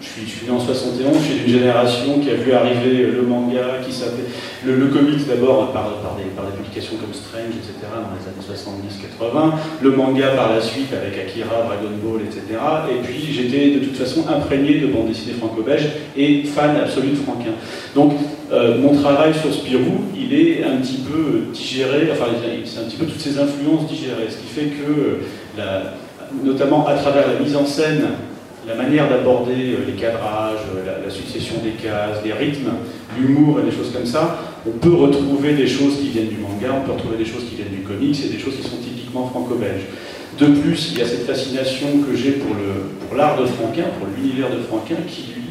je 0.06 0.30
suis, 0.30 0.45
né 0.45 0.51
en 0.51 0.60
71, 0.60 1.14
je 1.18 1.20
suis 1.20 1.36
d'une 1.41 1.60
génération 1.60 2.20
qui 2.20 2.30
a 2.30 2.36
vu 2.36 2.53
arriver 2.53 3.08
le 3.08 3.24
manga, 3.24 3.82
qui 3.86 3.91
s'appelait 3.91 4.30
le, 4.66 4.76
le, 4.76 4.88
comics 4.88 5.28
d'abord 5.28 5.72
par, 5.72 5.91
des, 6.18 6.24
publications 6.58 6.97
comme 6.97 7.14
Strange, 7.14 7.56
etc., 7.58 7.74
dans 7.91 8.14
les 8.14 8.26
années 8.30 8.45
70-80, 8.45 9.51
le 9.82 9.91
manga 9.91 10.28
par 10.36 10.53
la 10.53 10.62
suite 10.62 10.93
avec 10.93 11.18
Akira, 11.20 11.64
Dragon 11.64 11.95
Ball, 12.03 12.22
etc. 12.22 12.41
Et 12.91 13.03
puis 13.03 13.34
j'étais 13.34 13.72
de 13.72 13.86
toute 13.86 13.97
façon 13.97 14.26
imprégné 14.30 14.80
de 14.80 14.88
bande 14.88 15.08
dessinée 15.08 15.34
franco-belge 15.34 15.88
et 16.16 16.43
fan 16.43 16.76
absolu 16.78 17.10
de 17.10 17.16
Franquin. 17.16 17.56
Donc 17.93 18.14
euh, 18.51 18.78
mon 18.78 18.93
travail 18.93 19.34
sur 19.34 19.53
Spirou, 19.53 20.06
il 20.16 20.34
est 20.34 20.64
un 20.64 20.78
petit 20.78 20.99
peu 20.99 21.51
digéré, 21.53 22.10
enfin 22.12 22.26
c'est 22.66 22.80
un 22.80 22.84
petit 22.84 22.97
peu 22.97 23.06
toutes 23.06 23.22
ces 23.22 23.39
influences 23.39 23.88
digérées, 23.88 24.28
ce 24.30 24.38
qui 24.38 24.47
fait 24.47 24.68
que, 24.68 25.22
la, 25.58 25.95
notamment 26.43 26.88
à 26.88 26.93
travers 26.93 27.28
la 27.28 27.39
mise 27.39 27.56
en 27.56 27.66
scène 27.66 28.03
la 28.68 28.76
manière 28.76 29.09
d'aborder 29.09 29.74
euh, 29.74 29.86
les 29.86 29.93
cadrages, 29.93 30.59
euh, 30.76 31.03
la, 31.05 31.09
succession 31.09 31.55
des 31.63 31.72
cases, 31.72 32.24
les 32.24 32.34
rythmes, 32.34 32.72
l'humour 33.18 33.59
et 33.59 33.63
des 33.63 33.72
choses 33.72 33.91
comme 33.91 34.05
ça, 34.05 34.39
on 34.68 34.72
peut 34.72 34.93
retrouver 34.93 35.53
des 35.53 35.68
choses 35.68 35.97
qui 35.99 36.09
viennent 36.09 36.30
du 36.30 36.38
manga, 36.38 36.74
on 36.82 36.86
peut 36.86 36.93
retrouver 36.93 37.18
des 37.18 37.26
choses 37.26 37.43
qui 37.45 37.55
viennent 37.55 37.70
du 37.70 37.82
comics 37.82 38.18
et 38.26 38.30
des 38.30 38.39
choses 38.39 38.55
qui 38.55 38.63
sont 38.63 38.78
typiquement 38.78 39.28
franco-belges. 39.28 39.86
De 40.39 40.47
plus, 40.47 40.91
il 40.91 40.99
y 40.99 41.01
a 41.01 41.07
cette 41.07 41.26
fascination 41.26 41.88
que 41.99 42.16
j'ai 42.16 42.34
pour 42.34 43.16
l'art 43.16 43.39
de 43.39 43.45
Franquin, 43.45 43.86
pour 43.97 44.07
l'univers 44.16 44.49
de 44.49 44.61
Franquin, 44.63 44.97
qui 45.07 45.34
lui, 45.34 45.43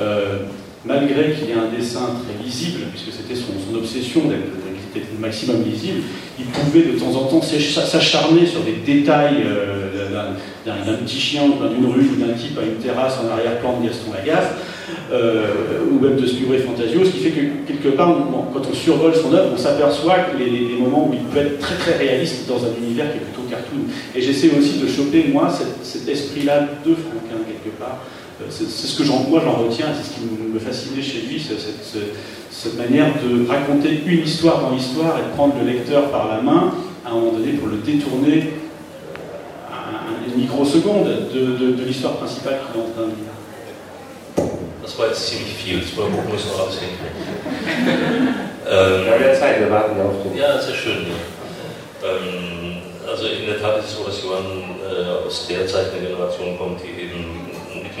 euh, 0.00 0.38
malgré 0.84 1.32
qu'il 1.32 1.50
ait 1.50 1.54
un 1.54 1.70
dessin 1.70 2.08
très 2.24 2.44
lisible, 2.44 2.86
puisque 2.90 3.12
c'était 3.12 3.38
son, 3.38 3.52
obsession 3.76 4.22
d'être 4.28 4.65
le 5.12 5.20
maximum 5.20 5.62
lisible, 5.64 6.02
il 6.38 6.46
pouvait 6.46 6.92
de 6.92 6.98
temps 6.98 7.14
en 7.14 7.24
temps 7.24 7.42
s'acharner 7.42 8.46
sur 8.46 8.60
des 8.60 8.76
détails 8.84 9.44
d'un 10.64 10.94
petit 10.94 11.20
chien 11.20 11.42
ou 11.44 11.68
d'une 11.68 11.92
rue 11.92 12.08
ou 12.12 12.26
d'un 12.26 12.34
type 12.34 12.58
à 12.58 12.62
une 12.62 12.76
terrasse 12.76 13.18
en 13.24 13.32
arrière-plan 13.32 13.80
de 13.80 13.86
Gaston 13.86 14.12
Lagaffe, 14.12 14.54
euh, 15.12 15.46
ou 15.90 16.00
même 16.00 16.16
de 16.16 16.24
et 16.24 16.58
Fantasio, 16.58 17.04
ce 17.04 17.10
qui 17.10 17.18
fait 17.18 17.30
que 17.30 17.40
quelque 17.66 17.96
part, 17.96 18.08
quand 18.52 18.62
on 18.70 18.74
survole 18.74 19.14
son 19.14 19.32
œuvre, 19.34 19.50
on 19.54 19.56
s'aperçoit 19.56 20.14
que 20.30 20.38
les, 20.38 20.50
les, 20.50 20.76
moments 20.80 21.08
où 21.08 21.12
il 21.12 21.20
peut 21.20 21.38
être 21.38 21.58
très 21.58 21.76
très 21.76 21.96
réaliste 21.96 22.48
dans 22.48 22.64
un 22.64 22.70
univers 22.82 23.10
qui 23.10 23.18
est 23.18 23.20
plutôt 23.20 23.42
cartoon. 23.48 23.86
Et 24.14 24.22
j'essaie 24.22 24.50
aussi 24.56 24.78
de 24.78 24.86
choper, 24.86 25.26
moi, 25.32 25.48
cet, 25.82 26.08
esprit-là 26.08 26.60
de 26.84 26.94
Franquin, 26.94 27.42
quelque 27.46 27.76
part. 27.78 27.98
Euh, 28.40 28.44
c'est 28.50 28.66
ce 28.66 29.02
que 29.02 29.08
moi 29.08 29.40
j'en 29.42 29.54
retiens, 29.64 29.86
c'est 29.96 30.10
ce 30.10 30.14
qui 30.14 30.24
me 30.24 30.58
fascinait 30.58 31.02
chez 31.02 31.22
lui, 31.22 31.40
cette, 31.40 31.58
cette, 32.50 32.76
manière 32.76 33.12
de 33.22 33.46
raconter 33.48 34.02
une 34.04 34.24
histoire 34.24 34.60
dans 34.60 34.70
l'histoire 34.70 35.18
et 35.18 35.22
de 35.22 35.34
prendre 35.34 35.54
le 35.58 35.70
lecteur 35.70 36.10
par 36.10 36.28
la 36.28 36.42
main 36.42 36.74
à 37.04 37.10
un 37.10 37.14
moment 37.14 37.32
donné 37.32 37.52
pour 37.52 37.68
le 37.68 37.78
détourner 37.78 38.52
une 40.26 40.42
microseconde 40.42 41.28
de, 41.32 41.72
de, 41.72 41.84
l'histoire 41.84 42.14
principale 42.14 42.58
qu'il 42.66 42.80
est 42.80 42.84
en 42.84 42.90
train 42.90 43.02
de 43.02 43.16
lire. 43.16 43.32
Jetzt 44.82 45.28
ziemlich 45.28 45.54
viel, 45.56 45.80
das 45.80 45.96
wollen 45.96 46.12
wir 46.12 46.22
gucken, 46.22 46.32
müssen 46.32 46.50
wir 46.54 46.62
alles 46.62 46.78
ähm, 48.68 49.06
ja, 49.06 49.34
Zeit, 49.34 49.60
wir 49.60 49.70
warten 49.70 49.98
ja 49.98 50.04
auf 50.04 50.22
den. 50.22 50.36
Ja, 50.36 50.60
sehr 50.60 50.74
schön. 50.74 51.06
Ähm, 52.02 52.82
also 53.06 53.26
in 53.26 53.46
der 53.46 53.60
Tat 53.60 53.78
ist 53.80 53.90
es 53.90 53.96
so, 53.96 54.04
dass 54.04 54.22
Johann 54.22 54.78
äh, 54.80 55.26
aus 55.26 55.46
der 55.48 55.66
Zeit 55.66 55.92
der 55.92 56.08
Generation 56.08 56.56
kommt, 56.56 56.80
die 56.82 57.02
eben 57.02 57.35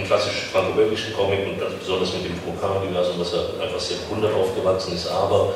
klassischen 0.06 0.48
franco-belgischen 0.50 1.12
Comic 1.14 1.40
und 1.46 1.78
besonders 1.78 2.12
mit 2.14 2.24
dem 2.24 2.36
Foucault-Universum, 2.40 3.18
was 3.18 3.32
er 3.32 3.62
einfach 3.62 3.80
sehr 3.80 3.98
wundert 4.08 4.34
aufgewachsen 4.34 4.94
ist, 4.94 5.08
aber 5.08 5.54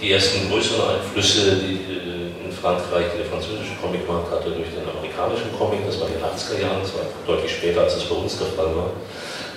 die 0.00 0.12
ersten 0.12 0.48
größeren 0.50 0.96
Einflüsse, 0.96 1.56
die 1.56 1.76
äh, 1.84 2.46
in 2.46 2.52
Frankreich, 2.52 3.12
die 3.12 3.18
der 3.18 3.26
französische 3.26 3.76
Comicmarkt 3.80 4.32
hatte, 4.32 4.50
durch 4.50 4.72
den 4.72 4.88
amerikanischen 4.88 5.52
Comic, 5.58 5.84
das 5.86 6.00
war 6.00 6.08
in 6.08 6.14
den 6.14 6.24
80er 6.24 6.60
Jahren, 6.60 6.80
das 6.80 6.94
war 6.94 7.04
deutlich 7.26 7.52
später, 7.52 7.82
als 7.82 7.96
es 7.96 8.04
bei 8.04 8.16
uns 8.16 8.38
der 8.38 8.48
Fall 8.48 8.72
war. 8.74 8.90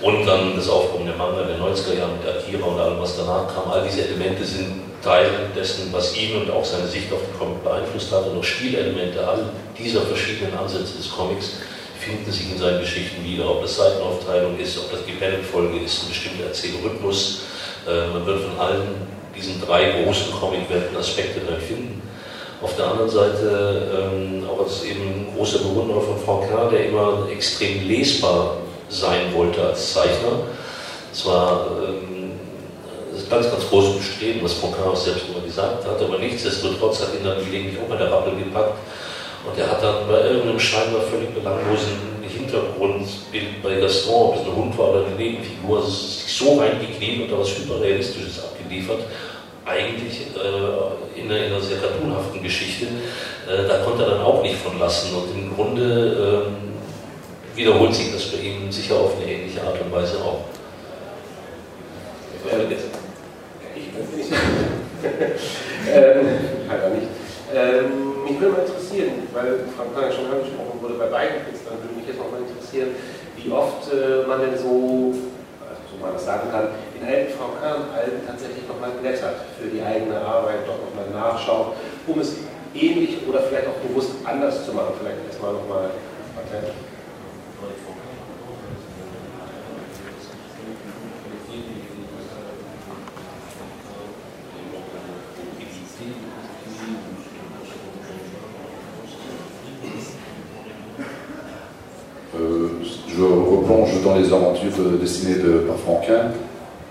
Und 0.02 0.26
dann 0.26 0.54
das 0.54 0.68
Aufkommen 0.68 1.06
der 1.06 1.16
Manga 1.16 1.42
in 1.42 1.48
den 1.48 1.60
90er 1.60 1.96
Jahren 1.96 2.18
mit 2.18 2.28
Akira 2.28 2.66
und 2.66 2.78
allem, 2.78 3.00
was 3.00 3.16
danach 3.16 3.48
kam. 3.48 3.72
All 3.72 3.86
diese 3.88 4.04
Elemente 4.04 4.44
sind 4.44 4.82
Teil 5.02 5.30
dessen, 5.56 5.92
was 5.92 6.16
ihn 6.16 6.36
und 6.36 6.50
auch 6.50 6.64
seine 6.64 6.86
Sicht 6.86 7.10
auf 7.12 7.20
den 7.20 7.38
Comic 7.38 7.64
beeinflusst 7.64 8.12
hat. 8.12 8.26
Und 8.26 8.38
auch 8.38 8.44
Stilelemente 8.44 9.26
all 9.26 9.46
dieser 9.78 10.02
verschiedenen 10.02 10.58
Ansätze 10.58 10.96
des 10.98 11.10
Comics 11.10 11.52
finden 12.04 12.30
sich 12.30 12.52
in 12.52 12.58
seinen 12.58 12.80
Geschichten 12.80 13.24
wieder. 13.24 13.50
Ob 13.50 13.62
das 13.62 13.76
Seitenaufteilung 13.76 14.58
ist, 14.58 14.78
ob 14.78 14.90
das 14.90 15.00
Panelfolge 15.18 15.78
ist, 15.78 16.04
ein 16.04 16.08
bestimmter 16.08 16.44
Erzählrhythmus. 16.44 17.42
Äh, 17.88 18.08
man 18.12 18.26
wird 18.26 18.40
von 18.42 18.58
allen 18.58 19.14
diesen 19.36 19.60
drei 19.60 20.02
großen 20.02 20.32
Comicwelten 20.32 20.96
Aspekte 20.96 21.40
drin 21.40 21.60
finden. 21.60 22.02
Auf 22.62 22.76
der 22.76 22.86
anderen 22.86 23.10
Seite 23.10 24.10
ähm, 24.12 24.44
auch 24.48 24.64
als 24.64 24.84
eben 24.84 25.26
großer 25.36 25.58
Bewunderer 25.58 26.00
von 26.00 26.18
Franquin, 26.18 26.70
der 26.70 26.88
immer 26.88 27.26
extrem 27.30 27.88
lesbar 27.88 28.58
sein 28.88 29.34
wollte 29.34 29.60
als 29.60 29.92
Zeichner. 29.92 30.46
Es 31.12 31.26
war 31.26 31.66
ähm, 31.82 32.32
ein 33.12 33.30
ganz, 33.30 33.50
ganz 33.50 33.68
großes 33.68 33.96
Bestreben, 33.96 34.40
was 34.42 34.54
Franquin 34.54 34.84
auch 34.84 34.96
selbst 34.96 35.24
immer 35.28 35.44
gesagt 35.44 35.84
hat, 35.84 36.00
aber 36.00 36.18
nichtsdestotrotz 36.18 37.00
hat 37.00 37.14
ihn 37.18 37.24
dann 37.24 37.44
gelegentlich 37.44 37.78
auch 37.82 37.88
mal 37.88 37.98
der 37.98 38.10
Rappel 38.10 38.36
gepackt 38.36 38.78
und 39.46 39.58
er 39.58 39.70
hat 39.70 39.82
dann 39.82 40.08
bei 40.08 40.20
irgendeinem 40.20 40.58
scheinbar 40.58 41.02
völlig 41.02 41.34
belanglosen 41.34 42.14
Hintergrundbild 42.34 43.62
bei 43.62 43.76
Gaston, 43.76 44.14
ob 44.14 44.36
es 44.36 44.42
ein 44.42 44.54
Hund 44.54 44.78
war 44.78 44.90
oder 44.90 45.06
eine 45.06 45.14
Nebenfigur, 45.16 45.82
sich 45.82 46.32
so 46.32 46.58
reingekniet 46.58 47.22
und 47.22 47.32
da 47.32 47.38
was 47.38 47.56
Hyperrealistisches 47.56 48.44
abgeliefert, 48.44 49.00
eigentlich 49.64 50.26
äh, 50.36 51.20
in, 51.20 51.30
einer, 51.30 51.46
in, 51.46 51.52
einer, 51.52 51.60
sehr 51.60 51.78
cartoonhaften 51.78 52.42
Geschichte. 52.42 52.86
Äh, 53.48 53.68
da 53.68 53.78
konnte 53.78 54.04
er 54.04 54.10
dann 54.10 54.22
auch 54.22 54.42
nicht 54.42 54.56
von 54.56 54.78
lassen 54.78 55.14
und 55.14 55.34
im 55.34 55.54
Grunde 55.54 56.50
äh, 57.54 57.56
wiederholt 57.56 57.94
sich 57.94 58.12
das 58.12 58.24
bei 58.26 58.38
ihm 58.38 58.70
sicher 58.70 58.96
auf 58.96 59.16
eine 59.16 59.30
ähnliche 59.30 59.62
Art 59.62 59.80
und 59.80 59.92
Weise 59.92 60.18
auch. 60.18 60.40
Ich 62.36 62.52
würde 62.52 62.68
nicht. 62.68 62.80
ähm, 65.94 66.26
halt 66.68 66.94
nicht. 66.94 67.08
Ähm, 67.54 68.13
mich 68.24 68.40
würde 68.40 68.56
mal 68.56 68.64
interessieren, 68.64 69.28
weil 69.32 69.68
Frank 69.76 69.92
ja 69.94 70.10
schon 70.10 70.32
angesprochen 70.32 70.80
wurde, 70.80 70.94
bei 70.94 71.06
beiden 71.12 71.44
Künstlern 71.44 71.78
würde 71.84 71.94
mich 71.94 72.08
jetzt 72.08 72.20
auch 72.20 72.32
mal 72.32 72.40
interessieren, 72.40 72.96
wie 73.36 73.48
oft 73.52 73.92
äh, 73.92 74.26
man 74.26 74.40
denn 74.40 74.56
so, 74.56 75.12
also 75.60 75.80
so 75.84 75.94
man 76.00 76.16
das 76.16 76.24
sagen 76.24 76.48
kann, 76.50 76.72
in 76.96 77.04
alten 77.04 77.32
Franquin-Alben 77.36 78.24
tatsächlich 78.26 78.64
nochmal 78.66 78.96
blättert 78.96 79.44
für 79.60 79.68
die 79.68 79.82
eigene 79.82 80.16
Arbeit, 80.20 80.64
dort 80.64 80.80
nochmal 80.80 81.12
nachschaut, 81.12 81.76
um 82.06 82.18
es 82.20 82.40
ähnlich 82.74 83.20
oder 83.28 83.40
vielleicht 83.44 83.68
auch 83.68 83.78
bewusst 83.84 84.12
anders 84.24 84.64
zu 84.64 84.72
machen. 84.72 84.96
Vielleicht 84.98 85.20
erstmal 85.28 85.52
nochmal 85.52 85.90
Patent. 86.34 86.72
Les 104.24 104.32
aventures 104.32 104.70
dessinées 105.00 105.36
de, 105.36 105.58
par 105.58 105.76
Franquin, 105.76 106.30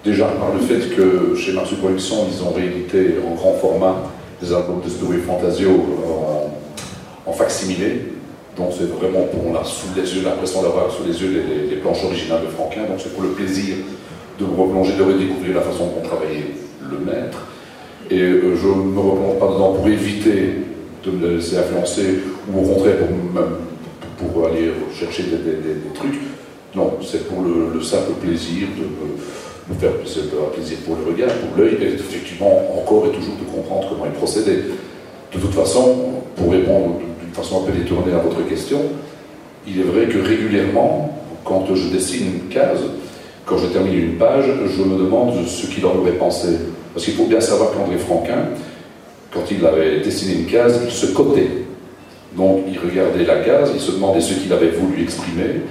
déjà 0.04 0.26
par 0.26 0.54
le 0.54 0.60
fait 0.60 0.96
que 0.96 1.36
chez 1.36 1.54
Marsu 1.54 1.76
Productions, 1.76 2.28
ils 2.32 2.44
ont 2.44 2.52
réédité 2.52 3.16
en 3.26 3.36
grand 3.36 3.54
format 3.54 3.96
des 4.42 4.54
albums 4.54 4.82
de 4.84 4.90
Story 4.90 5.20
Fantasio 5.20 5.70
en, 5.70 7.30
en 7.30 7.34
facsimilé. 7.34 8.14
Donc 8.58 8.70
c'est 8.78 8.86
vraiment 8.86 9.26
pour, 9.32 9.48
on 9.48 9.64
sous 9.64 9.88
les 9.96 10.16
yeux 10.16 10.24
l'impression 10.24 10.62
d'avoir 10.62 10.92
sous 10.92 11.04
les 11.04 11.20
yeux 11.20 11.44
les, 11.70 11.76
planches 11.78 12.04
originales 12.04 12.42
de 12.42 12.52
Franquin. 12.52 12.82
Donc 12.82 13.00
c'est 13.00 13.14
pour 13.14 13.24
le 13.24 13.30
plaisir 13.30 13.76
de 14.40 14.46
replonger, 14.46 14.94
de 14.96 15.04
redécouvrir 15.04 15.56
la 15.56 15.62
façon 15.62 15.88
dont 15.88 16.08
travaillait 16.08 16.52
le 16.82 17.00
maître. 17.00 17.48
Et 18.12 18.20
euh, 18.20 18.56
je 18.56 18.68
ne 18.68 18.92
me 18.92 19.00
replonge 19.00 19.40
pas 19.40 19.48
dedans 19.48 19.74
pour 19.74 19.88
éviter 19.88 20.56
de 21.04 21.12
me 21.12 21.36
laisser 21.36 21.58
influencer 21.58 22.20
ou 22.52 22.60
au 22.60 22.74
contraire 22.76 22.96
pour 24.18 24.46
aller 24.46 24.72
chercher 24.94 25.24
des, 25.24 25.94
trucs. 25.96 26.20
Non, 26.76 26.94
c'est 27.06 27.28
pour 27.28 27.44
le, 27.44 27.82
simple 27.82 28.14
plaisir 28.22 28.68
de 28.78 29.74
me, 29.74 29.80
faire 29.80 29.92
plaisir 29.92 30.78
pour 30.86 30.96
le 30.96 31.12
regard, 31.12 31.30
pour 31.36 31.58
l'œil, 31.58 31.78
et 31.80 31.94
effectivement 31.94 32.52
encore 32.76 33.06
et 33.08 33.12
toujours 33.12 33.36
de 33.36 33.56
comprendre 33.56 33.90
comment 33.90 34.06
il 34.06 34.12
procédait. 34.12 34.64
De 35.34 35.40
toute 35.40 35.54
façon, 35.54 35.96
pour 36.36 36.52
répondre 36.52 37.00
d'une 37.22 37.34
façon 37.34 37.62
un 37.62 37.66
peu 37.66 37.78
détournée 37.78 38.14
à 38.14 38.18
votre 38.18 38.48
question, 38.48 38.80
il 39.68 39.80
est 39.80 39.84
vrai 39.84 40.08
que 40.08 40.18
régulièrement, 40.18 41.16
quand 41.46 41.66
je 41.76 41.90
dessine 41.90 42.26
une 42.26 42.50
case, 42.50 42.82
quand 43.46 43.58
je 43.58 43.68
termine 43.68 43.94
une 43.94 44.18
page, 44.18 44.46
je 44.76 44.84
me 44.84 44.98
demande 44.98 45.46
ce 45.46 45.68
qu'il 45.68 45.86
en 45.86 45.96
aurait 45.96 46.14
pensé. 46.14 46.48
Parce 46.94 47.06
qu'il 47.06 47.14
faut 47.14 47.26
bien 47.26 47.42
savoir 47.42 47.72
qu'André 47.72 47.98
Franquin, 47.98 48.50
quand 49.32 49.44
il 49.52 49.64
avait 49.66 50.00
dessiné 50.00 50.42
une 50.42 50.46
case, 50.46 50.82
il 50.86 50.92
se 50.92 51.08
cotait. 51.08 51.50
Donc 52.36 52.62
il 52.68 52.80
regardait 52.80 53.26
la 53.26 53.38
case, 53.38 53.72
il 53.76 53.82
se 53.82 53.92
demandait 53.92 54.22
ce 54.22 54.34
qu'il 54.34 54.52
avait 54.52 54.72
voulu 54.72 55.04
exprimer, 55.04 55.62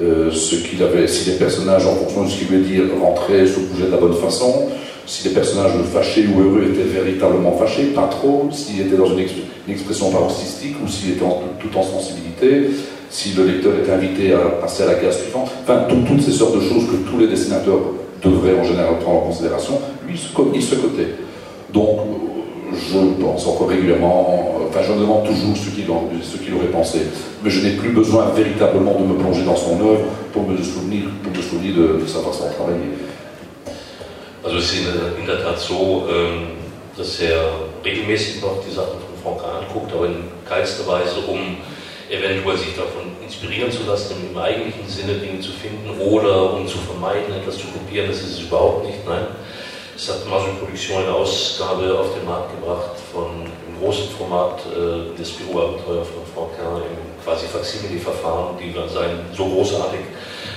euh, 0.00 0.30
ce 0.30 0.56
qu'il 0.56 0.82
avait, 0.82 1.06
si 1.06 1.30
les 1.30 1.36
personnages, 1.36 1.86
en 1.86 1.94
fonction 1.94 2.24
de 2.24 2.30
ce 2.30 2.38
qu'il 2.38 2.46
voulait 2.46 2.60
dire, 2.60 2.84
rentraient, 3.00 3.46
se 3.46 3.60
bougeaient 3.60 3.86
de 3.86 3.90
la 3.90 3.98
bonne 3.98 4.14
façon, 4.14 4.68
si 5.06 5.28
les 5.28 5.34
personnages 5.34 5.72
fâchés 5.92 6.26
ou 6.26 6.40
heureux 6.40 6.64
étaient 6.72 6.88
véritablement 6.88 7.52
fâchés, 7.52 7.86
pas 7.94 8.08
trop, 8.08 8.48
s'il 8.52 8.80
était 8.80 8.96
dans 8.96 9.06
une, 9.06 9.26
expression 9.68 10.10
paroxystique 10.10 10.76
ou 10.82 10.88
s'il 10.88 11.10
était 11.10 11.24
tout 11.60 11.76
en 11.76 11.82
sensibilité, 11.82 12.70
si 13.10 13.34
le 13.36 13.44
lecteur 13.44 13.72
était 13.80 13.92
invité 13.92 14.32
à 14.32 14.38
passer 14.60 14.84
à 14.84 14.86
la 14.86 14.94
case 14.94 15.20
suivante, 15.22 15.50
enfin 15.62 15.86
toutes 15.88 16.22
ces 16.22 16.32
sortes 16.32 16.56
de 16.56 16.60
choses 16.60 16.86
que 16.86 17.08
tous 17.08 17.18
les 17.18 17.28
dessinateurs 17.28 17.80
devraient 18.22 18.58
en 18.58 18.64
général 18.64 18.98
prendre 19.00 19.18
en 19.18 19.26
considération, 19.26 19.80
lui 20.08 20.14
il 20.54 20.62
se 20.62 20.74
cotait. 20.74 21.14
Donc 21.72 21.98
je 22.74 23.22
pense 23.22 23.46
encore 23.46 23.68
régulièrement, 23.68 24.60
enfin 24.68 24.80
je 24.82 24.92
demande 24.92 25.26
toujours 25.26 25.56
ce 25.56 25.70
qu'il 25.70 26.54
aurait 26.54 26.66
pensé, 26.66 27.00
mais 27.42 27.50
je 27.50 27.60
n'ai 27.60 27.76
plus 27.76 27.90
besoin 27.90 28.30
véritablement 28.30 28.94
de 28.98 29.04
me 29.04 29.14
plonger 29.14 29.42
dans 29.44 29.56
son 29.56 29.80
œuvre 29.80 30.06
pour 30.32 30.48
me 30.48 30.56
souvenir, 30.62 31.04
pour 31.22 31.32
me 31.32 31.42
souvenir 31.42 31.74
de, 31.74 32.06
sa 32.06 32.20
façon 32.20 32.48
de 32.48 32.54
travailler. 32.54 32.90
Also 34.42 34.56
es 34.56 34.72
ist 34.72 34.86
in 35.20 35.26
der 35.26 35.42
Tat 35.42 35.58
so, 35.58 36.06
ähm, 36.08 36.56
dass 36.96 37.20
er 37.20 37.52
regelmäßig 37.84 38.40
noch 38.40 38.64
die 38.66 38.74
Sachen 38.74 38.98
von 39.22 39.36
Frank 39.38 39.40
anguckt, 39.44 39.92
aber 39.92 40.06
in 40.06 40.24
keinster 40.48 40.86
Weise, 40.86 41.20
um 41.28 41.58
eventuell 42.08 42.56
sich 42.56 42.74
davon 42.74 43.12
inspirieren 43.22 43.70
zu 43.70 43.84
lassen, 43.86 44.16
im 44.30 44.36
eigentlichen 44.36 44.88
Sinne 44.88 45.14
Dinge 45.14 45.40
zu 45.40 45.52
finden 45.52 45.88
oder 46.00 46.54
um 46.54 46.66
zu 46.66 46.78
vermeiden, 46.78 47.34
etwas 47.34 47.58
zu 47.58 47.66
kopieren, 47.68 48.08
das 48.08 48.22
ist 48.22 48.32
es 48.32 48.40
überhaupt 48.40 48.86
nicht. 48.86 48.98
Nein, 49.06 49.26
es 50.00 50.08
hat 50.08 50.26
Margin 50.30 50.56
eine 50.96 51.12
Ausgabe 51.12 51.98
auf 51.98 52.14
den 52.14 52.24
Markt 52.24 52.58
gebracht 52.58 52.96
von 53.12 53.44
im 53.68 53.78
großen 53.78 54.08
Format 54.16 54.60
äh, 54.72 55.14
des 55.18 55.32
Büroabenteuer 55.32 56.04
von 56.06 56.22
Frau 56.34 56.50
Kerr 56.56 56.78
im 56.78 57.22
quasi 57.22 57.44
Faksimile-Verfahren, 57.46 58.56
die 58.58 58.72
dann 58.72 58.88
seien 58.88 59.20
so 59.36 59.44
großartig, 59.44 60.00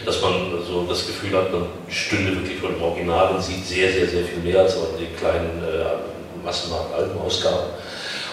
dass 0.05 0.21
man 0.21 0.63
so 0.65 0.85
das 0.87 1.05
Gefühl 1.05 1.37
hat, 1.37 1.51
man 1.51 1.65
stünde 1.89 2.37
wirklich 2.37 2.57
vor 2.57 2.69
dem 2.69 2.81
Original 2.81 3.35
und 3.35 3.43
sieht 3.43 3.65
sehr, 3.65 3.91
sehr, 3.91 4.07
sehr 4.07 4.23
viel 4.23 4.39
mehr 4.39 4.61
als 4.61 4.77
auch 4.77 4.93
in 4.97 5.07
den 5.07 5.15
kleinen 5.17 5.61
äh, 5.61 6.45
Massenmarkt-Albenausgaben. 6.45 7.67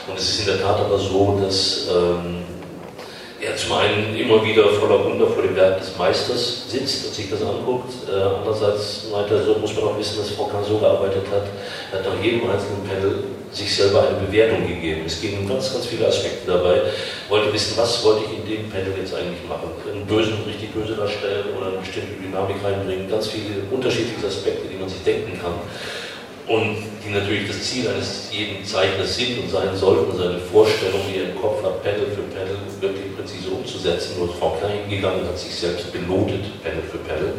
Und 0.07 0.17
es 0.17 0.29
ist 0.29 0.41
in 0.41 0.47
der 0.47 0.63
Tat 0.63 0.79
aber 0.79 0.99
so, 0.99 1.41
dass 1.43 1.89
ähm, 1.89 2.40
er 3.41 3.57
zum 3.57 3.73
einen 3.73 4.15
immer 4.17 4.45
wieder 4.45 4.69
voller 4.69 5.03
Wunder 5.05 5.27
vor 5.27 5.43
dem 5.43 5.57
Werk 5.57 5.79
des 5.79 5.97
Meisters 5.97 6.71
sitzt 6.71 7.07
und 7.07 7.15
sich 7.15 7.31
das 7.31 7.41
anguckt. 7.43 7.93
Äh, 8.09 8.13
andererseits 8.13 9.07
meint 9.11 9.31
er, 9.31 9.43
so 9.43 9.55
muss 9.55 9.75
man 9.75 9.85
auch 9.85 9.99
wissen, 9.99 10.19
dass 10.19 10.31
Frau 10.31 10.45
Kahn 10.45 10.65
so 10.65 10.79
gearbeitet 10.79 11.25
hat. 11.33 11.45
Er 11.91 11.99
hat 11.99 12.07
nach 12.07 12.23
jedem 12.23 12.49
einzelnen 12.51 12.85
Panel 12.87 13.25
sich 13.51 13.75
selber 13.75 14.07
eine 14.07 14.27
Bewertung 14.27 14.67
gegeben. 14.67 15.03
Es 15.07 15.21
ging 15.21 15.39
um 15.39 15.49
ganz, 15.49 15.73
ganz 15.73 15.87
viele 15.87 16.07
Aspekte 16.07 16.47
dabei. 16.47 16.83
Wollte 17.29 17.53
wissen, 17.53 17.77
was 17.77 18.05
wollte 18.05 18.25
ich 18.27 18.39
in 18.39 18.47
dem 18.47 18.71
Panel 18.71 18.93
jetzt 18.97 19.15
eigentlich 19.15 19.43
machen? 19.49 19.71
Einen 19.91 20.07
bösen, 20.07 20.35
richtig 20.47 20.73
böse 20.73 20.95
darstellen 20.95 21.47
oder 21.57 21.69
eine 21.69 21.79
bestimmte 21.79 22.15
Dynamik 22.23 22.57
reinbringen. 22.63 23.11
Ganz 23.11 23.29
viele 23.29 23.65
unterschiedliche 23.71 24.27
Aspekte, 24.27 24.69
die 24.69 24.77
man 24.77 24.89
sich 24.89 25.03
denken 25.03 25.41
kann 25.41 25.55
und 26.51 26.79
die 27.07 27.15
natürlich 27.15 27.47
das 27.47 27.63
Ziel 27.63 27.89
eines 27.89 28.29
jeden 28.33 28.65
Zeichners 28.65 29.15
sind 29.15 29.39
und 29.39 29.51
sein 29.51 29.77
sollten, 29.77 30.19
seine 30.19 30.41
Vorstellung, 30.41 31.01
die 31.09 31.21
er 31.21 31.31
im 31.31 31.41
Kopf 31.41 31.63
hat, 31.63 31.81
Panel 31.85 32.07
für 32.11 32.23
Panel 32.35 32.59
wirklich 32.81 33.17
präzise 33.17 33.51
umzusetzen. 33.51 34.19
Nur 34.19 34.35
Frau 34.35 34.59
Klein 34.59 34.81
hingegangen 34.89 35.25
hat 35.29 35.39
sich 35.39 35.55
selbst 35.55 35.93
benotet, 35.93 36.43
Panel 36.65 36.83
für 36.91 36.99
Panel. 36.99 37.35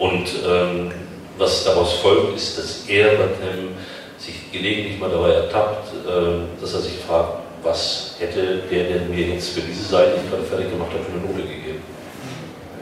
Und 0.00 0.26
ähm, 0.44 0.90
was 1.38 1.62
daraus 1.64 1.92
folgt, 1.94 2.36
ist, 2.36 2.58
dass 2.58 2.88
er 2.88 3.10
Batem 3.14 3.70
sich 4.18 4.50
gelegentlich 4.50 4.98
mal 4.98 5.10
dabei 5.10 5.34
ertappt, 5.34 5.92
äh, 6.04 6.60
dass 6.60 6.74
er 6.74 6.80
sich 6.80 6.94
fragt, 7.06 7.38
was 7.62 8.16
hätte 8.18 8.62
der 8.68 8.84
denn 8.84 9.10
mir 9.14 9.28
jetzt 9.28 9.50
für 9.50 9.60
diese 9.60 9.84
Seite, 9.84 10.14
die 10.16 10.24
ich 10.24 10.30
gerade 10.30 10.42
fertig 10.42 10.70
gemacht 10.72 10.90
habe, 10.90 11.04
für 11.04 11.12
eine 11.12 11.20
Note 11.20 11.48
gegeben. 11.48 11.82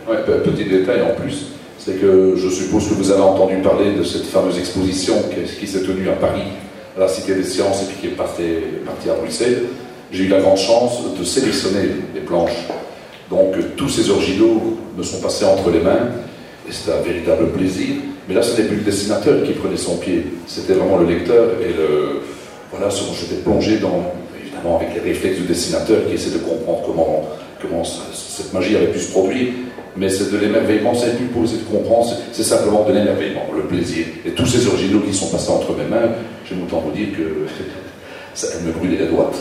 Ouais, 0.09 0.17
petit 0.17 0.69
détail 0.69 1.03
en 1.03 1.15
plus, 1.15 1.53
c'est 1.85 2.01
que 2.01 2.35
je 2.37 2.49
suppose 2.49 2.89
que 2.89 2.95
vous 2.95 3.11
avez 3.11 3.23
entendu 3.23 3.57
parler 3.57 3.93
de 3.93 4.05
cette 4.05 4.27
fameuse 4.27 4.59
exposition 4.59 5.15
qui, 5.59 5.67
s'est 5.67 5.83
tenue 5.83 6.09
à 6.09 6.13
Paris, 6.13 6.43
à 6.97 7.01
la 7.01 7.09
Cité 7.09 7.35
des 7.35 7.43
Sciences, 7.43 7.83
et 7.83 7.87
puis 7.87 7.97
qui 8.01 8.07
est 8.07 8.17
partie, 8.17 8.43
à 9.11 9.15
Bruxelles. 9.15 9.65
J'ai 10.13 10.25
eu 10.25 10.29
la 10.29 10.41
grande 10.41 10.59
chance 10.59 11.01
de 11.19 11.25
sélectionner 11.25 11.89
les 12.15 12.21
planches. 12.21 12.69
Donc 13.31 13.55
tous 13.77 13.89
ces 13.89 14.11
originaux 14.11 14.79
me 14.97 15.03
sont 15.03 15.21
passés 15.21 15.45
entre 15.45 15.71
les 15.71 15.81
mains, 15.81 16.11
et 16.69 16.73
c'était 16.73 16.93
un 16.93 17.01
véritable 17.01 17.49
plaisir. 17.51 17.97
Mais 18.29 18.35
là, 18.35 18.43
ce 18.43 18.61
n'est 18.61 18.69
plus 18.69 18.77
le 18.77 18.83
dessinateur 18.83 19.43
qui 19.43 19.53
prenait 19.53 19.77
son 19.77 19.97
pied, 19.97 20.27
c'était 20.47 20.75
vraiment 20.75 20.99
le 20.99 21.07
lecteur, 21.07 21.49
et 21.61 21.73
le, 21.73 22.21
voilà, 22.71 22.91
j'étais 22.91 23.43
plongé 23.43 23.79
dans, 23.79 24.13
évidemment, 24.41 24.77
avec 24.77 24.95
les 24.95 25.01
réflexes 25.01 25.39
du 25.39 25.47
dessinateur 25.47 26.07
qui 26.07 26.15
essaie 26.15 26.31
de 26.31 26.39
comprendre 26.39 26.83
comment, 26.87 27.29
comment 27.61 27.83
cette 27.83 28.53
magie 28.53 28.77
avait 28.77 28.93
pu 28.93 29.01
se 29.01 29.11
produire 29.11 29.49
mais 29.97 30.09
c'est 30.09 30.31
de 30.33 30.39
l'émerveillement, 30.39 30.95
c'est 30.95 31.17
plus 31.17 31.27
poser 31.27 31.59
de 31.59 31.65
comprendre, 31.65 32.13
c'est 32.33 32.43
simplement 32.43 32.85
de 32.85 32.93
l'émerveillement, 32.93 33.47
le 33.55 33.63
plaisir. 33.65 34.07
Et 34.25 34.31
tous 34.31 34.47
ces 34.47 34.67
originaux 34.67 35.01
qui 35.01 35.13
sont 35.15 35.29
passés 35.29 35.51
entre 35.51 35.73
mes 35.73 35.85
mains, 35.85 36.11
j'aime 36.49 36.63
autant 36.65 36.81
vous 36.81 36.93
dire 36.93 37.09
que 37.17 37.47
ça 38.35 38.47
me 38.65 38.73
brûlait 38.73 38.99
les 38.99 39.07
doigts. 39.07 39.33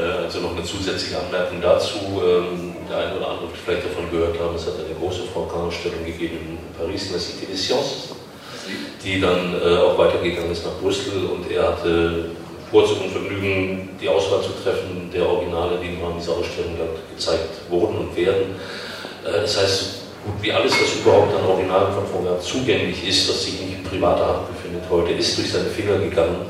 Äh, 0.00 0.24
also 0.24 0.40
noch 0.40 0.56
eine 0.56 0.64
zusätzliche 0.64 1.18
Anmerkung 1.18 1.60
dazu. 1.60 1.98
Ähm, 2.22 2.76
der 2.88 2.98
eine 2.98 3.16
oder 3.16 3.28
andere 3.28 3.48
wird 3.48 3.60
vielleicht 3.64 3.86
davon 3.86 4.10
gehört 4.10 4.38
haben, 4.38 4.54
es 4.54 4.66
hat 4.66 4.74
eine 4.78 4.94
große 4.94 5.22
Francan-Ausstellung 5.32 6.04
gegeben 6.04 6.38
in 6.46 6.58
Paris 6.78 7.06
in 7.06 7.12
der 7.12 7.20
Cité 7.20 7.50
des 7.50 7.62
Sciences, 7.62 8.14
die 9.04 9.20
dann 9.20 9.54
äh, 9.54 9.76
auch 9.76 9.98
weitergegangen 9.98 10.52
ist 10.52 10.64
nach 10.64 10.78
Brüssel 10.80 11.26
und 11.26 11.50
er 11.50 11.68
hatte 11.68 12.30
Vorzug 12.70 13.02
und 13.02 13.10
Vergnügen, 13.10 13.90
die 14.00 14.08
Auswahl 14.08 14.42
zu 14.42 14.50
treffen 14.62 15.10
der 15.12 15.26
Originale, 15.26 15.78
die 15.82 15.88
im 15.88 16.02
Rahmen 16.02 16.18
dieser 16.20 16.32
Ausstellung 16.32 16.78
gezeigt 17.12 17.50
wurden 17.68 17.98
und 17.98 18.16
werden. 18.16 18.54
Äh, 19.24 19.42
das 19.42 19.60
heißt, 19.60 19.82
gut 20.24 20.42
wie 20.42 20.52
alles, 20.52 20.72
was 20.72 21.00
überhaupt 21.00 21.34
an 21.34 21.46
Originalen 21.46 21.92
von 21.94 22.06
Vorwerk 22.06 22.42
zugänglich 22.42 23.06
ist, 23.06 23.28
das 23.28 23.44
sich 23.44 23.60
nicht 23.60 23.78
in 23.78 23.84
privater 23.84 24.26
Hand 24.26 24.48
befindet 24.48 24.82
heute, 24.90 25.12
ist 25.12 25.36
durch 25.38 25.50
seine 25.50 25.70
Finger 25.70 25.98
gegangen. 25.98 26.46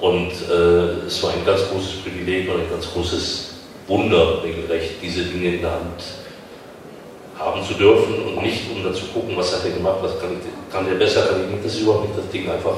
Und 0.00 0.32
äh, 0.50 1.06
es 1.06 1.22
war 1.22 1.30
ein 1.30 1.44
ganz 1.46 1.62
großes 1.70 2.02
Privileg 2.02 2.48
und 2.48 2.60
ein 2.60 2.70
ganz 2.70 2.90
großes 2.92 3.50
Wunder, 3.86 4.42
regelrecht, 4.42 4.94
diese 5.02 5.24
Dinge 5.24 5.56
in 5.56 5.60
der 5.62 5.72
Hand 5.72 6.02
haben 7.38 7.64
zu 7.64 7.74
dürfen 7.74 8.14
und 8.26 8.42
nicht 8.42 8.70
um 8.70 8.82
dann 8.82 8.94
zu 8.94 9.06
gucken, 9.06 9.36
was 9.36 9.54
hat 9.54 9.64
er 9.64 9.72
gemacht, 9.72 9.98
was 10.00 10.18
kann, 10.20 10.36
kann 10.70 10.86
der 10.86 10.94
besser, 10.94 11.22
kann 11.26 11.44
ich 11.44 11.50
nicht. 11.50 11.64
Das 11.64 11.74
ist 11.74 11.80
überhaupt 11.80 12.08
nicht 12.08 12.18
das 12.18 12.30
Ding, 12.30 12.48
einfach 12.50 12.76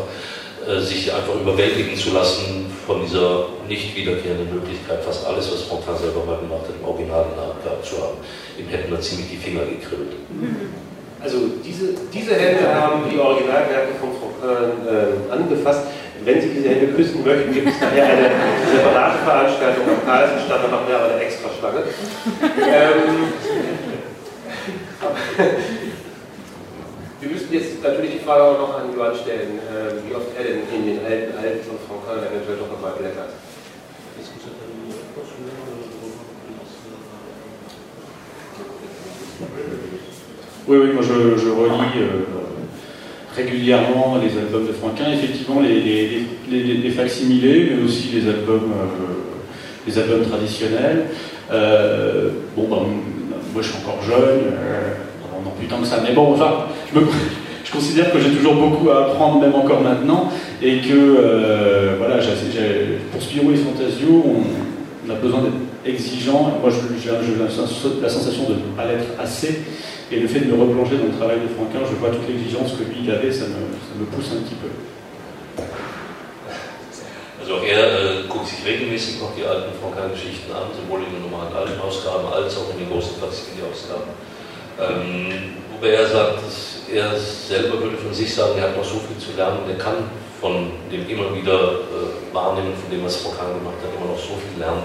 äh, 0.67 0.81
sich 0.81 1.13
einfach 1.13 1.35
überwältigen 1.35 1.97
zu 1.97 2.13
lassen 2.13 2.67
von 2.87 3.03
dieser 3.03 3.47
nicht 3.69 3.97
wiederkehrenden 3.97 4.55
Möglichkeit, 4.55 5.03
fast 5.03 5.27
alles, 5.27 5.51
was 5.51 5.63
Fontaine 5.63 5.99
selber 5.99 6.25
mal 6.25 6.39
gemacht 6.39 6.63
hat, 6.71 6.79
im 6.79 6.87
Original 6.87 7.27
gehabt 7.63 7.85
zu 7.85 7.97
haben. 7.99 8.19
Ihm 8.57 8.69
hätten 8.69 8.91
da 8.95 9.01
ziemlich 9.01 9.29
die 9.31 9.37
Finger 9.37 9.67
gekribbelt. 9.67 10.15
Also 11.21 11.39
diese, 11.65 11.95
diese 12.15 12.35
Hände 12.37 12.73
haben 12.73 13.11
die 13.11 13.19
Originalwerke 13.19 13.99
von 13.99 14.11
Fontaine 14.15 14.87
äh, 14.87 15.33
angefasst. 15.33 15.83
Wenn 16.25 16.41
Sie 16.41 16.49
diese 16.49 16.69
Hände 16.69 16.93
küssen 16.95 17.25
möchten, 17.25 17.53
gibt 17.53 17.69
es 17.69 17.81
nachher 17.81 18.05
eine 18.05 18.31
separate 18.71 19.19
Veranstaltung 19.19 19.85
am 19.89 20.07
Carlsenstadt, 20.07 20.65
da 20.65 20.69
machen 20.69 20.87
wir 20.89 20.97
aber 20.97 21.15
eine 21.15 21.23
extra 21.23 21.49
Schlange. 21.59 21.83
ähm, 22.63 23.33
Wir 27.27 27.35
müssen 27.35 27.53
jetzt 27.53 27.83
natürlich. 27.83 28.21
Oui, 40.69 40.77
oui, 40.79 40.93
moi 40.93 41.03
je, 41.03 41.37
je 41.37 41.49
relis 41.51 41.99
euh, 41.99 42.25
régulièrement 43.37 44.19
les 44.23 44.39
albums 44.39 44.67
de 44.67 44.73
Franquin, 44.73 45.11
effectivement 45.13 45.61
les, 45.61 45.81
les, 45.81 46.27
les, 46.49 46.75
les 46.75 46.91
facsimilés, 46.91 47.71
mais 47.71 47.85
aussi 47.85 48.09
les 48.09 48.29
albums, 48.29 48.73
euh, 48.73 49.87
les 49.87 49.99
albums 49.99 50.27
traditionnels. 50.29 51.07
Euh, 51.53 52.31
bon, 52.57 52.69
ben, 52.69 52.87
moi 53.53 53.63
je 53.63 53.69
suis 53.69 53.79
encore 53.79 54.03
jeune, 54.03 54.53
euh, 54.53 54.95
non, 55.47 55.53
plus 55.57 55.69
tant 55.69 55.79
que 55.79 55.87
ça, 55.87 56.01
mais 56.03 56.13
bon, 56.13 56.33
enfin, 56.33 56.67
je 56.93 56.99
me, 56.99 57.07
je 57.65 57.73
considère 57.73 58.13
que 58.13 58.19
j'ai 58.19 58.31
toujours 58.31 58.55
beaucoup 58.55 58.91
à 58.91 59.07
apprendre, 59.07 59.41
même 59.41 59.55
encore 59.55 59.81
maintenant, 59.81 60.31
et 60.61 60.81
que, 60.81 60.93
euh, 60.93 61.95
voilà, 61.99 62.17
pour 63.13 63.23
Spirou 63.23 63.53
et 63.53 63.57
Fantasio, 63.57 64.25
on, 64.25 65.11
a 65.11 65.15
besoin 65.15 65.41
d'être 65.43 65.55
exigeant. 65.87 66.59
Moi, 66.61 66.69
j'ai 66.69 67.11
la 68.03 68.09
sensation 68.09 68.49
de 68.49 68.55
ne 68.55 68.77
pas 68.77 68.87
l'être 68.87 69.07
assez, 69.21 69.63
et 70.11 70.19
le 70.19 70.27
fait 70.27 70.41
de 70.41 70.47
me 70.47 70.61
replonger 70.61 70.97
dans 70.97 71.07
le 71.07 71.17
travail 71.17 71.39
de 71.39 71.49
Franquin, 71.55 71.87
je 71.89 71.97
vois 71.97 72.11
toute 72.11 72.27
l'exigence 72.29 72.73
que 72.73 72.83
lui 72.83 73.05
il 73.05 73.11
avait, 73.11 73.31
ça 73.31 73.47
me, 73.47 73.71
ça 73.71 73.95
me 73.99 74.05
pousse 74.07 74.33
un 74.33 74.43
petit 74.43 74.57
peu. 74.57 74.69
Also 77.41 77.63
er 77.63 77.79
äh, 77.79 78.27
guckt 78.29 78.49
sich 78.49 78.67
regelmäßig 78.67 79.21
noch 79.21 79.31
die 79.39 79.45
alten 79.45 79.71
Frankan-Geschichten 79.79 80.51
an, 80.51 80.67
sowohl 80.75 81.07
in 81.07 81.15
den 81.15 81.31
normalen 81.31 81.55
alten 81.55 81.79
Ausgaben 81.79 82.27
als 82.27 82.57
auch 82.59 82.75
in 82.75 82.79
den 82.83 82.91
großen 82.91 83.23
Fantasy-Ausgaben. 83.23 84.11
Ähm, 84.79 85.57
wobei 85.73 85.91
er 85.93 86.07
sagt, 86.07 86.37
dass 86.37 86.85
er 86.93 87.17
selber 87.17 87.81
würde 87.81 87.97
von 87.97 88.13
sich 88.13 88.35
sagen, 88.35 88.53
er 88.59 88.69
hat 88.69 88.77
noch 88.77 88.85
so 88.85 89.01
viel 89.01 89.17
zu 89.19 89.37
lernen, 89.37 89.61
er 89.69 89.79
kann 89.79 90.11
von 90.41 90.71
dem 90.93 91.09
immer 91.09 91.35
wieder 91.35 91.81
äh, 91.89 92.35
wahrnehmen, 92.35 92.75
von 92.77 92.91
dem, 92.91 93.05
was 93.05 93.17
Frankan 93.17 93.59
gemacht 93.59 93.81
hat, 93.81 93.91
immer 93.97 94.13
noch 94.13 94.21
so 94.21 94.37
viel 94.37 94.61
lernen, 94.61 94.85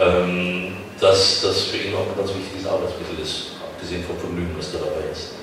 ähm, 0.00 0.76
dass 1.00 1.42
das 1.42 1.70
für 1.70 1.76
ihn 1.76 1.94
auch 1.94 2.10
ein 2.10 2.18
ganz 2.18 2.34
wichtiges 2.34 2.66
Arbeitsmittel 2.66 3.22
ist, 3.22 3.62
abgesehen 3.62 4.02
vom 4.02 4.18
Vergnügen, 4.18 4.54
was 4.58 4.72
da 4.72 4.78
dabei 4.78 5.06
ist. 5.12 5.36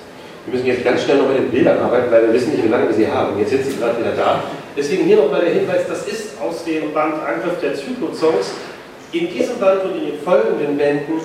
Wir 0.46 0.54
müssen 0.54 0.68
jetzt 0.68 0.84
ganz 0.84 1.04
schnell 1.04 1.18
noch 1.18 1.30
mit 1.30 1.38
den 1.38 1.52
Bildern 1.52 1.80
arbeiten, 1.80 2.12
weil 2.12 2.28
wir 2.28 2.34
wissen 2.34 2.52
nicht, 2.52 2.66
wie 2.66 2.68
lange 2.68 2.90
wir 2.90 2.96
sie 2.96 3.08
haben. 3.08 3.40
Jetzt 3.40 3.52
sind 3.52 3.64
sie 3.64 3.78
gerade 3.78 3.98
wieder 3.98 4.12
da. 4.12 4.44
Deswegen 4.76 5.06
hier 5.06 5.16
nochmal 5.16 5.40
der 5.40 5.54
Hinweis, 5.54 5.88
das 5.88 6.06
ist 6.06 6.40
aus 6.42 6.66
dem 6.66 6.94
Band 6.94 7.16
Angriff 7.24 7.62
der 7.62 7.76
Zyklozongs. 7.76 8.52
In 9.14 9.32
diesem 9.32 9.58
Band 9.60 9.86
und 9.86 9.96
in 9.96 10.06
den 10.08 10.20
folgenden 10.20 10.76
Bänden 10.76 11.22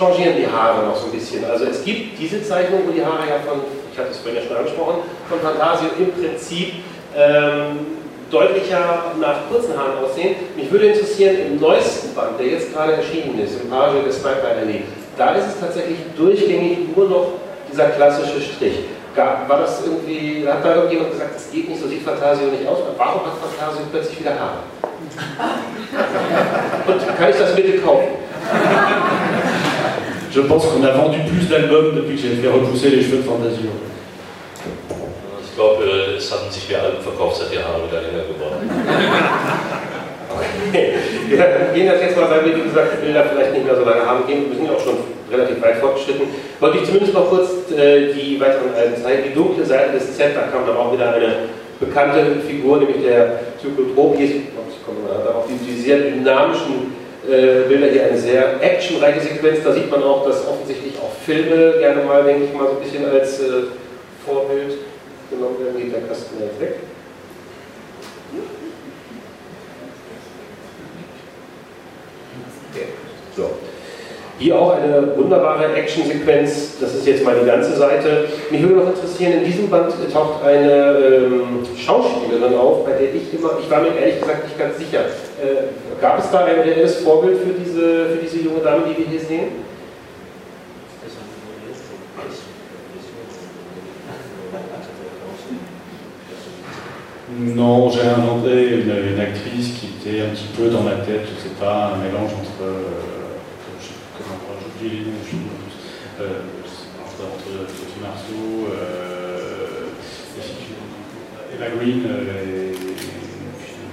changieren 0.00 0.36
die 0.36 0.46
Haare 0.46 0.86
noch 0.86 0.96
so 0.96 1.06
ein 1.06 1.12
bisschen. 1.12 1.44
Also 1.44 1.66
es 1.66 1.84
gibt 1.84 2.18
diese 2.18 2.42
Zeichnung, 2.42 2.80
wo 2.86 2.92
die 2.92 3.04
Haare 3.04 3.28
ja 3.28 3.38
von, 3.46 3.60
ich 3.92 3.98
hatte 3.98 4.10
es 4.10 4.18
vorhin 4.18 4.40
ja 4.40 4.48
schon 4.48 4.56
angesprochen, 4.56 5.00
von 5.28 5.40
Fantasio 5.40 5.88
im 5.98 6.10
Prinzip 6.12 6.72
ähm, 7.14 7.86
deutlicher 8.30 9.12
nach 9.20 9.46
kurzen 9.50 9.76
Haaren 9.76 10.02
aussehen. 10.02 10.36
Mich 10.56 10.72
würde 10.72 10.86
interessieren, 10.86 11.36
im 11.46 11.60
neuesten 11.60 12.14
Band, 12.14 12.40
der 12.40 12.46
jetzt 12.46 12.72
gerade 12.72 12.94
erschienen 12.94 13.38
ist, 13.44 13.60
im 13.60 13.68
Page 13.68 14.02
des 14.06 14.20
Sniper 14.20 14.56
da 15.18 15.34
ist 15.34 15.48
es 15.48 15.58
tatsächlich 15.60 15.98
durchgängig 16.16 16.96
nur 16.96 17.08
noch 17.08 17.26
dieser 17.70 17.90
klassische 17.90 18.40
Strich. 18.40 18.78
War 19.14 19.58
das 19.58 19.84
irgendwie, 19.84 20.48
hat 20.48 20.64
da 20.64 20.76
irgendjemand 20.76 21.12
gesagt, 21.12 21.34
das 21.34 21.50
geht 21.50 21.68
nicht, 21.68 21.78
so 21.78 21.86
sieht 21.88 22.02
Fantasio 22.02 22.46
nicht 22.46 22.66
aus? 22.66 22.78
Warum 22.96 23.26
hat 23.26 23.34
Fantasio 23.36 23.82
plötzlich 23.90 24.20
wieder 24.20 24.30
Haare? 24.30 24.60
Und 26.86 27.18
kann 27.18 27.28
ich 27.28 27.36
das 27.36 27.54
bitte 27.54 27.80
kaufen? 27.80 28.06
Je 30.32 30.40
pense 30.42 30.64
qu'on 30.66 30.84
a 30.84 30.92
vendu 30.92 31.18
plus 31.26 31.48
d'albums 31.48 31.92
depuis 31.96 32.14
que 32.14 32.22
j'ai 32.22 32.36
fait 32.36 32.46
repousser 32.46 32.90
les 32.90 33.02
cheveux 33.02 33.18
de 33.18 33.22
Fantasio. 33.22 33.66
Ich 35.42 35.56
glaube, 35.56 35.82
es 36.16 36.30
hatten 36.30 36.50
sich 36.52 36.68
mehr 36.68 36.84
Alben 36.84 37.02
verkauft, 37.02 37.42
seit 37.42 37.50
die 37.50 37.58
Haare 37.58 37.82
wieder 37.90 38.00
länger 38.00 38.30
geworden. 38.30 38.70
Wir 41.28 41.38
gehen 41.74 41.86
das 41.90 42.00
jetzt 42.00 42.16
mal, 42.16 42.30
weil 42.30 42.44
wir, 42.46 42.56
wie 42.56 42.62
gesagt, 42.62 42.92
die 42.94 43.04
Bilder 43.04 43.24
vielleicht 43.24 43.52
nicht 43.54 43.66
mehr 43.66 43.74
so 43.74 43.84
lange 43.84 44.06
haben, 44.06 44.24
gehen, 44.28 44.46
wir 44.48 44.56
sind 44.56 44.66
ja 44.66 44.72
auch 44.72 44.80
schon 44.80 44.98
relativ 45.32 45.60
weit 45.60 45.76
fortgeschritten. 45.82 46.28
Wollte 46.60 46.78
ich 46.78 46.84
zumindest 46.84 47.12
noch 47.12 47.28
kurz 47.28 47.50
äh, 47.72 48.14
die 48.14 48.38
weiteren 48.40 48.72
Alben 48.78 49.02
zeigen. 49.02 49.24
Die 49.26 49.34
dunkle 49.34 49.66
Seite 49.66 49.98
des 49.98 50.16
Z, 50.16 50.30
da 50.36 50.42
kam 50.46 50.64
dann 50.64 50.76
auch 50.76 50.92
wieder 50.92 51.12
eine 51.12 51.50
bekannte 51.80 52.38
Figur, 52.46 52.78
nämlich 52.78 53.02
der. 53.02 53.40
Hier 53.60 53.70
ich 53.70 54.86
komme 54.86 55.00
mal 55.04 55.24
darauf, 55.24 55.44
die 55.46 55.80
sehr 55.80 55.98
dynamischen 55.98 56.99
äh, 57.30 57.68
Bilder 57.68 57.86
hier 57.88 58.06
eine 58.06 58.18
sehr 58.18 58.60
actionreiche 58.60 59.20
Sequenz. 59.20 59.60
Da 59.64 59.72
sieht 59.72 59.90
man 59.90 60.02
auch, 60.02 60.26
dass 60.26 60.46
offensichtlich 60.46 60.94
auch 60.98 61.12
Filme 61.24 61.78
gerne 61.78 62.02
mal, 62.02 62.24
denke 62.24 62.44
ich 62.44 62.52
mal, 62.52 62.66
so 62.66 62.76
ein 62.76 62.82
bisschen 62.82 63.08
als 63.08 63.40
äh, 63.40 63.62
Vorbild 64.26 64.74
genommen 65.30 65.56
werden. 65.64 65.78
Geht 65.78 65.94
der 65.94 66.02
Kasten 66.02 66.36
jetzt 66.40 66.60
weg. 66.60 66.76
So. 73.36 73.50
Hier 74.40 74.58
auch 74.58 74.74
eine 74.74 75.14
wunderbare 75.18 75.74
Actionsequenz, 75.74 76.78
das 76.80 76.94
ist 76.94 77.06
jetzt 77.06 77.22
mal 77.22 77.36
die 77.38 77.44
ganze 77.44 77.76
Seite. 77.76 78.24
Mich 78.50 78.62
würde 78.62 78.76
noch 78.76 78.88
interessieren, 78.88 79.34
in 79.34 79.44
diesem 79.44 79.68
Band 79.68 79.92
taucht 80.10 80.42
eine 80.42 80.96
ähm, 80.96 81.58
Schauspielerin 81.76 82.54
auf, 82.54 82.86
bei 82.86 82.92
der 82.92 83.14
ich 83.14 83.34
immer, 83.34 83.58
ich 83.62 83.70
war 83.70 83.82
mir 83.82 83.94
ehrlich 84.00 84.18
gesagt 84.18 84.44
nicht 84.44 84.58
ganz 84.58 84.78
sicher. 84.78 85.00
Äh, 85.00 86.00
gab 86.00 86.20
es 86.20 86.30
da 86.30 86.46
ein 86.46 86.58
reelles 86.58 87.00
Vorbild 87.00 87.36
für 87.36 87.52
diese, 87.52 88.06
für 88.06 88.18
diese 88.22 88.38
junge 88.38 88.60
Dame, 88.60 88.84
die 88.88 88.96
wir 88.96 89.10
hier 89.10 89.20
sehen? 89.20 89.70
Non, 97.54 97.90
j'ai 97.90 98.00
inventé 98.00 98.68
une, 98.70 98.90
une, 98.90 99.20
actrice 99.20 99.72
qui 99.78 99.86
était 99.86 100.22
un 100.22 100.30
petit 100.30 100.48
peu 100.56 100.68
dans 100.68 100.80
ma 100.80 100.96
tête, 101.04 101.22
je 101.24 101.42
sais 101.42 101.54
pas, 101.60 101.92
un 101.94 101.98
mélange 101.98 102.32
entre. 102.32 102.64
Euh, 102.64 103.19
comment 104.80 104.90
j'oublie 104.90 104.98
les 104.98 105.04
noms, 105.04 105.18
je 105.28 106.22
euh, 106.22 106.40
entre, 107.20 107.52
Sophie 107.68 108.00
Marceau, 108.00 108.72
Eva 111.54 111.68
Green 111.76 112.04
et, 112.04 112.72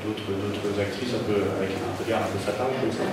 d'autres 0.05 0.79
actrices 0.79 1.13
un 1.13 1.23
peu, 1.27 1.41
avec 1.57 1.71
un 1.75 1.91
regard 2.01 2.21
un 2.23 2.31
peu 2.31 2.39
fatal 2.39 2.67
comme 2.79 2.91
ça. 2.91 3.03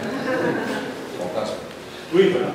Oui, 2.14 2.30
voilà. 2.30 2.52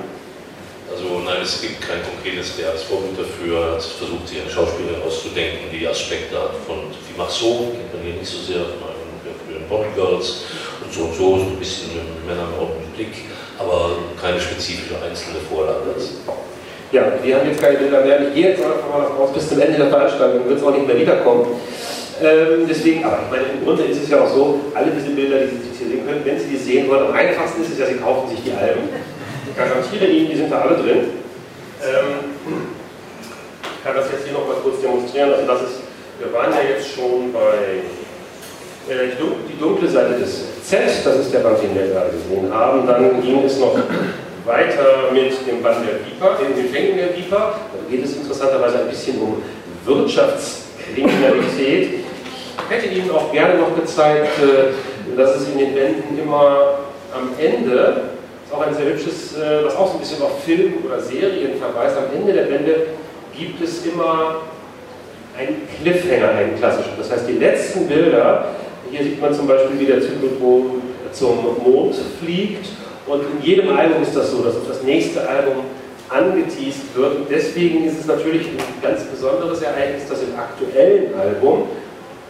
Also 0.89 1.21
nein, 1.21 1.41
es 1.43 1.61
gibt 1.61 1.81
kein 1.81 2.01
konkretes 2.01 2.57
reales 2.57 2.81
Vorbild 2.83 3.19
dafür. 3.19 3.77
Es 3.77 3.85
versucht 3.99 4.27
sich 4.27 4.41
eine 4.41 4.49
Schauspielerin 4.49 5.01
auszudenken, 5.05 5.69
die 5.71 5.87
Aspekte 5.87 6.35
hat 6.35 6.55
von 6.65 6.89
Sophie 6.89 7.17
Marceau, 7.17 7.75
kennt 7.75 7.93
man 7.93 8.03
hier 8.03 8.15
nicht 8.15 8.31
so 8.31 8.41
sehr, 8.41 8.63
von 8.65 8.89
einem 8.89 9.19
der 9.21 9.35
frühen 9.37 9.67
Bodyguards 9.67 10.45
und 10.81 10.91
so 10.91 11.01
und 11.03 11.13
so, 11.13 11.37
so 11.37 11.45
ein 11.45 11.59
bisschen 11.59 11.93
mit 11.93 12.25
Männern 12.25 12.49
mit 12.49 12.59
offenen 12.59 12.91
Blick, 12.95 13.13
aber 13.59 13.91
keine 14.19 14.39
spezifische 14.39 14.95
einzelne 14.95 15.39
Vorlage. 15.49 15.93
Ja, 16.91 17.13
wir 17.21 17.35
haben 17.35 17.47
jetzt 17.47 17.61
keine 17.61 17.77
Bilder 17.77 18.01
mehr. 18.01 18.27
Ich 18.29 18.33
gehe 18.33 18.49
jetzt 18.49 18.63
einfach 18.63 18.89
mal 18.89 19.01
davon 19.01 19.17
aus, 19.17 19.33
bis 19.33 19.49
zum 19.49 19.59
Ende 19.61 19.77
der 19.77 19.89
Veranstaltung 19.89 20.47
wird 20.47 20.57
es 20.57 20.63
auch 20.63 20.71
nicht 20.71 20.87
mehr 20.87 20.97
wiederkommen. 20.97 21.45
Ähm, 22.21 22.65
deswegen, 22.67 23.03
aber 23.03 23.19
ich 23.25 23.31
meine, 23.31 23.53
im 23.53 23.63
Grunde 23.63 23.83
ist 23.83 24.03
es 24.03 24.09
ja 24.09 24.21
auch 24.21 24.29
so, 24.29 24.59
alle 24.73 24.91
diese 24.91 25.11
Bilder, 25.11 25.37
die 25.39 25.57
Sie 25.57 25.77
hier 25.77 25.87
sehen 25.87 26.05
können, 26.05 26.21
wenn 26.25 26.39
Sie 26.39 26.47
die 26.47 26.57
sehen 26.57 26.89
wollen, 26.89 27.07
am 27.07 27.13
einfachsten 27.13 27.61
ist 27.61 27.73
es 27.73 27.79
ja, 27.79 27.85
Sie 27.85 27.95
kaufen 27.95 28.29
sich 28.29 28.43
die 28.43 28.51
Alben 28.51 28.89
garantiere 29.59 30.05
Ihnen, 30.05 30.29
die 30.31 30.37
sind 30.37 30.51
da 30.51 30.61
alle 30.61 30.77
drin. 30.77 31.11
Ähm, 31.83 32.71
ich 33.61 33.83
kann 33.83 33.95
das 33.95 34.11
jetzt 34.11 34.23
hier 34.23 34.33
nochmal 34.33 34.57
kurz 34.63 34.81
demonstrieren. 34.81 35.33
Also 35.33 35.45
das 35.45 35.61
ist, 35.63 35.77
wir 36.19 36.31
waren 36.33 36.51
ja 36.51 36.63
jetzt 36.63 36.87
schon 36.95 37.31
bei 37.33 37.83
die 38.89 39.57
dunkle 39.59 39.87
Seite 39.87 40.19
des 40.19 40.45
Z, 40.63 40.79
das 41.03 41.17
ist 41.17 41.31
der 41.33 41.39
Band, 41.39 41.61
den 41.61 41.75
wir 41.75 41.87
gerade 41.87 42.11
gesehen 42.11 42.53
haben. 42.53 42.87
Dann 42.87 43.21
ging 43.21 43.43
es 43.45 43.59
noch 43.59 43.75
weiter 44.45 45.11
mit 45.13 45.33
dem 45.47 45.61
Band 45.61 45.85
der 45.85 45.95
Viper, 46.05 46.37
den 46.39 46.55
Fängen 46.69 46.97
der 46.97 47.15
Viper. 47.15 47.53
Da 47.71 47.77
geht 47.89 48.03
es 48.03 48.15
interessanterweise 48.15 48.79
ein 48.79 48.89
bisschen 48.89 49.21
um 49.21 49.43
Wirtschaftskriminalität. 49.85 51.89
Ich 51.89 52.69
hätte 52.69 52.87
Ihnen 52.87 53.11
auch 53.11 53.31
gerne 53.31 53.59
noch 53.59 53.75
gezeigt, 53.75 54.39
äh, 54.39 54.73
dass 55.15 55.35
es 55.37 55.47
in 55.49 55.59
den 55.59 55.73
Bänden 55.73 56.19
immer 56.19 56.79
am 57.13 57.29
Ende 57.39 58.09
ist 58.49 58.55
auch 58.55 58.65
ein 58.65 58.73
sehr 58.73 58.85
hübsches, 58.85 59.37
äh, 59.37 59.63
was 59.63 59.75
auch 59.75 59.87
so 59.87 59.93
ein 59.93 59.99
bisschen 59.99 60.23
auf 60.23 60.43
Film 60.43 60.73
oder 60.83 60.99
Serien 60.99 61.51
verweist. 61.59 61.95
Am 61.97 62.19
Ende 62.19 62.33
der 62.33 62.43
Bände 62.43 62.87
gibt 63.37 63.61
es 63.61 63.85
immer 63.85 64.37
einen 65.37 65.67
Cliffhanger, 65.79 66.29
einen 66.29 66.57
klassischen. 66.57 66.93
Das 66.97 67.11
heißt, 67.11 67.27
die 67.27 67.33
letzten 67.33 67.87
Bilder, 67.87 68.47
hier 68.91 69.03
sieht 69.03 69.21
man 69.21 69.33
zum 69.33 69.47
Beispiel, 69.47 69.79
wie 69.79 69.85
der 69.85 70.01
Zyklotron 70.01 70.81
zum 71.11 71.37
Mond 71.63 71.95
fliegt. 72.21 72.67
Und 73.07 73.21
in 73.21 73.43
jedem 73.43 73.75
Album 73.75 74.03
ist 74.03 74.15
das 74.15 74.31
so, 74.31 74.43
dass 74.43 74.55
das 74.67 74.83
nächste 74.83 75.27
Album 75.27 75.63
angeteased 76.09 76.95
wird. 76.95 77.15
Und 77.15 77.29
deswegen 77.29 77.85
ist 77.85 77.99
es 77.99 78.05
natürlich 78.05 78.47
ein 78.47 78.57
ganz 78.81 79.03
besonderes 79.05 79.61
Ereignis, 79.61 80.07
dass 80.07 80.21
im 80.21 80.35
aktuellen 80.37 81.13
Album, 81.19 81.63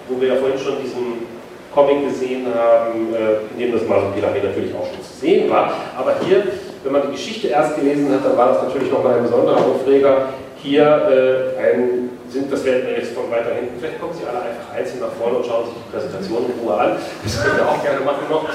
wo 0.08 0.22
wir 0.22 0.30
ja 0.30 0.36
vorhin 0.36 0.60
schon 0.60 0.82
diesen 0.84 1.28
Comic 1.74 2.10
gesehen 2.10 2.48
haben, 2.54 3.14
äh, 3.14 3.54
in 3.54 3.60
dem 3.60 3.72
das 3.78 3.88
Masopilami 3.88 4.40
natürlich 4.44 4.74
auch 4.74 4.88
schon 4.88 5.04
zu 5.04 5.20
sehen 5.20 5.50
war. 5.50 5.74
Aber 5.98 6.16
hier, 6.26 6.44
wenn 6.84 6.92
man 6.92 7.04
die 7.04 7.12
Geschichte 7.12 7.50
erst 7.50 7.76
gelesen 7.76 8.12
hat, 8.12 8.26
dann 8.26 8.38
war 8.38 8.54
das 8.54 8.64
natürlich 8.64 8.92
nochmal 8.92 9.18
ein 9.18 9.24
besonderer 9.24 9.58
Aufreger. 9.58 10.30
Hier 10.62 11.54
äh, 11.58 11.62
ein, 11.62 12.09
sind, 12.32 12.52
das 12.52 12.64
werden 12.64 12.88
wir 12.88 12.98
jetzt 12.98 13.14
von 13.14 13.30
weiter 13.32 13.56
hinten, 13.56 13.80
vielleicht 13.80 14.00
kommen 14.00 14.14
Sie 14.14 14.26
alle 14.26 14.42
einfach 14.42 14.74
einzeln 14.74 15.02
nach 15.02 15.14
vorne 15.14 15.38
und 15.38 15.46
schauen 15.46 15.66
sich 15.66 15.76
die 15.76 15.92
Präsentation 15.92 16.46
in 16.46 16.60
Ruhe 16.62 16.74
an. 16.78 16.98
Das 17.24 17.44
können 17.44 17.58
wir 17.58 17.68
auch 17.70 17.82
gerne 17.84 18.02
machen 18.06 18.26
noch. 18.30 18.46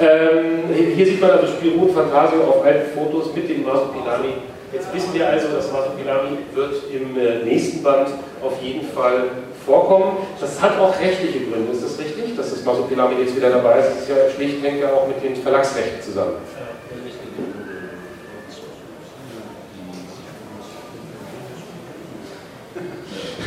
Ähm, 0.00 0.68
hier 0.72 1.06
sieht 1.06 1.20
man 1.20 1.30
also 1.30 1.46
Spirou 1.46 1.88
Fantasio 1.92 2.44
auf 2.44 2.64
alten 2.64 2.92
Fotos 2.92 3.34
mit 3.34 3.48
dem 3.48 3.64
Masopilami. 3.64 4.52
Jetzt 4.72 4.94
wissen 4.94 5.12
wir 5.12 5.28
also, 5.28 5.48
das 5.54 5.70
Masopilami 5.70 6.38
wird 6.54 6.74
im 6.92 7.18
äh, 7.18 7.44
nächsten 7.44 7.82
Band 7.82 8.08
auf 8.42 8.60
jeden 8.62 8.88
Fall 8.88 9.24
vorkommen. 9.66 10.16
Das 10.40 10.60
hat 10.60 10.78
auch 10.78 10.98
rechtliche 10.98 11.40
Gründe, 11.40 11.72
ist 11.72 11.84
das 11.84 11.98
richtig? 11.98 12.36
Dass 12.36 12.50
das 12.50 12.64
Masopilami 12.64 13.20
jetzt 13.20 13.36
wieder 13.36 13.50
dabei 13.50 13.80
ist, 13.80 13.90
das 13.90 14.02
ist 14.02 14.08
ja 14.08 14.30
schlicht, 14.34 14.62
hängt 14.62 14.80
ja 14.80 14.92
auch 14.92 15.06
mit 15.06 15.22
den 15.22 15.36
Verlagsrechten 15.36 16.02
zusammen. 16.02 16.36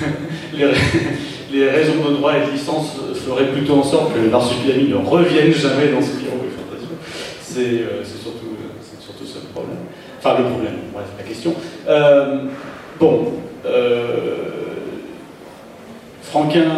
les, 1.53 1.69
raisons 1.69 2.09
de 2.09 2.15
droit 2.15 2.33
et 2.37 2.45
de 2.45 2.51
licence 2.51 2.97
feraient 3.25 3.51
plutôt 3.51 3.75
en 3.75 3.83
sorte 3.83 4.13
que 4.13 4.19
le 4.19 4.29
marsupilami 4.29 4.89
ne 4.89 4.95
revienne 4.95 5.53
jamais 5.53 5.89
dans 5.91 6.01
Spirou 6.01 6.39
et 6.45 6.51
Fantasio. 6.55 6.95
C'est 7.41 8.21
surtout, 8.21 8.57
surtout 8.99 9.25
ça 9.25 9.39
le 9.41 9.49
problème. 9.53 9.77
Enfin, 10.19 10.37
le 10.39 10.49
problème, 10.49 10.75
bref, 10.93 11.05
la 11.17 11.23
question. 11.23 11.53
bon, 12.99 13.33
Franquin 16.21 16.71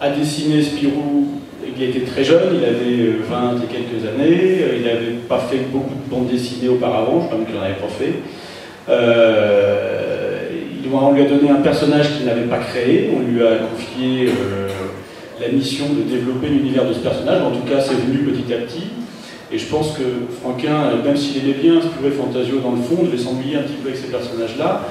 a 0.00 0.10
dessiné 0.10 0.62
Spirou 0.62 1.42
il 1.76 1.82
était 1.82 2.00
très 2.00 2.24
jeune, 2.24 2.54
il 2.54 2.64
avait 2.64 3.18
20 3.28 3.54
euh, 3.54 3.58
et 3.62 3.72
quelques 3.72 4.06
années, 4.06 4.58
euh, 4.62 4.76
il 4.76 4.82
n'avait 4.82 5.16
pas 5.28 5.38
fait 5.38 5.58
beaucoup 5.70 5.94
de 5.94 6.10
bandes 6.10 6.28
dessinées 6.28 6.68
auparavant, 6.68 7.20
je 7.20 7.26
crois 7.26 7.38
même 7.38 7.46
qu'il 7.46 7.56
n'en 7.56 7.62
avait 7.62 7.74
pas 7.74 7.88
fait. 7.88 8.14
Euh, 8.88 10.01
on 10.94 11.12
lui 11.12 11.22
a 11.22 11.26
donné 11.26 11.50
un 11.50 11.62
personnage 11.62 12.16
qu'il 12.16 12.26
n'avait 12.26 12.46
pas 12.46 12.58
créé, 12.58 13.10
on 13.14 13.20
lui 13.20 13.42
a 13.42 13.58
confié 13.58 14.28
la 15.40 15.48
mission 15.48 15.86
de 15.90 16.02
développer 16.02 16.48
l'univers 16.48 16.86
de 16.86 16.92
ce 16.92 17.00
personnage, 17.00 17.42
en 17.42 17.50
tout 17.50 17.66
cas 17.68 17.80
c'est 17.80 17.94
venu 17.94 18.18
petit 18.18 18.52
à 18.52 18.58
petit. 18.58 18.90
Et 19.52 19.58
je 19.58 19.66
pense 19.66 19.92
que 19.92 20.02
Franquin, 20.40 20.96
même 21.04 21.16
s'il 21.16 21.44
aimait 21.44 21.58
bien 21.60 21.80
Spirou 21.80 22.06
et 22.06 22.10
Fantasio 22.10 22.60
dans 22.60 22.72
le 22.72 22.80
fond, 22.80 23.02
devait 23.02 23.18
s'ennuyer 23.18 23.56
un 23.56 23.62
petit 23.62 23.76
peu 23.82 23.88
avec 23.88 24.00
ces 24.00 24.10
personnages-là. 24.10 24.88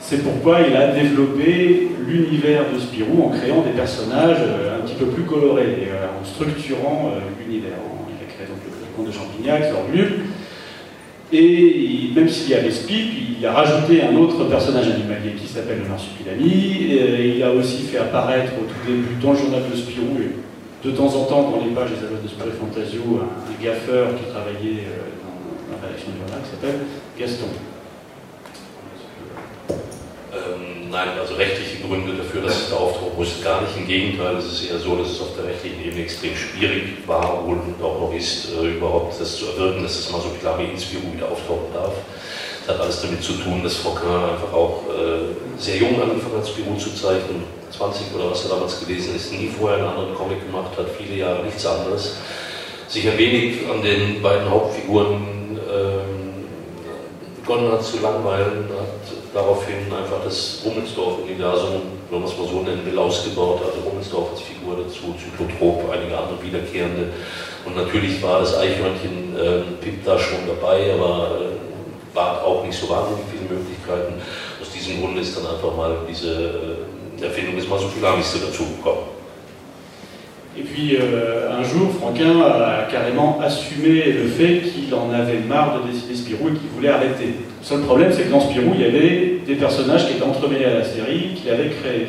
C'est 0.00 0.22
pourquoi 0.22 0.60
il 0.60 0.76
a 0.76 0.88
développé 0.88 1.88
l'univers 2.06 2.62
de 2.72 2.78
Spirou 2.78 3.24
en 3.24 3.30
créant 3.30 3.62
des 3.62 3.70
personnages 3.70 4.36
euh, 4.40 4.78
un 4.78 4.86
petit 4.86 4.94
peu 4.94 5.06
plus 5.06 5.22
colorés, 5.22 5.88
euh, 5.88 6.20
en 6.20 6.24
structurant 6.24 7.10
euh, 7.10 7.20
l'univers. 7.40 7.72
Il 8.08 8.22
a 8.22 8.30
créé 8.30 8.46
donc 8.46 8.58
le 8.66 8.86
comte 8.94 9.06
de 9.06 9.12
Champignac, 9.12 9.72
Zorglub, 9.72 10.12
et 11.32 12.10
même 12.14 12.28
s'il 12.28 12.50
y 12.50 12.54
avait 12.54 12.70
Spip, 12.70 13.12
il 13.38 13.46
a 13.46 13.52
rajouté 13.52 14.02
un 14.02 14.14
autre 14.16 14.44
personnage 14.44 14.88
animalier 14.88 15.32
qui 15.38 15.46
s'appelle 15.46 15.80
le 15.82 15.88
marsupilami. 15.88 16.92
Et 16.92 17.36
il 17.36 17.42
a 17.42 17.50
aussi 17.50 17.82
fait 17.82 17.98
apparaître 17.98 18.52
au 18.60 18.64
tout 18.64 18.86
début 18.86 19.16
dans 19.20 19.32
le 19.32 19.38
journal 19.38 19.62
de 19.70 19.76
Spirou, 19.76 20.18
et 20.20 20.86
de 20.86 20.90
temps 20.92 21.06
en 21.06 21.24
temps 21.24 21.50
dans 21.50 21.64
les 21.64 21.74
pages 21.74 21.90
des 21.90 22.04
albums 22.04 22.22
de 22.22 22.28
Spirou 22.28 22.50
Fantasio, 22.60 23.00
un, 23.20 23.64
gaffeur 23.64 24.08
qui 24.16 24.30
travaillait 24.30 24.84
dans 25.24 25.76
la 25.76 25.86
rédaction 25.86 26.12
du 26.12 26.18
journal 26.18 26.40
qui 26.44 26.50
s'appelle 26.50 26.80
Gaston. 27.18 27.73
Nein, 30.94 31.08
also 31.18 31.34
rechtliche 31.34 31.82
Gründe 31.82 32.12
dafür, 32.14 32.42
dass 32.42 32.54
es 32.54 32.70
da 32.70 32.76
auftauchen 32.76 33.16
muss, 33.16 33.42
gar 33.42 33.62
nicht. 33.62 33.76
Im 33.76 33.88
Gegenteil, 33.88 34.36
es 34.36 34.44
ist 34.44 34.70
eher 34.70 34.78
so, 34.78 34.94
dass 34.94 35.10
es 35.10 35.20
auf 35.20 35.34
der 35.34 35.46
rechtlichen 35.46 35.84
Ebene 35.84 36.02
extrem 36.04 36.36
schwierig 36.36 36.84
war 37.04 37.42
und 37.44 37.82
auch 37.82 37.98
noch 37.98 38.14
ist, 38.14 38.52
äh, 38.52 38.76
überhaupt 38.76 39.20
das 39.20 39.36
zu 39.36 39.46
erwirken, 39.46 39.82
dass 39.82 39.98
es 39.98 40.12
mal 40.12 40.20
so 40.20 40.28
klar 40.40 40.56
wie 40.56 40.70
Inspiro 40.70 41.02
wieder 41.12 41.26
auftauchen 41.26 41.66
darf. 41.74 41.94
Das 42.64 42.76
hat 42.76 42.80
alles 42.80 43.02
damit 43.02 43.24
zu 43.24 43.32
tun, 43.32 43.60
dass 43.64 43.74
Fauquin 43.78 44.06
einfach 44.06 44.52
auch 44.52 44.84
äh, 44.86 45.60
sehr 45.60 45.78
jung 45.78 46.00
angefangen 46.00 46.38
hat, 46.38 46.46
Spirou 46.46 46.76
zu 46.76 46.94
zeichnen, 46.94 47.42
20 47.76 48.14
oder 48.14 48.30
was 48.30 48.44
er 48.44 48.50
damals 48.50 48.78
gelesen 48.78 49.16
ist, 49.16 49.32
nie 49.32 49.48
vorher 49.48 49.78
einen 49.78 49.88
anderen 49.88 50.14
Comic 50.14 50.46
gemacht 50.46 50.78
hat, 50.78 50.86
viele 50.96 51.16
Jahre 51.16 51.42
nichts 51.42 51.66
anderes, 51.66 52.18
sich 52.86 53.04
ein 53.10 53.18
wenig 53.18 53.68
an 53.68 53.82
den 53.82 54.22
beiden 54.22 54.48
Hauptfiguren 54.48 55.58
ähm, 55.58 56.46
begonnen 57.42 57.72
hat 57.72 57.82
zu 57.82 57.98
langweilen, 57.98 58.68
hat 58.70 59.23
daraufhin 59.34 59.92
einfach 59.92 60.22
das 60.24 60.62
Rummelsdorf-Universum, 60.64 61.82
wenn 62.08 62.20
man 62.20 62.28
es 62.28 62.38
mal 62.38 62.48
so 62.48 62.62
nennen 62.62 62.86
will, 62.86 62.98
ausgebaut. 62.98 63.60
Also 63.66 63.86
Rummelsdorf 63.86 64.30
als 64.30 64.40
Figur 64.40 64.76
dazu, 64.76 65.14
Zyklotrop, 65.18 65.90
einige 65.90 66.16
andere 66.16 66.40
wiederkehrende. 66.40 67.12
Und 67.66 67.76
natürlich 67.76 68.22
war 68.22 68.40
das 68.40 68.56
Eichhörnchen 68.56 69.36
äh, 69.36 69.60
Pip 69.82 70.04
da 70.04 70.18
schon 70.18 70.46
dabei, 70.46 70.94
aber 70.94 71.40
äh, 71.40 72.16
war 72.16 72.44
auch 72.44 72.64
nicht 72.64 72.78
so 72.78 72.88
wahnsinnig 72.88 73.24
viele 73.32 73.58
Möglichkeiten. 73.58 74.14
Aus 74.62 74.70
diesem 74.70 75.00
Grunde 75.00 75.20
ist 75.20 75.36
dann 75.36 75.46
einfach 75.46 75.74
mal 75.76 75.96
diese 76.08 76.86
äh, 77.20 77.24
Erfindung 77.24 77.56
des 77.56 77.68
Masophilamis 77.68 78.32
dazugekommen. 78.32 79.13
Et 80.56 80.62
puis 80.62 80.96
euh, 80.96 81.50
un 81.50 81.64
jour, 81.64 81.90
Franquin 81.98 82.40
a 82.40 82.86
carrément 82.90 83.40
assumé 83.42 84.04
le 84.04 84.28
fait 84.28 84.60
qu'il 84.60 84.94
en 84.94 85.12
avait 85.12 85.40
marre 85.40 85.80
de 85.82 85.90
dessiner 85.90 86.14
Spirou 86.14 86.48
et 86.48 86.52
qu'il 86.52 86.68
voulait 86.74 86.90
arrêter. 86.90 87.26
Le 87.60 87.66
seul 87.66 87.80
problème, 87.80 88.12
c'est 88.12 88.24
que 88.24 88.30
dans 88.30 88.40
Spirou, 88.40 88.70
il 88.74 88.80
y 88.80 88.84
avait 88.84 89.40
des 89.44 89.54
personnages 89.56 90.06
qui 90.06 90.12
étaient 90.12 90.22
entremêlés 90.22 90.66
à 90.66 90.74
la 90.74 90.84
série, 90.84 91.34
qu'il 91.34 91.50
avait 91.50 91.70
créés, 91.70 92.06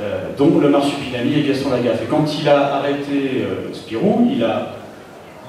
euh, 0.00 0.28
dont 0.36 0.58
le 0.58 0.68
marsupilami 0.68 1.38
et 1.38 1.42
Gaston 1.48 1.70
Lagaffe. 1.70 2.02
Et 2.02 2.10
quand 2.10 2.26
il 2.38 2.46
a 2.46 2.74
arrêté 2.74 3.40
euh, 3.40 3.72
Spirou, 3.72 4.30
il 4.30 4.44
a 4.44 4.76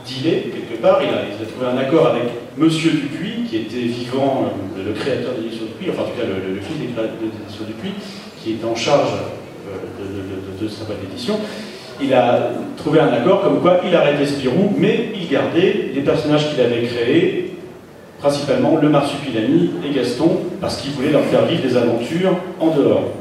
dealé 0.07 0.49
quelque 0.53 0.81
part, 0.81 1.01
il 1.03 1.09
a, 1.09 1.45
trouvé 1.45 1.67
un 1.73 1.77
accord 1.77 2.07
avec 2.07 2.23
Monsieur 2.57 2.91
Dupuis, 2.91 3.43
qui 3.49 3.57
était 3.57 3.75
vivant, 3.75 4.45
le 4.77 4.93
créateur 4.93 5.33
de 5.35 5.43
l'édition 5.43 5.65
Dupuis, 5.65 5.91
enfin 5.91 6.03
en 6.03 6.05
tout 6.05 6.17
cas 6.17 6.25
le, 6.25 6.59
fils 6.61 6.77
de 6.77 6.83
l'édition 7.21 7.65
Dupuis, 7.67 7.93
qui 8.41 8.51
était 8.53 8.65
en 8.65 8.75
charge 8.75 9.11
de, 9.99 10.63
de 10.63 10.69
sa 10.69 10.85
boîte 10.85 11.01
d'édition 11.01 11.37
il 12.01 12.13
a 12.13 12.51
trouvé 12.77 12.99
un 12.99 13.13
accord 13.13 13.41
comme 13.41 13.61
quoi 13.61 13.81
il 13.85 13.95
arrêtait 13.95 14.25
Spirou, 14.25 14.73
mais 14.77 15.09
il 15.15 15.27
gardait 15.27 15.91
les 15.93 16.01
personnages 16.01 16.49
qu'il 16.49 16.61
avait 16.61 16.83
créés, 16.83 17.53
principalement 18.19 18.77
le 18.81 18.89
Marsupilami 18.89 19.71
et 19.85 19.93
Gaston, 19.93 20.39
parce 20.59 20.77
qu'il 20.77 20.91
voulait 20.91 21.11
leur 21.11 21.23
faire 21.25 21.45
vivre 21.45 21.61
des 21.61 21.77
aventures 21.77 22.37
en 22.59 22.67
dehors. 22.67 23.11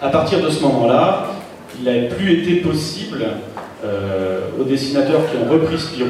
À 0.00 0.08
partir 0.08 0.40
de 0.40 0.48
ce 0.48 0.62
moment-là, 0.62 1.32
il 1.78 1.84
n'avait 1.84 2.08
plus 2.08 2.40
été 2.40 2.56
possible 2.56 3.24
euh, 3.84 4.40
aux 4.60 4.64
dessinateurs 4.64 5.22
qui 5.30 5.36
ont 5.36 5.52
repris 5.52 5.78
Spirou 5.78 6.06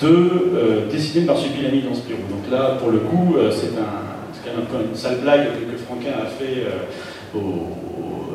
de 0.00 0.06
euh, 0.06 0.90
dessiner 0.90 1.22
le 1.22 1.26
Marsupilami 1.26 1.82
dans 1.82 1.94
Spirou. 1.94 2.20
Donc 2.30 2.50
là, 2.50 2.76
pour 2.78 2.90
le 2.90 2.98
coup, 2.98 3.36
euh, 3.38 3.50
c'est 3.50 3.74
quand 3.74 4.56
même 4.56 4.88
une 4.90 4.96
sale 4.96 5.18
blague 5.22 5.46
que, 5.46 5.76
Franquin 5.76 6.10
a 6.22 6.26
fait 6.26 6.66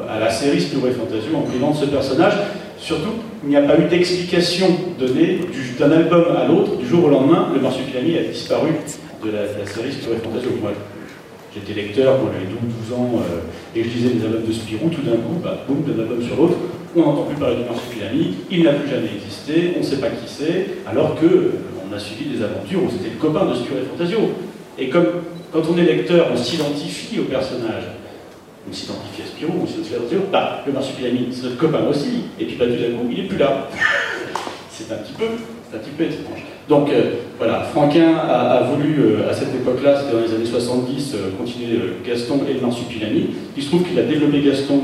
à 0.09 0.19
la 0.19 0.29
série 0.29 0.59
Spirou 0.59 0.87
et 0.87 0.91
Fantasio 0.91 1.35
en 1.35 1.41
privant 1.41 1.71
de 1.71 1.77
ce 1.77 1.85
personnage. 1.85 2.33
Surtout, 2.81 3.13
il 3.43 3.49
n'y 3.49 3.55
a 3.55 3.61
pas 3.61 3.79
eu 3.79 3.83
d'explication 3.83 4.67
donnée 4.99 5.39
d'un 5.77 5.91
album 5.91 6.25
à 6.35 6.47
l'autre, 6.47 6.77
du 6.77 6.87
jour 6.87 7.05
au 7.05 7.09
lendemain, 7.09 7.49
le 7.53 7.61
marsupilami 7.61 8.17
a 8.17 8.23
disparu 8.23 8.69
de 9.23 9.29
la, 9.29 9.65
série 9.67 9.91
Spirou 9.91 10.15
et 10.15 10.17
Fantasio. 10.17 10.49
Moi, 10.59 10.71
j'étais 11.53 11.79
lecteur 11.79 12.17
quand 12.17 12.31
j'avais 12.33 12.49
12, 12.49 12.97
ans 12.97 13.21
euh, 13.21 13.79
et 13.79 13.83
je 13.83 13.89
lisais 13.89 14.09
des 14.15 14.25
albums 14.25 14.45
de 14.47 14.51
Spirou, 14.51 14.89
tout 14.89 15.03
d'un 15.03 15.17
coup, 15.17 15.37
bah, 15.43 15.63
boum, 15.67 15.83
d'un 15.83 16.01
album 16.01 16.23
sur 16.23 16.35
l'autre, 16.35 16.55
on 16.95 17.01
n'entend 17.01 17.23
plus 17.25 17.35
parler 17.35 17.57
du 17.57 17.69
marsupilami, 17.69 18.35
il 18.49 18.63
n'a 18.63 18.73
plus 18.73 18.89
jamais 18.89 19.09
existé, 19.15 19.73
on 19.75 19.79
ne 19.81 19.85
sait 19.85 19.97
pas 19.97 20.09
qui 20.09 20.27
c'est, 20.27 20.65
alors 20.89 21.19
que 21.19 21.25
euh, 21.25 21.51
on 21.87 21.95
a 21.95 21.99
suivi 21.99 22.35
des 22.35 22.43
aventures 22.43 22.83
où 22.83 22.89
c'était 22.89 23.13
le 23.13 23.21
copain 23.21 23.45
de 23.45 23.53
Spirou 23.53 23.77
et 23.77 23.85
Fantasio. 23.95 24.19
Et 24.79 24.89
comme 24.89 25.05
quand 25.53 25.61
on 25.71 25.77
est 25.77 25.85
lecteur, 25.85 26.29
on 26.33 26.37
s'identifie 26.37 27.19
au 27.19 27.25
personnage. 27.25 27.83
On 28.67 28.73
s'identifie 28.73 29.20
bah, 30.31 30.63
le 30.65 30.73
marsupilami, 30.73 31.27
c'est 31.31 31.43
notre 31.43 31.57
copain 31.57 31.85
aussi, 31.89 32.23
et 32.39 32.45
puis 32.45 32.55
bah, 32.55 32.65
tout 32.65 32.81
d'un 32.81 32.97
coup, 32.97 33.07
il 33.09 33.17
n'est 33.17 33.27
plus 33.27 33.37
là. 33.37 33.67
c'est 34.69 34.91
un 34.93 34.97
petit 34.97 35.13
peu, 35.13 35.25
un 35.25 35.77
petit 35.77 35.91
peu 35.91 36.03
étrange. 36.03 36.43
Donc 36.69 36.89
euh, 36.89 37.15
voilà, 37.37 37.63
Franquin 37.63 38.15
a, 38.15 38.63
voulu, 38.63 38.99
euh, 38.99 39.29
à 39.29 39.33
cette 39.33 39.53
époque-là, 39.53 39.99
c'était 39.99 40.13
dans 40.13 40.21
les 40.25 40.33
années 40.33 40.45
70, 40.45 41.13
euh, 41.13 41.17
continuer 41.37 41.79
Gaston 42.05 42.41
et 42.49 42.53
le 42.53 42.61
marsupilami. 42.61 43.31
Il 43.57 43.63
se 43.63 43.67
trouve 43.69 43.83
qu'il 43.83 43.97
a 43.99 44.03
développé 44.03 44.41
Gaston 44.41 44.81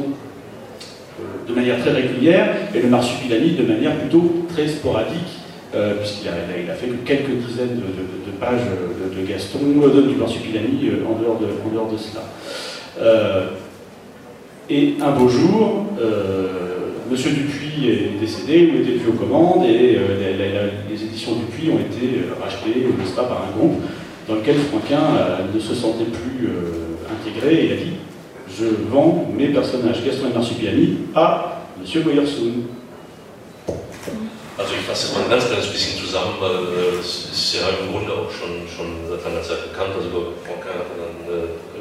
de 1.47 1.53
manière 1.53 1.79
très 1.79 1.91
régulière, 1.91 2.49
et 2.75 2.81
le 2.81 2.89
marsupilami 2.89 3.51
de 3.51 3.63
manière 3.63 3.95
plutôt 3.95 4.45
très 4.49 4.67
sporadique, 4.67 5.39
puisqu'il 5.99 6.27
a, 6.69 6.73
fait 6.73 6.87
que 6.87 7.05
quelques 7.05 7.29
dizaines 7.29 7.77
de, 7.77 8.31
pages 8.37 8.65
de, 9.15 9.25
Gaston, 9.25 9.59
du 9.59 10.15
marsupilami 10.15 10.91
en 11.07 11.21
dehors 11.21 11.39
de, 11.39 11.45
en 11.45 11.73
dehors 11.73 11.89
de 11.89 11.97
cela. 11.97 12.23
Et 14.69 14.95
un 15.01 15.11
beau 15.11 15.29
jour, 15.29 15.85
euh, 16.01 16.47
Monsieur 17.09 17.31
Dupuis 17.31 17.89
est 17.89 18.19
décédé 18.19 18.69
ou 18.69 18.81
était 18.81 18.99
plus 18.99 19.11
aux 19.11 19.13
commandes 19.13 19.63
et 19.65 19.95
euh, 19.95 20.67
les, 20.89 21.03
éditions 21.03 21.35
Dupuis 21.35 21.71
ont 21.71 21.79
été 21.79 22.17
euh, 22.17 22.33
rachetées, 22.43 22.85
par 23.15 23.45
un 23.47 23.57
groupe 23.57 23.81
dans 24.27 24.35
lequel 24.35 24.57
Franquin 24.57 24.99
ne 25.53 25.59
se 25.59 25.73
sentait 25.73 26.03
plus 26.03 26.49
intégré 27.09 27.55
et 27.55 27.65
il 27.65 27.71
a 27.71 27.75
dit 27.77 27.93
Je 28.59 28.65
vends 28.91 29.25
mes 29.33 29.47
personnages 29.47 30.03
Gaston 30.03 30.27
et 30.31 30.33
Marsupiani 30.35 30.97
à 31.15 31.63
Monsieur 31.79 32.01
Boyersohn. 32.01 32.65
Also 34.59 34.73
ich 34.73 34.87
fasse 34.87 35.13
mal 35.13 35.21
ein 35.25 35.29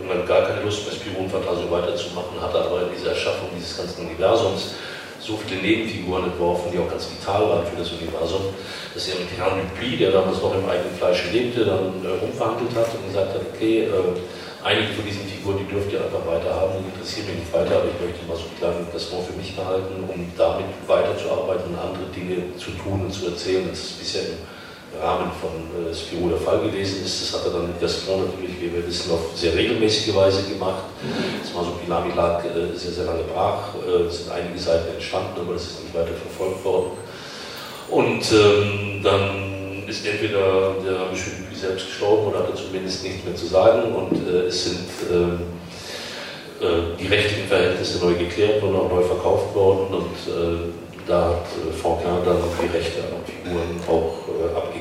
irgendwann 0.07 0.26
gar 0.26 0.46
keine 0.46 0.62
Lust 0.62 0.86
mehr, 0.86 0.94
Spionfantasie 0.94 1.70
weiterzumachen, 1.70 2.40
hatte 2.40 2.59
aber 2.59 2.82
in 2.82 2.94
dieser 2.96 3.11
Erschaffung 3.11 3.48
dieses 3.57 3.76
ganzen 3.76 4.07
Universums 4.07 4.74
so 5.18 5.36
viele 5.36 5.61
Nebenfiguren 5.61 6.24
entworfen, 6.24 6.70
die 6.70 6.78
auch 6.78 6.88
ganz 6.88 7.09
vital 7.11 7.48
waren 7.48 7.66
für 7.66 7.76
das 7.76 7.90
Universum, 7.90 8.54
dass 8.94 9.09
er 9.09 9.18
mit 9.18 9.30
Herrn 9.36 9.59
Dupuis, 9.59 9.98
der 9.98 10.12
damals 10.12 10.40
noch 10.40 10.54
im 10.54 10.68
eigenen 10.68 10.94
Fleisch 10.94 11.24
lebte, 11.32 11.64
dann 11.64 11.98
äh, 12.04 12.14
rumverhandelt 12.22 12.70
hat 12.76 12.86
und 12.94 13.11
gesagt 13.11 13.34
hat, 13.34 13.42
okay, 13.42 13.90
äh, 13.90 14.14
einige 14.62 14.94
von 14.94 15.04
diesen 15.04 15.26
Figuren, 15.26 15.59
die 15.59 15.66
dürft 15.66 15.90
ihr 15.90 16.04
einfach 16.04 16.22
weiterhaben, 16.22 16.78
die 16.78 16.94
interessieren 16.94 17.26
mich 17.26 17.42
nicht 17.42 17.52
weiter, 17.52 17.82
aber 17.82 17.90
ich 17.90 17.98
möchte 17.98 18.22
mal 18.28 18.38
so 18.38 18.46
klein 18.54 18.86
das 18.92 19.11
Wort 19.11 19.26
für 19.26 19.34
mich 19.34 19.57
behalten, 19.57 20.04
um 20.07 20.20
damit 20.38 20.70
weiterzuarbeiten 20.86 21.74
und 21.74 21.80
andere 21.80 22.07
Dinge 22.14 22.54
zu 22.54 22.70
tun 22.78 23.11
und 23.11 23.11
zu 23.11 23.26
erzählen, 23.26 23.66
als 23.66 23.82
es 23.82 23.92
bisher 23.98 24.22
im 24.22 24.38
Rahmen 25.03 25.30
von 25.40 25.51
äh, 25.74 25.94
Spiro 25.94 26.28
der 26.28 26.38
Fall 26.38 26.61
gewesen 26.61 27.05
ist. 27.05 27.22
Das 27.22 27.40
hat 27.40 27.47
er 27.47 27.59
dann 27.59 27.68
mit 27.68 27.80
Gaston 27.80 28.26
natürlich, 28.26 28.61
wie 28.61 28.72
wir 28.72 28.86
wissen, 28.86 29.12
auf 29.12 29.36
sehr 29.36 29.55
regelmäßige 29.55 30.14
Weise 30.14 30.42
gemacht. 30.44 30.84
Das 31.42 31.53
Masopilami 31.55 32.12
lag 32.14 32.44
äh, 32.44 32.76
sehr, 32.76 32.92
sehr 32.92 33.05
lange 33.05 33.22
brach. 33.24 33.74
Äh, 33.86 34.05
es 34.05 34.24
sind 34.24 34.32
einige 34.32 34.59
Seiten 34.59 34.94
entstanden, 34.94 35.40
aber 35.40 35.55
das 35.55 35.62
ist 35.62 35.82
nicht 35.84 35.94
weiter 35.94 36.14
verfolgt 36.14 36.64
worden. 36.64 36.90
Und 37.90 38.22
ähm, 38.32 39.01
dann 39.03 39.86
ist 39.88 40.07
entweder 40.07 40.74
der 40.84 41.11
Michel 41.11 41.32
selbst 41.55 41.86
gestorben 41.86 42.28
oder 42.28 42.40
hat 42.40 42.57
zumindest 42.57 43.05
nichts 43.05 43.24
mehr 43.24 43.34
zu 43.34 43.47
sagen 43.47 43.94
und 43.94 44.28
äh, 44.28 44.47
es 44.47 44.64
sind 44.64 44.88
ähm, 45.11 45.40
äh, 46.61 46.97
die 46.99 47.07
rechtlichen 47.07 47.49
Verhältnisse 47.49 48.05
neu 48.05 48.14
geklärt 48.14 48.62
und 48.62 48.74
auch 48.74 48.90
neu 48.90 49.03
verkauft 49.03 49.55
worden 49.55 49.94
und 49.94 50.32
äh, 50.32 50.72
da 51.07 51.28
hat 51.28 51.47
Franquin 51.80 52.24
dann 52.24 52.38
die 52.61 52.76
Rechte 52.76 52.99
an 52.99 53.22
Figuren 53.24 53.80
auch 53.86 54.57
abgegeben. 54.57 54.76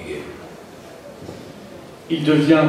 Il 2.09 2.23
devient 2.23 2.63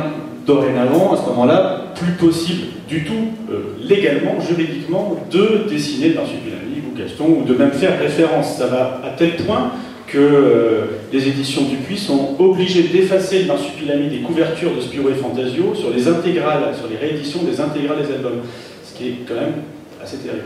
dorénavant, 0.47 1.13
à 1.13 1.17
ce 1.17 1.29
moment-là, 1.31 1.93
plus 1.95 2.13
possible 2.13 2.67
du 2.89 3.05
tout, 3.05 3.33
euh, 3.51 3.77
légalement, 3.83 4.41
juridiquement, 4.41 5.17
de 5.31 5.69
dessiner 5.69 6.11
le 6.11 6.15
marsupilami 6.15 6.83
ou 6.87 6.97
Gaston, 6.97 7.41
ou 7.41 7.45
de 7.45 7.55
même 7.55 7.73
faire 7.73 7.99
référence. 7.99 8.57
Ça 8.57 8.67
va 8.67 9.01
à 9.05 9.11
tel 9.11 9.37
point 9.37 9.73
que 10.07 10.19
euh, 10.19 10.85
les 11.13 11.29
éditions 11.29 11.63
Dupuis 11.63 11.99
sont 11.99 12.37
obligées 12.39 12.85
d'effacer 12.85 13.41
le 13.41 13.47
marsupilami 13.47 14.09
des 14.09 14.21
couvertures 14.21 14.75
de 14.75 14.81
Spiro 14.81 15.11
et 15.11 15.15
Fantasio 15.15 15.75
sur 15.75 15.91
les 15.91 16.07
intégrales, 16.07 16.75
sur 16.79 16.89
les 16.89 16.97
rééditions 16.97 17.43
des 17.43 17.61
intégrales 17.61 18.07
des 18.07 18.15
albums. 18.15 18.43
Ce 18.85 18.97
qui 18.97 19.09
est 19.09 19.17
quand 19.27 19.35
même 19.35 19.63
assez 20.03 20.19
terrible. 20.19 20.45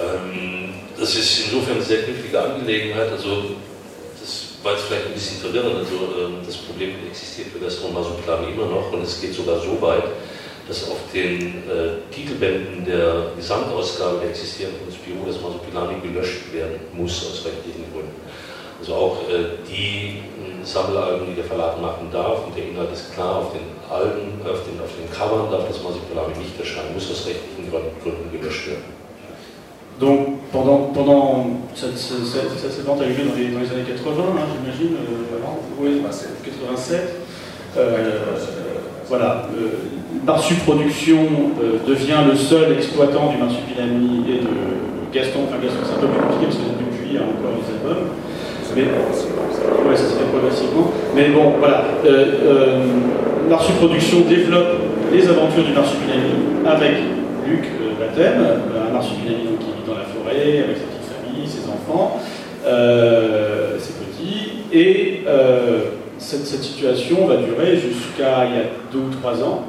Ähm, 0.00 0.70
das 0.98 1.14
ist 1.14 1.46
insofern 1.46 1.80
sehr 1.80 1.98
war 4.62 4.72
jetzt 4.72 4.84
vielleicht 4.84 5.06
ein 5.06 5.14
bisschen 5.14 5.38
verwirrend. 5.38 5.76
Also, 5.76 5.94
das 6.44 6.56
Problem 6.56 6.90
existiert 7.08 7.48
für 7.48 7.58
Gaston 7.58 7.94
Marsupilami 7.94 8.52
immer 8.52 8.66
noch 8.66 8.92
und 8.92 9.02
es 9.02 9.20
geht 9.20 9.34
sogar 9.34 9.60
so 9.60 9.80
weit, 9.80 10.04
dass 10.68 10.88
auf 10.90 10.98
den 11.14 11.64
äh, 11.64 12.12
Titelbänden 12.12 12.84
der 12.84 13.32
Gesamtausgabe 13.36 14.18
der 14.20 14.30
existierenden 14.30 14.92
Spiro 14.92 15.24
das 15.26 15.40
Masopilani 15.40 16.00
gelöscht 16.00 16.52
werden 16.52 16.78
muss 16.92 17.24
aus 17.24 17.46
rechtlichen 17.46 17.90
Gründen. 17.90 18.20
Also 18.78 18.94
auch 18.94 19.16
äh, 19.30 19.64
die 19.66 20.20
äh, 20.20 20.64
Sammelalben, 20.64 21.26
die 21.26 21.34
der 21.34 21.44
Verlag 21.44 21.80
machen 21.80 22.08
darf, 22.12 22.44
und 22.46 22.54
der 22.54 22.68
Inhalt 22.68 22.92
ist 22.92 23.14
klar, 23.14 23.36
auf 23.36 23.52
den 23.52 23.64
Alben, 23.88 24.42
auf 24.44 24.60
den, 24.68 24.78
auf 24.78 24.92
den 24.92 25.10
Covern 25.10 25.50
darf 25.50 25.66
das 25.68 25.82
Masopilani 25.82 26.36
nicht 26.36 26.60
erscheinen, 26.60 26.92
muss 26.92 27.10
aus 27.10 27.26
rechtlichen 27.26 27.70
Gründen 27.70 28.30
gelöscht 28.30 28.68
werden. 28.68 28.97
Donc 30.00 30.38
pendant, 30.52 30.90
pendant 30.94 31.46
cette, 31.74 31.98
cette, 31.98 32.24
cette, 32.24 32.70
cette 32.70 32.86
vente 32.86 33.00
a 33.00 33.04
eu 33.04 33.08
lieu 33.08 33.24
dans 33.28 33.36
les, 33.36 33.48
dans 33.48 33.60
les 33.60 33.70
années 33.70 33.88
80, 33.88 34.14
hein, 34.18 34.40
j'imagine, 34.54 34.96
euh, 34.96 35.38
oui, 35.80 36.00
87. 36.44 37.16
Euh, 37.76 38.20
voilà, 39.08 39.46
euh, 39.56 39.70
Marsu 40.24 40.54
Production 40.54 41.18
euh, 41.62 41.78
devient 41.86 42.20
le 42.28 42.36
seul 42.36 42.72
exploitant 42.72 43.30
du 43.30 43.38
Marsupilami 43.38 44.24
et 44.28 44.40
de 44.44 45.12
Gaston. 45.12 45.40
Enfin, 45.48 45.56
Gaston, 45.62 45.80
c'est 45.84 45.96
un 45.96 46.00
peu 46.00 46.08
plus 46.08 46.20
compliqué 46.20 46.44
parce 46.44 46.56
que 46.56 46.68
depuis, 46.76 47.08
il 47.08 47.14
y 47.14 47.18
a 47.18 47.22
encore 47.22 47.56
les 47.56 47.66
albums. 47.72 48.08
Mais, 48.76 48.82
ouais, 48.82 49.96
ça 49.96 50.04
se 50.04 50.14
fait 50.14 50.28
progressivement. 50.30 50.92
Mais 51.16 51.30
bon, 51.30 51.54
voilà. 51.58 51.84
Euh, 52.04 52.26
euh, 52.44 52.80
Marsu 53.48 53.72
Production 53.72 54.20
développe 54.28 54.76
les 55.10 55.26
aventures 55.26 55.64
du 55.64 55.72
Marsupilami 55.72 56.36
avec 56.66 57.17
Luc 57.48 57.64
euh, 57.64 57.98
Baptême, 57.98 58.44
un 58.76 58.92
Marsupilami 58.92 59.42
qui 59.58 59.66
vit 59.66 59.86
dans 59.86 59.94
la 59.94 60.04
forêt 60.04 60.62
avec 60.64 60.76
sa 60.76 60.84
petite 60.84 61.10
famille, 61.12 61.48
ses 61.48 61.68
enfants, 61.68 62.20
euh, 62.66 63.78
ses 63.78 63.92
petits. 63.94 64.52
Et 64.72 65.24
cette, 66.18 66.46
situation 66.46 67.26
va 67.26 67.36
durer 67.36 67.76
jusqu'à 67.76 68.44
il 68.44 68.54
y 68.54 68.58
a 68.58 68.64
deux 68.92 68.98
ou 68.98 69.10
trois 69.20 69.42
ans, 69.42 69.64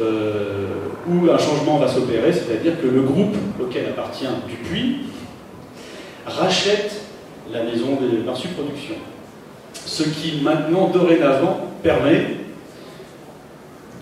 euh, 0.00 0.66
où 1.06 1.30
un 1.30 1.38
changement 1.38 1.76
va 1.76 1.88
s'opérer, 1.88 2.32
c'est-à-dire 2.32 2.80
que 2.80 2.86
le 2.86 3.02
groupe 3.02 3.36
auquel 3.60 3.86
appartient 3.86 4.24
Dupuis 4.48 5.00
rachète 6.24 7.02
la 7.52 7.64
maison 7.64 7.98
des 8.00 8.24
Marsu 8.24 8.48
Productions. 8.48 8.94
Ce 9.74 10.04
qui 10.04 10.40
maintenant, 10.42 10.88
dorénavant, 10.88 11.68
permet 11.82 12.36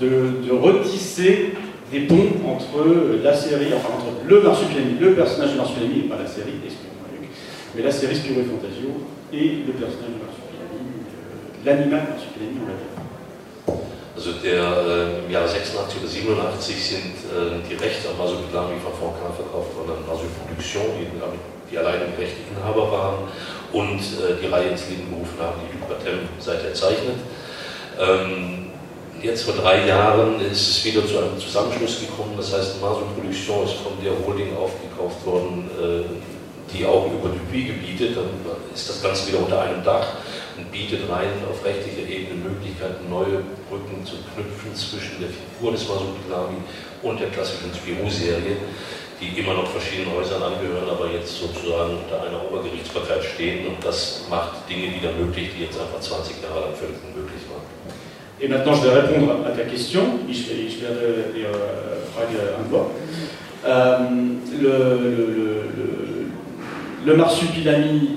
de, 0.01 0.47
de, 0.47 0.53
retisser 0.53 1.55
des 1.91 2.01
ponts 2.01 2.31
entre 2.47 2.87
la 3.23 3.35
série, 3.35 3.73
enfin 3.75 3.95
entre 3.95 4.25
le 4.27 4.41
Marsupilami, 4.41 4.99
le 5.01 5.15
personnage 5.15 5.53
de 5.53 5.57
Marsupilami, 5.57 6.09
pas 6.09 6.19
la 6.19 6.27
série, 6.27 6.55
mais 7.75 7.83
la 7.83 7.91
série 7.91 8.17
Spiro 8.17 8.41
et 8.41 8.45
Fantasio 8.45 8.91
et 9.33 9.67
le 9.67 9.73
personnage 9.73 10.15
de 10.15 10.23
Marsupilami. 10.23 10.41
l'animal 11.65 12.07
Marsupilami, 12.11 12.57
on 12.63 12.67
l'a 12.69 12.75
dit. 12.75 13.01
Also 14.17 14.33
der, 14.45 14.61
äh, 14.61 15.25
im 15.25 15.33
Jahr 15.33 15.49
86 15.49 15.97
oder 15.97 16.11
87 16.11 16.77
sind 16.77 17.17
äh, 17.33 17.57
die 17.65 17.75
Rechte 17.75 18.11
an 18.11 18.19
Masopilami 18.19 18.77
von 18.77 18.93
Foncan 18.93 19.33
verkauft 19.33 19.73
worden 19.75 19.97
an 19.97 20.05
Masu 20.05 20.29
Production, 20.37 20.93
die, 21.01 21.09
die 21.71 21.77
Rechteinhaber 21.77 22.93
waren 22.93 23.19
und 23.73 23.97
äh, 23.97 24.37
die 24.43 24.47
Reihe 24.47 24.77
ins 24.77 24.91
Leben 24.91 25.09
gerufen 25.09 25.41
haben, 25.41 25.63
die 25.65 25.73
Luc 25.73 25.89
Batem 25.89 26.29
seither 26.39 26.75
zeichnet. 26.75 27.17
Ähm, 27.99 28.60
jetzt 29.23 29.45
vor 29.45 29.55
drei 29.55 29.87
Jahren 29.87 30.41
ist 30.41 30.69
es 30.69 30.85
wieder 30.85 31.07
zu 31.07 31.19
einem 31.19 31.39
Zusammenschluss 31.39 32.01
gekommen, 32.01 32.35
das 32.37 32.53
heißt 32.53 32.81
Masu 32.81 33.03
Production 33.15 33.65
ist 33.65 33.75
von 33.75 33.93
der 34.03 34.13
Holding 34.27 34.57
aufgekauft 34.57 35.25
worden, 35.27 35.71
äh, 35.79 36.05
die 36.73 36.87
auch 36.87 37.07
über 37.07 37.29
Dupuis 37.29 37.67
gebietet, 37.67 38.17
dann 38.17 38.31
ist 38.73 38.89
das 38.89 39.03
Ganze 39.03 39.29
wieder 39.29 39.41
unter 39.41 39.61
einem 39.61 39.83
Dach 39.83 40.07
und 40.57 40.71
bietet 40.71 41.09
rein 41.11 41.33
auf 41.51 41.65
rechtlicher 41.65 42.09
Ebene 42.09 42.45
Möglichkeiten, 42.49 43.11
neue 43.11 43.43
Brücken 43.69 44.07
zu 44.07 44.17
knüpfen 44.33 44.75
zwischen 44.75 45.21
der 45.21 45.31
Figur 45.31 45.73
des 45.73 45.89
Masupilami 45.89 46.63
und 47.03 47.21
der 47.21 47.31
klassischen 47.31 47.75
Spirou-Serie, 47.75 48.57
die 49.21 49.39
immer 49.39 49.55
noch 49.55 49.67
verschiedenen 49.67 50.15
Häusern 50.15 50.43
angehören, 50.43 50.89
aber 50.89 51.11
jetzt 51.11 51.37
sozusagen 51.37 51.99
unter 51.99 52.23
einer 52.23 52.41
Obergerichtsbarkeit 52.47 53.25
stehen. 53.25 53.67
Und 53.67 53.85
das 53.85 54.25
macht 54.31 54.69
Dinge 54.69 54.95
wieder 54.95 55.13
möglich, 55.13 55.51
die 55.57 55.65
jetzt 55.65 55.79
einfach 55.79 56.01
20 56.01 56.41
Jahre 56.43 56.71
lang 56.71 56.75
völlig 56.75 56.97
unmöglich 57.05 57.43
waren. 57.50 57.50
Et 58.43 58.49
maintenant, 58.49 58.73
je 58.75 58.89
vais 58.89 59.01
répondre 59.01 59.37
à 59.47 59.51
ta 59.51 59.65
question. 59.65 60.01
Ich 60.29 60.49
werde 60.81 61.33
die 61.35 61.45
Frage 62.15 62.39
antworten. 62.59 62.95
Ähm, 63.67 64.39
le, 64.63 64.99
le, 67.05 67.17
marsupilami 67.17 68.17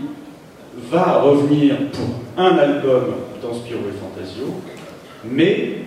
va 0.89 1.19
revenir 1.19 1.75
pour 1.91 2.21
un 2.37 2.57
album 2.57 3.15
dans 3.41 3.53
Spiro 3.53 3.81
et 3.89 3.99
Fantasio, 3.99 4.61
mais 5.29 5.79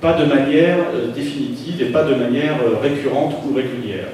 pas 0.00 0.14
de 0.14 0.24
manière 0.24 0.78
euh, 0.92 1.12
définitive 1.14 1.80
et 1.80 1.86
pas 1.86 2.02
de 2.02 2.16
manière 2.16 2.56
euh, 2.64 2.78
récurrente 2.82 3.36
ou 3.48 3.54
régulière. 3.54 4.08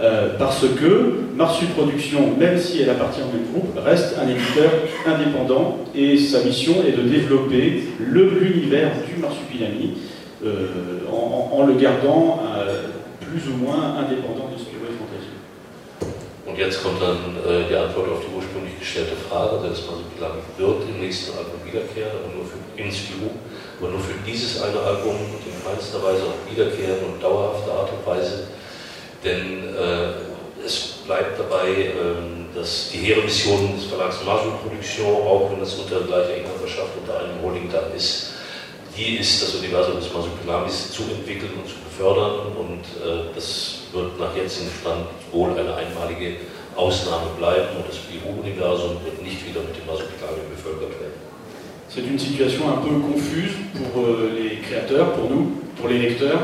Euh, 0.00 0.30
parce 0.38 0.64
que 0.80 1.25
Marsu 1.36 1.66
Productions, 1.66 2.34
même 2.38 2.58
si 2.58 2.82
elle 2.82 2.90
appartient 2.90 3.20
au 3.20 3.36
même 3.36 3.46
groupe, 3.52 3.78
reste 3.84 4.16
un 4.18 4.28
éditeur 4.28 4.70
indépendant 5.06 5.78
et 5.94 6.16
sa 6.16 6.42
mission 6.42 6.74
est 6.86 6.92
de 6.92 7.02
développer 7.02 7.84
l'univers 8.00 8.90
du 9.06 9.20
Marsupilami 9.20 9.98
en, 11.10 11.50
en, 11.52 11.66
le 11.66 11.74
gardant 11.74 12.40
plus 13.20 13.52
ou 13.52 13.56
moins 13.56 13.96
indépendant 13.98 14.48
de 14.48 14.58
Spiro 14.58 14.86
et 14.88 14.96
Fantasio. 14.96 15.36
Und 16.46 16.56
jetzt 16.56 16.82
kommt 16.82 17.02
dann 17.02 17.36
äh, 17.44 17.68
die 17.68 17.74
Antwort 17.74 18.08
auf 18.08 18.20
die 18.20 18.32
ursprünglich 18.34 18.78
gestellte 18.78 19.16
Frage, 19.28 19.60
lang 19.60 20.40
wird 20.56 20.82
im 20.88 21.00
nächsten 21.00 21.36
Album 21.36 21.60
wiederkehren, 21.64 22.12
aber 22.16 22.32
nur 22.32 22.46
für 22.46 22.60
Inspiru, 22.80 23.28
aber 23.80 23.90
nur 23.90 24.00
für 24.00 24.14
dieses 24.24 24.62
eine 24.62 24.78
Album 24.78 25.16
in 25.44 25.52
keinster 25.64 26.00
Weise 26.02 26.22
auch 26.24 26.40
wiederkehren 26.50 27.04
und 27.04 27.22
dauerhafte 27.22 27.70
Art 27.72 27.90
und 27.92 28.06
Weise. 28.06 28.48
Denn 29.24 29.74
äh, 29.74 30.25
bleibt 31.06 31.38
dabei, 31.38 31.70
äh, 31.70 32.54
dass 32.54 32.90
die 32.90 32.98
hehre 32.98 33.22
Mission 33.22 33.74
des 33.76 33.86
Verlags 33.86 34.24
Marshall 34.24 34.58
Production, 34.62 35.06
auch 35.06 35.50
wenn 35.50 35.60
das 35.60 35.74
unter 35.74 36.00
gleicher 36.00 36.36
Inhaberschaft 36.36 36.90
unter 37.00 37.20
einem 37.20 37.40
Holding-Dach 37.42 37.94
ist, 37.94 38.32
die 38.96 39.16
ist, 39.16 39.42
das 39.42 39.54
Universum 39.54 39.96
des 39.96 40.12
Masupilamis 40.12 40.90
zu 40.90 41.02
entwickeln 41.02 41.52
und 41.62 41.68
zu 41.68 41.76
befördern 41.84 42.56
und 42.56 42.84
äh, 43.04 43.28
das 43.34 43.84
wird 43.92 44.18
nach 44.18 44.34
jetzigem 44.34 44.70
Stand 44.80 45.06
wohl 45.32 45.50
eine 45.50 45.74
einmalige 45.74 46.36
Ausnahme 46.74 47.30
bleiben 47.38 47.76
und 47.76 47.88
das 47.88 47.98
Bio-Universum 48.08 48.96
wird 49.04 49.22
nicht 49.22 49.46
wieder 49.46 49.60
mit 49.60 49.76
dem 49.76 49.86
Masopilami 49.86 50.48
bevölkert 50.50 51.00
werden. 51.00 51.26
C'est 51.88 52.04
une 52.04 52.18
situation 52.18 52.68
un 52.68 52.82
peu 52.82 52.98
confuse 53.00 53.52
pour 53.72 54.02
euh, 54.02 54.30
les 54.36 54.56
créateurs, 54.58 55.12
pour 55.12 55.30
nous, 55.30 55.62
pour 55.76 55.88
les 55.88 55.98
lecteurs, 55.98 56.40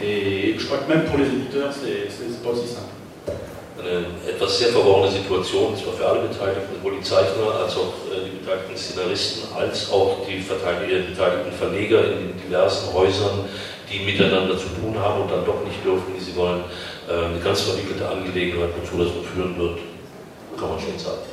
et 0.00 0.54
je 0.56 0.66
crois 0.66 0.78
que 0.78 0.88
même 0.88 1.04
pour 1.04 1.18
les 1.18 1.26
éditeurs, 1.26 1.72
c'est 1.72 2.42
pas 2.42 2.50
aussi 2.50 2.68
simple. 2.68 2.99
Eine 3.80 4.04
etwas 4.28 4.58
sehr 4.58 4.68
verworrene 4.68 5.10
Situation, 5.10 5.76
zwar 5.76 5.94
für 5.94 6.06
alle 6.06 6.28
Beteiligten, 6.28 6.74
sowohl 6.76 6.98
die 6.98 7.02
Zeichner 7.02 7.54
als 7.64 7.76
auch 7.76 7.94
äh, 8.12 8.28
die 8.28 8.36
beteiligten 8.38 8.76
Szenaristen, 8.76 9.56
als 9.56 9.90
auch 9.90 10.18
die 10.28 10.36
beteiligten 10.36 11.52
Verleger 11.52 12.04
in 12.04 12.28
den 12.28 12.40
diversen 12.44 12.92
Häusern, 12.92 13.46
die 13.90 14.00
miteinander 14.00 14.56
zu 14.58 14.68
tun 14.68 14.98
haben 14.98 15.22
und 15.22 15.30
dann 15.30 15.44
doch 15.44 15.64
nicht 15.64 15.82
dürfen, 15.84 16.14
wie 16.14 16.20
sie 16.20 16.36
wollen. 16.36 16.64
Äh, 17.08 17.24
eine 17.24 17.40
ganz 17.40 17.62
verwickelte 17.62 18.06
Angelegenheit, 18.06 18.70
wozu 18.80 19.02
das 19.02 19.12
führen 19.32 19.58
wird, 19.58 19.78
kann 20.58 20.68
man 20.68 20.78
schon 20.78 20.98
sagen. 20.98 21.29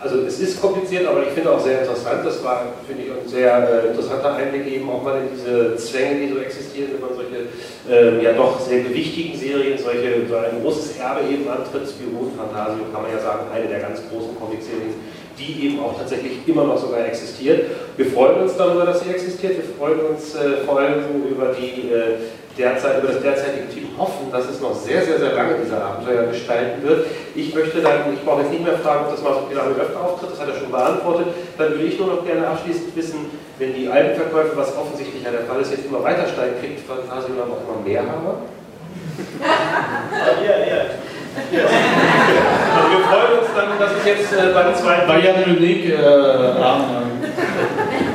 Also 0.00 0.20
es 0.20 0.38
ist 0.38 0.60
kompliziert, 0.60 1.08
aber 1.08 1.22
ich 1.24 1.30
finde 1.30 1.50
auch 1.50 1.60
sehr 1.60 1.80
interessant. 1.80 2.24
Das 2.24 2.42
war, 2.44 2.66
finde 2.86 3.02
ich, 3.02 3.10
ein 3.10 3.28
sehr 3.28 3.84
äh, 3.84 3.88
interessanter 3.88 4.36
Einblick 4.36 4.66
eben 4.66 4.88
auch 4.88 5.02
mal 5.02 5.20
in 5.22 5.28
diese 5.34 5.74
Zwänge, 5.76 6.20
die 6.20 6.32
so 6.32 6.38
existieren, 6.38 6.90
wenn 6.92 7.00
man 7.00 7.16
solche 7.16 7.50
äh, 7.90 8.22
ja 8.22 8.32
doch 8.32 8.60
sehr 8.60 8.82
gewichtigen 8.82 9.36
Serien, 9.36 9.76
solche, 9.76 10.26
so 10.28 10.36
ein 10.36 10.62
großes 10.62 10.98
Erbe 10.98 11.26
eben 11.28 11.48
antritt. 11.48 11.88
Spirou 11.88 12.30
Fantasio 12.36 12.84
kann 12.92 13.02
man 13.02 13.10
ja 13.10 13.18
sagen, 13.18 13.50
eine 13.52 13.66
der 13.66 13.80
ganz 13.80 14.00
großen 14.08 14.38
Comic-Serien, 14.38 14.94
die 15.36 15.66
eben 15.66 15.80
auch 15.80 15.98
tatsächlich 15.98 16.46
immer 16.46 16.62
noch 16.62 16.78
sogar 16.78 17.04
existiert. 17.04 17.66
Wir 17.96 18.06
freuen 18.06 18.42
uns 18.42 18.56
darüber, 18.56 18.86
dass 18.86 19.00
sie 19.00 19.10
existiert. 19.10 19.56
Wir 19.56 19.74
freuen 19.76 19.98
uns 20.14 20.36
äh, 20.36 20.64
vor 20.64 20.78
allem 20.78 21.26
über 21.28 21.56
die 21.58 21.90
äh, 21.90 22.18
derzeit, 22.58 22.98
über 22.98 23.12
das 23.12 23.22
derzeitige 23.22 23.68
Team 23.68 23.88
hoffen, 23.96 24.30
dass 24.32 24.48
es 24.48 24.60
noch 24.60 24.74
sehr, 24.74 25.04
sehr, 25.04 25.18
sehr 25.18 25.32
lange 25.32 25.54
diese 25.62 25.80
Abenteuer 25.80 26.24
gestalten 26.24 26.82
wird. 26.82 27.06
Ich 27.34 27.54
möchte 27.54 27.80
dann, 27.80 28.12
ich 28.12 28.24
brauche 28.24 28.42
jetzt 28.42 28.50
nicht 28.50 28.64
mehr 28.64 28.78
fragen, 28.78 29.06
ob 29.06 29.12
das 29.12 29.22
mal 29.22 29.34
so 29.34 29.48
damit 29.54 29.78
öfter 29.78 30.00
auftritt, 30.00 30.32
das 30.32 30.40
hat 30.40 30.48
er 30.48 30.58
schon 30.58 30.70
beantwortet. 30.70 31.28
Dann 31.56 31.70
würde 31.70 31.84
ich 31.84 31.98
nur 31.98 32.08
noch 32.08 32.24
gerne 32.26 32.46
abschließend 32.48 32.96
wissen, 32.96 33.30
wenn 33.58 33.74
die 33.74 33.88
Albenverkäufe, 33.88 34.56
was 34.56 34.76
offensichtlich 34.76 35.22
ja 35.22 35.30
der 35.30 35.42
Fall 35.42 35.60
ist, 35.60 35.70
jetzt 35.70 35.86
immer 35.86 36.02
weiter 36.02 36.26
steigen, 36.26 36.58
kriegt 36.60 36.80
Fantasio 36.86 37.34
dann 37.34 37.50
auch 37.50 37.62
immer 37.62 37.80
mehr 37.86 38.02
Hammer? 38.02 38.42
Ja, 40.44 40.56
ja. 40.66 40.82
Also 42.74 42.90
wir 42.90 43.04
freuen 43.06 43.38
uns 43.38 43.48
dann, 43.54 43.78
dass 43.78 43.92
es 43.98 44.04
jetzt 44.04 44.32
äh, 44.32 44.52
beim 44.52 44.74
zweiten... 44.74 45.06
Bayern 45.06 45.40
Munich, 45.46 45.84
äh, 45.86 45.92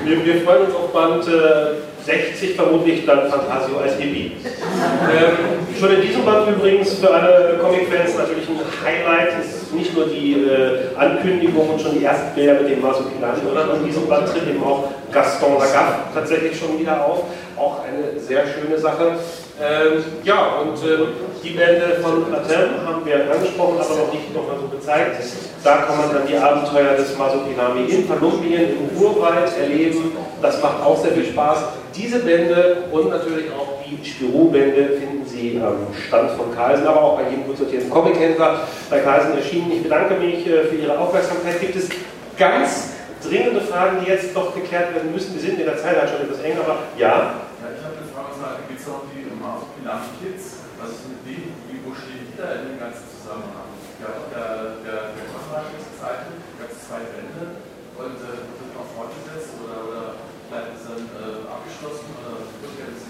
wir, 0.06 0.26
wir, 0.26 0.42
freuen 0.42 0.66
uns 0.66 0.76
auf 0.76 0.92
Band... 0.92 1.28
Äh, 1.28 1.93
60 2.06 2.56
vermutlich 2.56 3.06
dann 3.06 3.30
Fantasio 3.30 3.78
als 3.78 3.96
Hippie. 3.96 4.32
Ähm, 4.44 5.78
schon 5.80 5.96
in 5.96 6.02
diesem 6.02 6.26
Band 6.26 6.50
übrigens 6.50 6.94
für 6.96 7.14
alle 7.14 7.58
Comic-Fans 7.62 8.18
natürlich 8.18 8.48
ein 8.50 8.60
Highlight 8.86 9.40
ist 9.44 9.74
nicht 9.74 9.96
nur 9.96 10.08
die 10.08 10.34
äh, 10.34 10.96
Ankündigung 10.98 11.70
und 11.70 11.82
schon 11.82 11.98
die 11.98 12.04
ersten 12.04 12.36
Bilder 12.36 12.56
mit 12.62 12.70
dem 12.70 12.82
Masopilani, 12.82 13.40
sondern 13.44 13.78
in 13.78 13.86
diesem 13.86 14.08
Band 14.08 14.28
tritt 14.28 14.48
eben 14.48 14.64
auch 14.64 14.90
Gaston 15.12 15.54
Lagaffe 15.54 15.96
tatsächlich 16.14 16.58
schon 16.58 16.80
wieder 16.80 17.06
auf. 17.06 17.24
Auch 17.58 17.80
eine 17.84 18.20
sehr 18.20 18.44
schöne 18.48 18.78
Sache. 18.78 19.14
Ähm, 19.62 20.04
ja, 20.24 20.62
und 20.62 20.76
äh, 20.78 21.06
die 21.44 21.52
Bände 21.52 22.00
von 22.02 22.32
Latin 22.32 22.86
haben 22.86 23.06
wir 23.06 23.32
angesprochen, 23.32 23.78
aber 23.80 23.96
noch 23.96 24.12
nicht 24.12 24.34
nochmal 24.34 24.56
so 24.60 24.68
gezeigt. 24.68 25.22
Da 25.64 25.78
kann 25.78 25.98
man 25.98 26.14
dann 26.14 26.28
die 26.28 26.36
Abenteuer 26.36 26.96
des 26.96 27.16
Masopilami 27.16 27.86
in 27.86 28.08
Kolumbien, 28.08 28.70
im 28.72 28.98
Urwald 29.00 29.52
erleben. 29.60 30.12
Das 30.42 30.62
macht 30.62 30.82
auch 30.82 31.00
sehr 31.02 31.12
viel 31.12 31.26
Spaß. 31.26 31.66
Diese 31.96 32.20
Bände 32.20 32.78
und 32.92 33.10
natürlich 33.10 33.46
auch 33.52 33.84
die 33.86 34.04
Spirou-Bände 34.04 34.98
finden 34.98 35.26
Sie 35.28 35.62
am 35.64 35.88
Stand 36.08 36.32
von 36.32 36.54
Carlsen, 36.56 36.88
aber 36.88 37.02
auch 37.02 37.18
bei 37.20 37.30
jedem 37.30 37.46
gut 37.46 37.58
sortierten 37.58 37.90
Comic-Händler 37.92 38.62
bei 38.90 39.00
Carlsen 39.00 39.38
erschienen. 39.38 39.72
Ich 39.72 39.84
bedanke 39.84 40.16
mich 40.16 40.48
äh, 40.48 40.64
für 40.64 40.76
Ihre 40.76 40.98
Aufmerksamkeit. 40.98 41.62
Gibt 41.62 41.76
es 41.76 41.90
ganz 42.38 42.94
dringende 43.24 43.62
Fragen, 43.62 43.98
die 44.04 44.10
jetzt 44.10 44.34
noch 44.34 44.56
geklärt 44.56 44.96
werden 44.96 45.12
müssen? 45.14 45.36
Wir 45.36 45.42
sind 45.42 45.60
in 45.60 45.66
der 45.66 45.78
Zeit 45.78 45.96
schon 46.10 46.28
etwas 46.28 46.44
eng, 46.44 46.58
aber 46.58 46.80
ja. 46.98 47.08
Ja, 47.08 47.70
ich 47.70 47.84
habe 47.86 47.96
eine 47.96 48.10
Frage, 48.12 48.60
gibt 48.68 48.82
es 48.82 48.88
auch 48.88 49.04
die 49.14 49.23
Masopilami-Kids? 49.44 50.44
Was 50.80 50.90
ist 50.96 51.06
mit 51.12 51.22
denen? 51.28 51.52
Wie, 51.68 51.78
wo 51.84 51.92
stehen 51.92 52.24
die 52.24 52.36
da 52.40 52.48
in 52.64 52.74
dem 52.74 52.80
ganzen 52.80 53.04
Zusammenhang? 53.12 53.76
Ja, 54.00 54.10
der, 54.32 54.80
der, 54.84 55.00
der 55.16 55.26
Konrad 55.32 55.68
ist 55.76 55.88
gezeichnet, 55.92 56.40
gab 56.60 56.72
es 56.72 56.80
zwei 56.88 57.04
Bände 57.12 57.60
und 58.00 58.18
äh, 58.24 58.40
wird 58.48 58.72
noch 58.76 58.90
fortgesetzt 58.96 59.54
oder, 59.60 59.78
oder 59.84 60.04
bleibt 60.48 60.72
es 60.76 60.84
dann 60.88 61.04
äh, 61.12 61.44
abgeschlossen? 61.48 62.08
Oder 62.18 62.54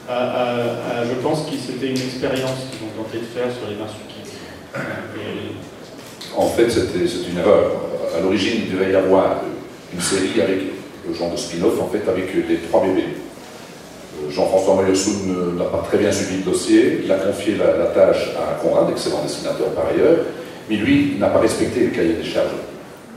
je 0.06 1.16
pense 1.22 1.46
que 1.46 1.56
c'était 1.56 1.92
une 1.92 2.02
expérience 2.02 2.68
qu'ils 2.70 2.88
ont 2.88 3.04
tenté 3.04 3.20
de 3.20 3.26
faire 3.26 3.50
sur 3.52 3.68
les 3.70 3.76
marsupiaux. 3.76 4.14
En 6.36 6.50
fait, 6.50 6.70
c'est 6.70 7.30
une 7.30 7.38
erreur. 7.38 7.72
À 8.16 8.20
l'origine, 8.20 8.64
il 8.66 8.72
devait 8.74 8.92
y 8.92 8.96
avoir 8.96 9.42
une 9.94 10.02
série 10.02 10.42
avec 10.42 10.60
le 11.08 11.14
genre 11.14 11.32
de 11.32 11.38
spin-off, 11.38 11.80
en 11.80 11.88
fait, 11.88 12.08
avec 12.08 12.34
les 12.34 12.58
trois 12.58 12.84
bébés. 12.84 13.16
Euh, 14.24 14.32
Jean-François 14.32 14.76
Moyossoun 14.76 15.58
n'a 15.58 15.66
pas 15.66 15.84
très 15.88 15.98
bien 15.98 16.12
suivi 16.12 16.44
le 16.44 16.52
dossier. 16.52 17.02
Il 17.04 17.12
a 17.12 17.16
confié 17.16 17.56
la, 17.56 17.86
tâche 17.88 18.32
à 18.38 18.62
Conrad, 18.62 18.90
excellent 18.90 19.24
dessinateur 19.24 19.68
par 19.70 19.88
ailleurs, 19.88 20.18
mais 20.70 20.78
lui 20.78 21.18
n'a 21.20 21.28
pas 21.28 21.40
respecté 21.40 21.82
le 21.82 21.90
cahier 21.90 22.14
des 22.14 22.24
charges. 22.24 22.56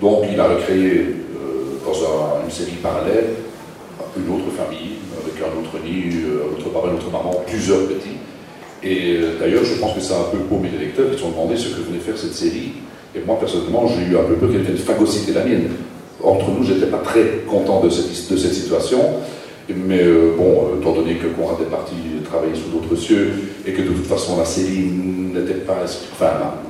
Donc 0.01 0.25
il 0.31 0.39
a 0.39 0.49
recréé 0.49 0.93
euh, 0.93 1.85
dans 1.85 1.95
un, 1.95 2.45
une 2.45 2.51
série 2.51 2.77
parallèle 2.83 3.35
une 4.17 4.35
autre 4.35 4.51
famille, 4.57 4.97
avec 5.13 5.37
un 5.43 5.53
autre 5.61 5.85
nid, 5.85 6.25
un 6.25 6.57
autre 6.57 6.71
papa, 6.71 6.89
une 6.89 6.97
autre 6.97 7.11
maman, 7.11 7.43
plusieurs 7.47 7.87
petits. 7.87 8.17
Et 8.83 9.17
euh, 9.17 9.39
d'ailleurs, 9.39 9.65
je 9.65 9.75
pense 9.75 9.95
que 9.95 10.01
ça 10.01 10.17
a 10.17 10.21
un 10.21 10.31
peu 10.33 10.39
paumé 10.39 10.71
les 10.73 10.87
lecteurs 10.87 11.11
qui 11.11 11.17
se 11.17 11.23
sont 11.23 11.31
demandé 11.31 11.57
ce 11.57 11.69
que 11.69 11.81
venait 11.81 11.99
faire 11.99 12.17
cette 12.17 12.35
série. 12.35 12.73
Et 13.15 13.21
moi, 13.25 13.39
personnellement, 13.39 13.87
j'ai 13.89 14.03
eu 14.11 14.17
un 14.17 14.25
peu 14.25 14.35
peur 14.35 14.51
qu'elle 14.51 14.63
vienne 14.63 14.77
phagocyter 14.77 15.33
la 15.33 15.45
mienne. 15.45 15.69
Entre 16.23 16.51
nous, 16.51 16.65
j'étais 16.65 16.87
pas 16.87 16.99
très 16.99 17.43
content 17.49 17.81
de 17.81 17.91
cette 17.91 18.07
situation. 18.53 18.99
Mais 19.69 20.03
euh, 20.03 20.35
bon, 20.37 20.79
étant 20.81 20.93
donné 20.93 21.17
que 21.17 21.27
Conrad 21.27 21.61
est 21.61 21.71
parti 21.71 21.95
travailler 22.25 22.55
sous 22.55 22.71
d'autres 22.71 22.95
cieux 22.95 23.33
et 23.67 23.73
que 23.73 23.83
de 23.83 23.89
toute 23.89 24.07
façon 24.07 24.37
la 24.39 24.45
série 24.45 24.91
n'était 25.35 25.55
pas. 25.55 25.83
Enfin, 26.12 26.27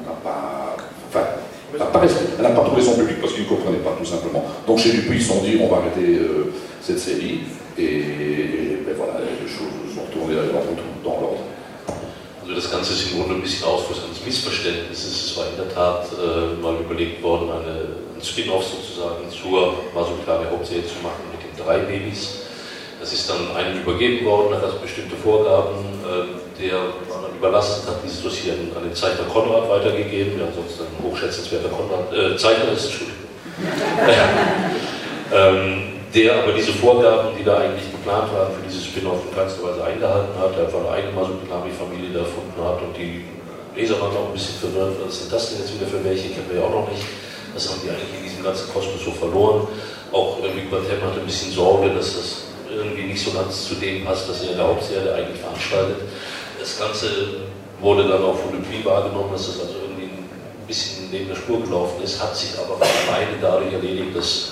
n'a 0.06 0.12
pas. 0.24 0.76
Enfin, 1.08 1.26
elle 1.72 2.42
n'a 2.42 2.50
pas 2.50 2.64
trouvé 2.64 2.82
son 2.82 2.94
public 2.94 3.20
parce 3.20 3.34
qu'il 3.34 3.44
ne 3.44 3.48
comprenait 3.48 3.78
pas 3.78 3.94
tout 3.98 4.04
simplement. 4.04 4.44
Donc 4.66 4.78
chez 4.78 4.92
Dupuis, 4.92 5.16
ils 5.16 5.22
se 5.22 5.28
sont 5.28 5.42
dit 5.42 5.58
on 5.60 5.68
va 5.68 5.78
arrêter 5.78 6.16
euh, 6.18 6.52
cette 6.80 6.98
série 6.98 7.40
et, 7.78 7.84
et 7.84 8.78
ben 8.86 8.94
voilà, 8.96 9.20
les 9.20 9.48
choses 9.48 9.94
sont 9.94 10.02
retournées 10.08 10.36
dans, 10.36 11.10
dans 11.10 11.20
l'ordre. 11.20 11.42
Also 12.42 12.54
das 12.54 12.70
Ganze 12.70 12.92
ist 12.92 13.12
im 13.12 13.18
Grunde 13.18 13.34
ein 13.34 13.42
bisschen 13.42 13.66
Ausfluss 13.66 13.98
eines 14.04 14.24
Missverständnisses. 14.24 15.32
Es 15.32 15.36
war 15.36 15.46
in 15.50 15.56
der 15.56 15.68
Tat 15.74 16.06
äh, 16.12 16.62
mal 16.62 16.76
überlegt 16.80 17.20
worden, 17.22 17.50
eine, 17.50 18.16
ein 18.16 18.22
Spin-off 18.22 18.64
sozusagen 18.64 19.28
zur 19.28 19.74
Masukare 19.92 20.48
Hauptserie 20.48 20.86
zu 20.86 21.02
machen 21.02 21.26
mit 21.32 21.42
den 21.42 21.64
drei 21.64 21.78
Babys. 21.80 22.45
Das 23.00 23.12
ist 23.12 23.28
dann 23.28 23.54
einem 23.54 23.82
übergeben 23.82 24.24
worden, 24.24 24.54
hat 24.54 24.64
also 24.64 24.78
bestimmte 24.78 25.16
Vorgaben, 25.16 25.76
äh, 26.04 26.62
der 26.62 26.78
man 27.08 27.36
überlassen 27.36 27.86
hat, 27.88 27.96
dieses 28.04 28.22
Dossier 28.22 28.54
an, 28.54 28.82
den 28.82 28.94
Zeichner 28.94 29.24
Konrad 29.32 29.68
weitergegeben, 29.68 30.38
der 30.38 30.48
ansonsten 30.48 30.84
ein 30.84 31.04
hochschätzenswerter 31.04 31.68
Konrad, 31.68 32.12
äh, 32.12 32.36
Zeichner 32.36 32.72
ist, 32.72 32.84
Entschuldigung. 32.84 33.26
ähm, 35.34 35.96
der 36.14 36.42
aber 36.42 36.52
diese 36.52 36.72
Vorgaben, 36.72 37.36
die 37.38 37.44
da 37.44 37.58
eigentlich 37.58 37.90
geplant 37.90 38.32
waren, 38.32 38.52
für 38.54 38.62
dieses 38.66 38.86
Spin-off 38.86 39.20
in 39.28 39.36
keinster 39.36 39.62
Weise 39.64 39.84
eingehalten 39.84 40.32
hat, 40.40 40.56
der 40.56 40.64
einfach 40.64 40.80
eine 40.80 40.90
eigene 40.90 41.12
Masupinami-Familie 41.12 42.10
da 42.14 42.20
erfunden 42.20 42.56
hat 42.64 42.80
und 42.80 42.96
die 42.96 43.24
Leser 43.76 44.00
waren 44.00 44.16
auch 44.16 44.28
ein 44.28 44.32
bisschen 44.32 44.56
verwirrt, 44.56 44.96
was 45.04 45.20
sind 45.20 45.32
das 45.32 45.50
denn 45.50 45.60
jetzt 45.60 45.74
wieder 45.74 45.86
für 45.86 46.02
welche, 46.02 46.30
kennen 46.30 46.48
wir 46.48 46.60
ja 46.60 46.66
auch 46.66 46.72
noch 46.72 46.88
nicht. 46.88 47.04
Das 47.52 47.68
haben 47.68 47.80
die 47.84 47.90
eigentlich 47.90 48.16
in 48.16 48.24
diesem 48.24 48.42
ganzen 48.42 48.72
Kosmos 48.72 49.04
so 49.04 49.10
verloren. 49.12 49.68
Auch 50.12 50.40
äh, 50.40 50.48
Batem 50.70 51.02
hatte 51.04 51.20
ein 51.20 51.26
bisschen 51.26 51.52
Sorge, 51.52 51.90
dass 51.90 52.16
das 52.16 52.45
irgendwie 52.70 53.02
nicht 53.04 53.22
so 53.22 53.32
ganz 53.32 53.68
zu 53.68 53.74
dem 53.74 54.04
passt, 54.04 54.28
dass 54.28 54.42
er 54.42 54.52
in 54.52 54.56
der 54.56 54.66
Hauptserie 54.66 55.14
eigentlich 55.14 55.40
veranstaltet. 55.40 55.96
Das 56.58 56.78
Ganze 56.78 57.08
wurde 57.80 58.08
dann 58.08 58.22
auch 58.22 58.36
von 58.36 58.52
Dupuis 58.52 58.84
wahrgenommen, 58.84 59.32
dass 59.32 59.46
das 59.46 59.60
also 59.60 59.74
irgendwie 59.82 60.04
ein 60.04 60.66
bisschen 60.66 61.10
neben 61.10 61.28
der 61.28 61.36
Spur 61.36 61.62
gelaufen 61.62 62.02
ist, 62.02 62.22
hat 62.22 62.36
sich 62.36 62.58
aber 62.58 62.76
von 62.76 62.88
alleine 63.08 63.36
dadurch 63.40 63.72
erledigt, 63.72 64.16
dass 64.16 64.50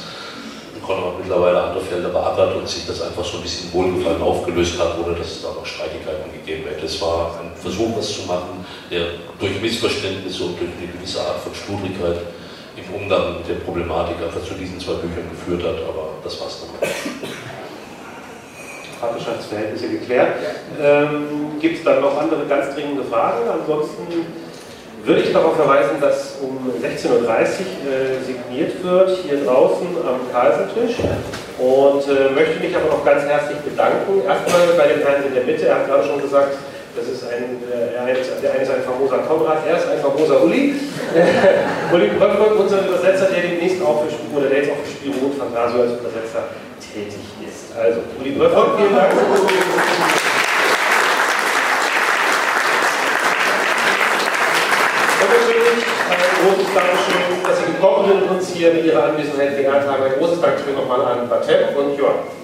Konrad 0.85 1.19
mittlerweile 1.19 1.61
andere 1.63 1.85
Felder 1.85 2.11
beackert 2.11 2.57
und 2.57 2.69
sich 2.69 2.87
das 2.87 3.01
einfach 3.01 3.25
so 3.25 3.39
ein 3.39 3.43
bisschen 3.43 3.73
Wohlgefallen 3.73 4.23
aufgelöst 4.23 4.79
hat, 4.79 4.99
ohne 4.99 5.17
dass 5.17 5.29
es 5.29 5.43
da 5.43 5.49
noch 5.49 5.65
Streitigkeiten 5.65 6.31
gegeben 6.33 6.69
hätte. 6.69 6.85
Es 6.87 7.01
war 7.01 7.41
ein 7.41 7.57
Versuch, 7.57 7.97
was 7.97 8.13
zu 8.13 8.23
machen, 8.23 8.65
der 8.91 9.07
durch 9.41 9.61
Missverständnisse 9.61 10.45
und 10.45 10.61
durch 10.61 10.71
eine 10.79 10.93
gewisse 10.93 11.21
Art 11.21 11.41
von 11.41 11.55
Schludrigkeit 11.55 12.21
im 12.77 12.95
Umgang 12.95 13.39
mit 13.39 13.49
der 13.49 13.65
Problematik 13.65 14.17
einfach 14.23 14.45
zu 14.45 14.55
diesen 14.55 14.79
zwei 14.79 14.95
Büchern 14.95 15.29
geführt 15.31 15.63
hat, 15.63 15.83
aber 15.89 16.11
das 16.23 16.41
war's 16.41 16.61
dann. 16.61 16.89
Vaterschaftsverhältnisse 19.05 19.89
geklärt. 19.89 20.29
Ähm, 20.81 21.59
Gibt 21.61 21.79
es 21.79 21.85
dann 21.85 22.01
noch 22.01 22.19
andere 22.19 22.47
ganz 22.47 22.75
dringende 22.75 23.05
Fragen? 23.05 23.49
Ansonsten 23.49 24.03
würde 25.05 25.21
ich 25.21 25.33
darauf 25.33 25.57
verweisen, 25.57 26.01
dass 26.01 26.37
um 26.41 26.57
16.30 26.83 27.11
Uhr 27.11 27.19
äh, 27.21 28.25
signiert 28.25 28.83
wird 28.83 29.19
hier 29.19 29.45
draußen 29.45 29.87
am 30.01 30.33
Karlsentisch 30.33 30.97
und 31.59 32.03
äh, 32.09 32.31
möchte 32.35 32.61
mich 32.61 32.75
aber 32.75 32.87
noch 32.87 33.05
ganz 33.05 33.25
herzlich 33.25 33.59
bedanken. 33.59 34.23
Erstmal 34.27 34.67
bei 34.79 34.89
dem 34.89 35.07
Herrn 35.07 35.25
in 35.29 35.35
der 35.35 35.45
Mitte, 35.45 35.67
er 35.67 35.77
hat 35.77 35.87
gerade 35.87 36.09
schon 36.09 36.21
gesagt, 36.23 36.57
das 36.97 37.07
ist 37.09 37.25
ein, 37.27 37.63
äh, 37.67 37.93
der 37.93 38.03
eine 38.03 38.63
ist 38.63 38.71
ein 38.71 38.83
famoser 38.83 39.19
Konrad, 39.27 39.67
er 39.67 39.77
ist 39.77 39.89
ein 39.89 39.99
famoser 39.99 40.43
Uli. 40.45 40.75
Uli 41.93 42.07
Bröckberg, 42.19 42.59
unser 42.59 42.87
Übersetzer, 42.87 43.27
der 43.27 43.43
demnächst 43.43 43.83
auch 43.83 44.05
für 44.05 44.11
Spiro, 44.11 44.39
oder 44.39 44.49
der 44.49 44.59
jetzt 44.59 44.71
auch 44.71 44.83
für 44.85 44.91
Spiro 44.91 45.27
und 45.27 45.35
Fantasio 45.35 45.83
als 45.83 45.93
Übersetzer 45.99 46.55
tätig 46.79 47.27
ist. 47.43 47.77
Also, 47.77 48.01
Uli 48.21 48.31
Bröckberg, 48.33 48.79
vielen 48.79 48.95
Dank. 48.95 49.11
großes 56.45 56.75
Dankeschön, 56.75 57.43
dass 57.43 57.59
Sie 57.59 57.73
gekommen 57.73 58.09
sind 58.09 58.23
und 58.23 58.37
uns 58.37 58.51
hier 58.51 58.75
mit 58.75 58.85
Ihrer 58.85 59.05
Anwesenheit 59.05 59.57
geehrt 59.57 59.89
haben. 59.89 60.03
Ein 60.03 60.13
großes 60.19 60.41
Dankeschön 60.43 60.75
nochmal 60.75 61.01
an 61.01 61.29
Batem 61.29 61.75
und 61.75 61.97
Johann. 61.97 62.44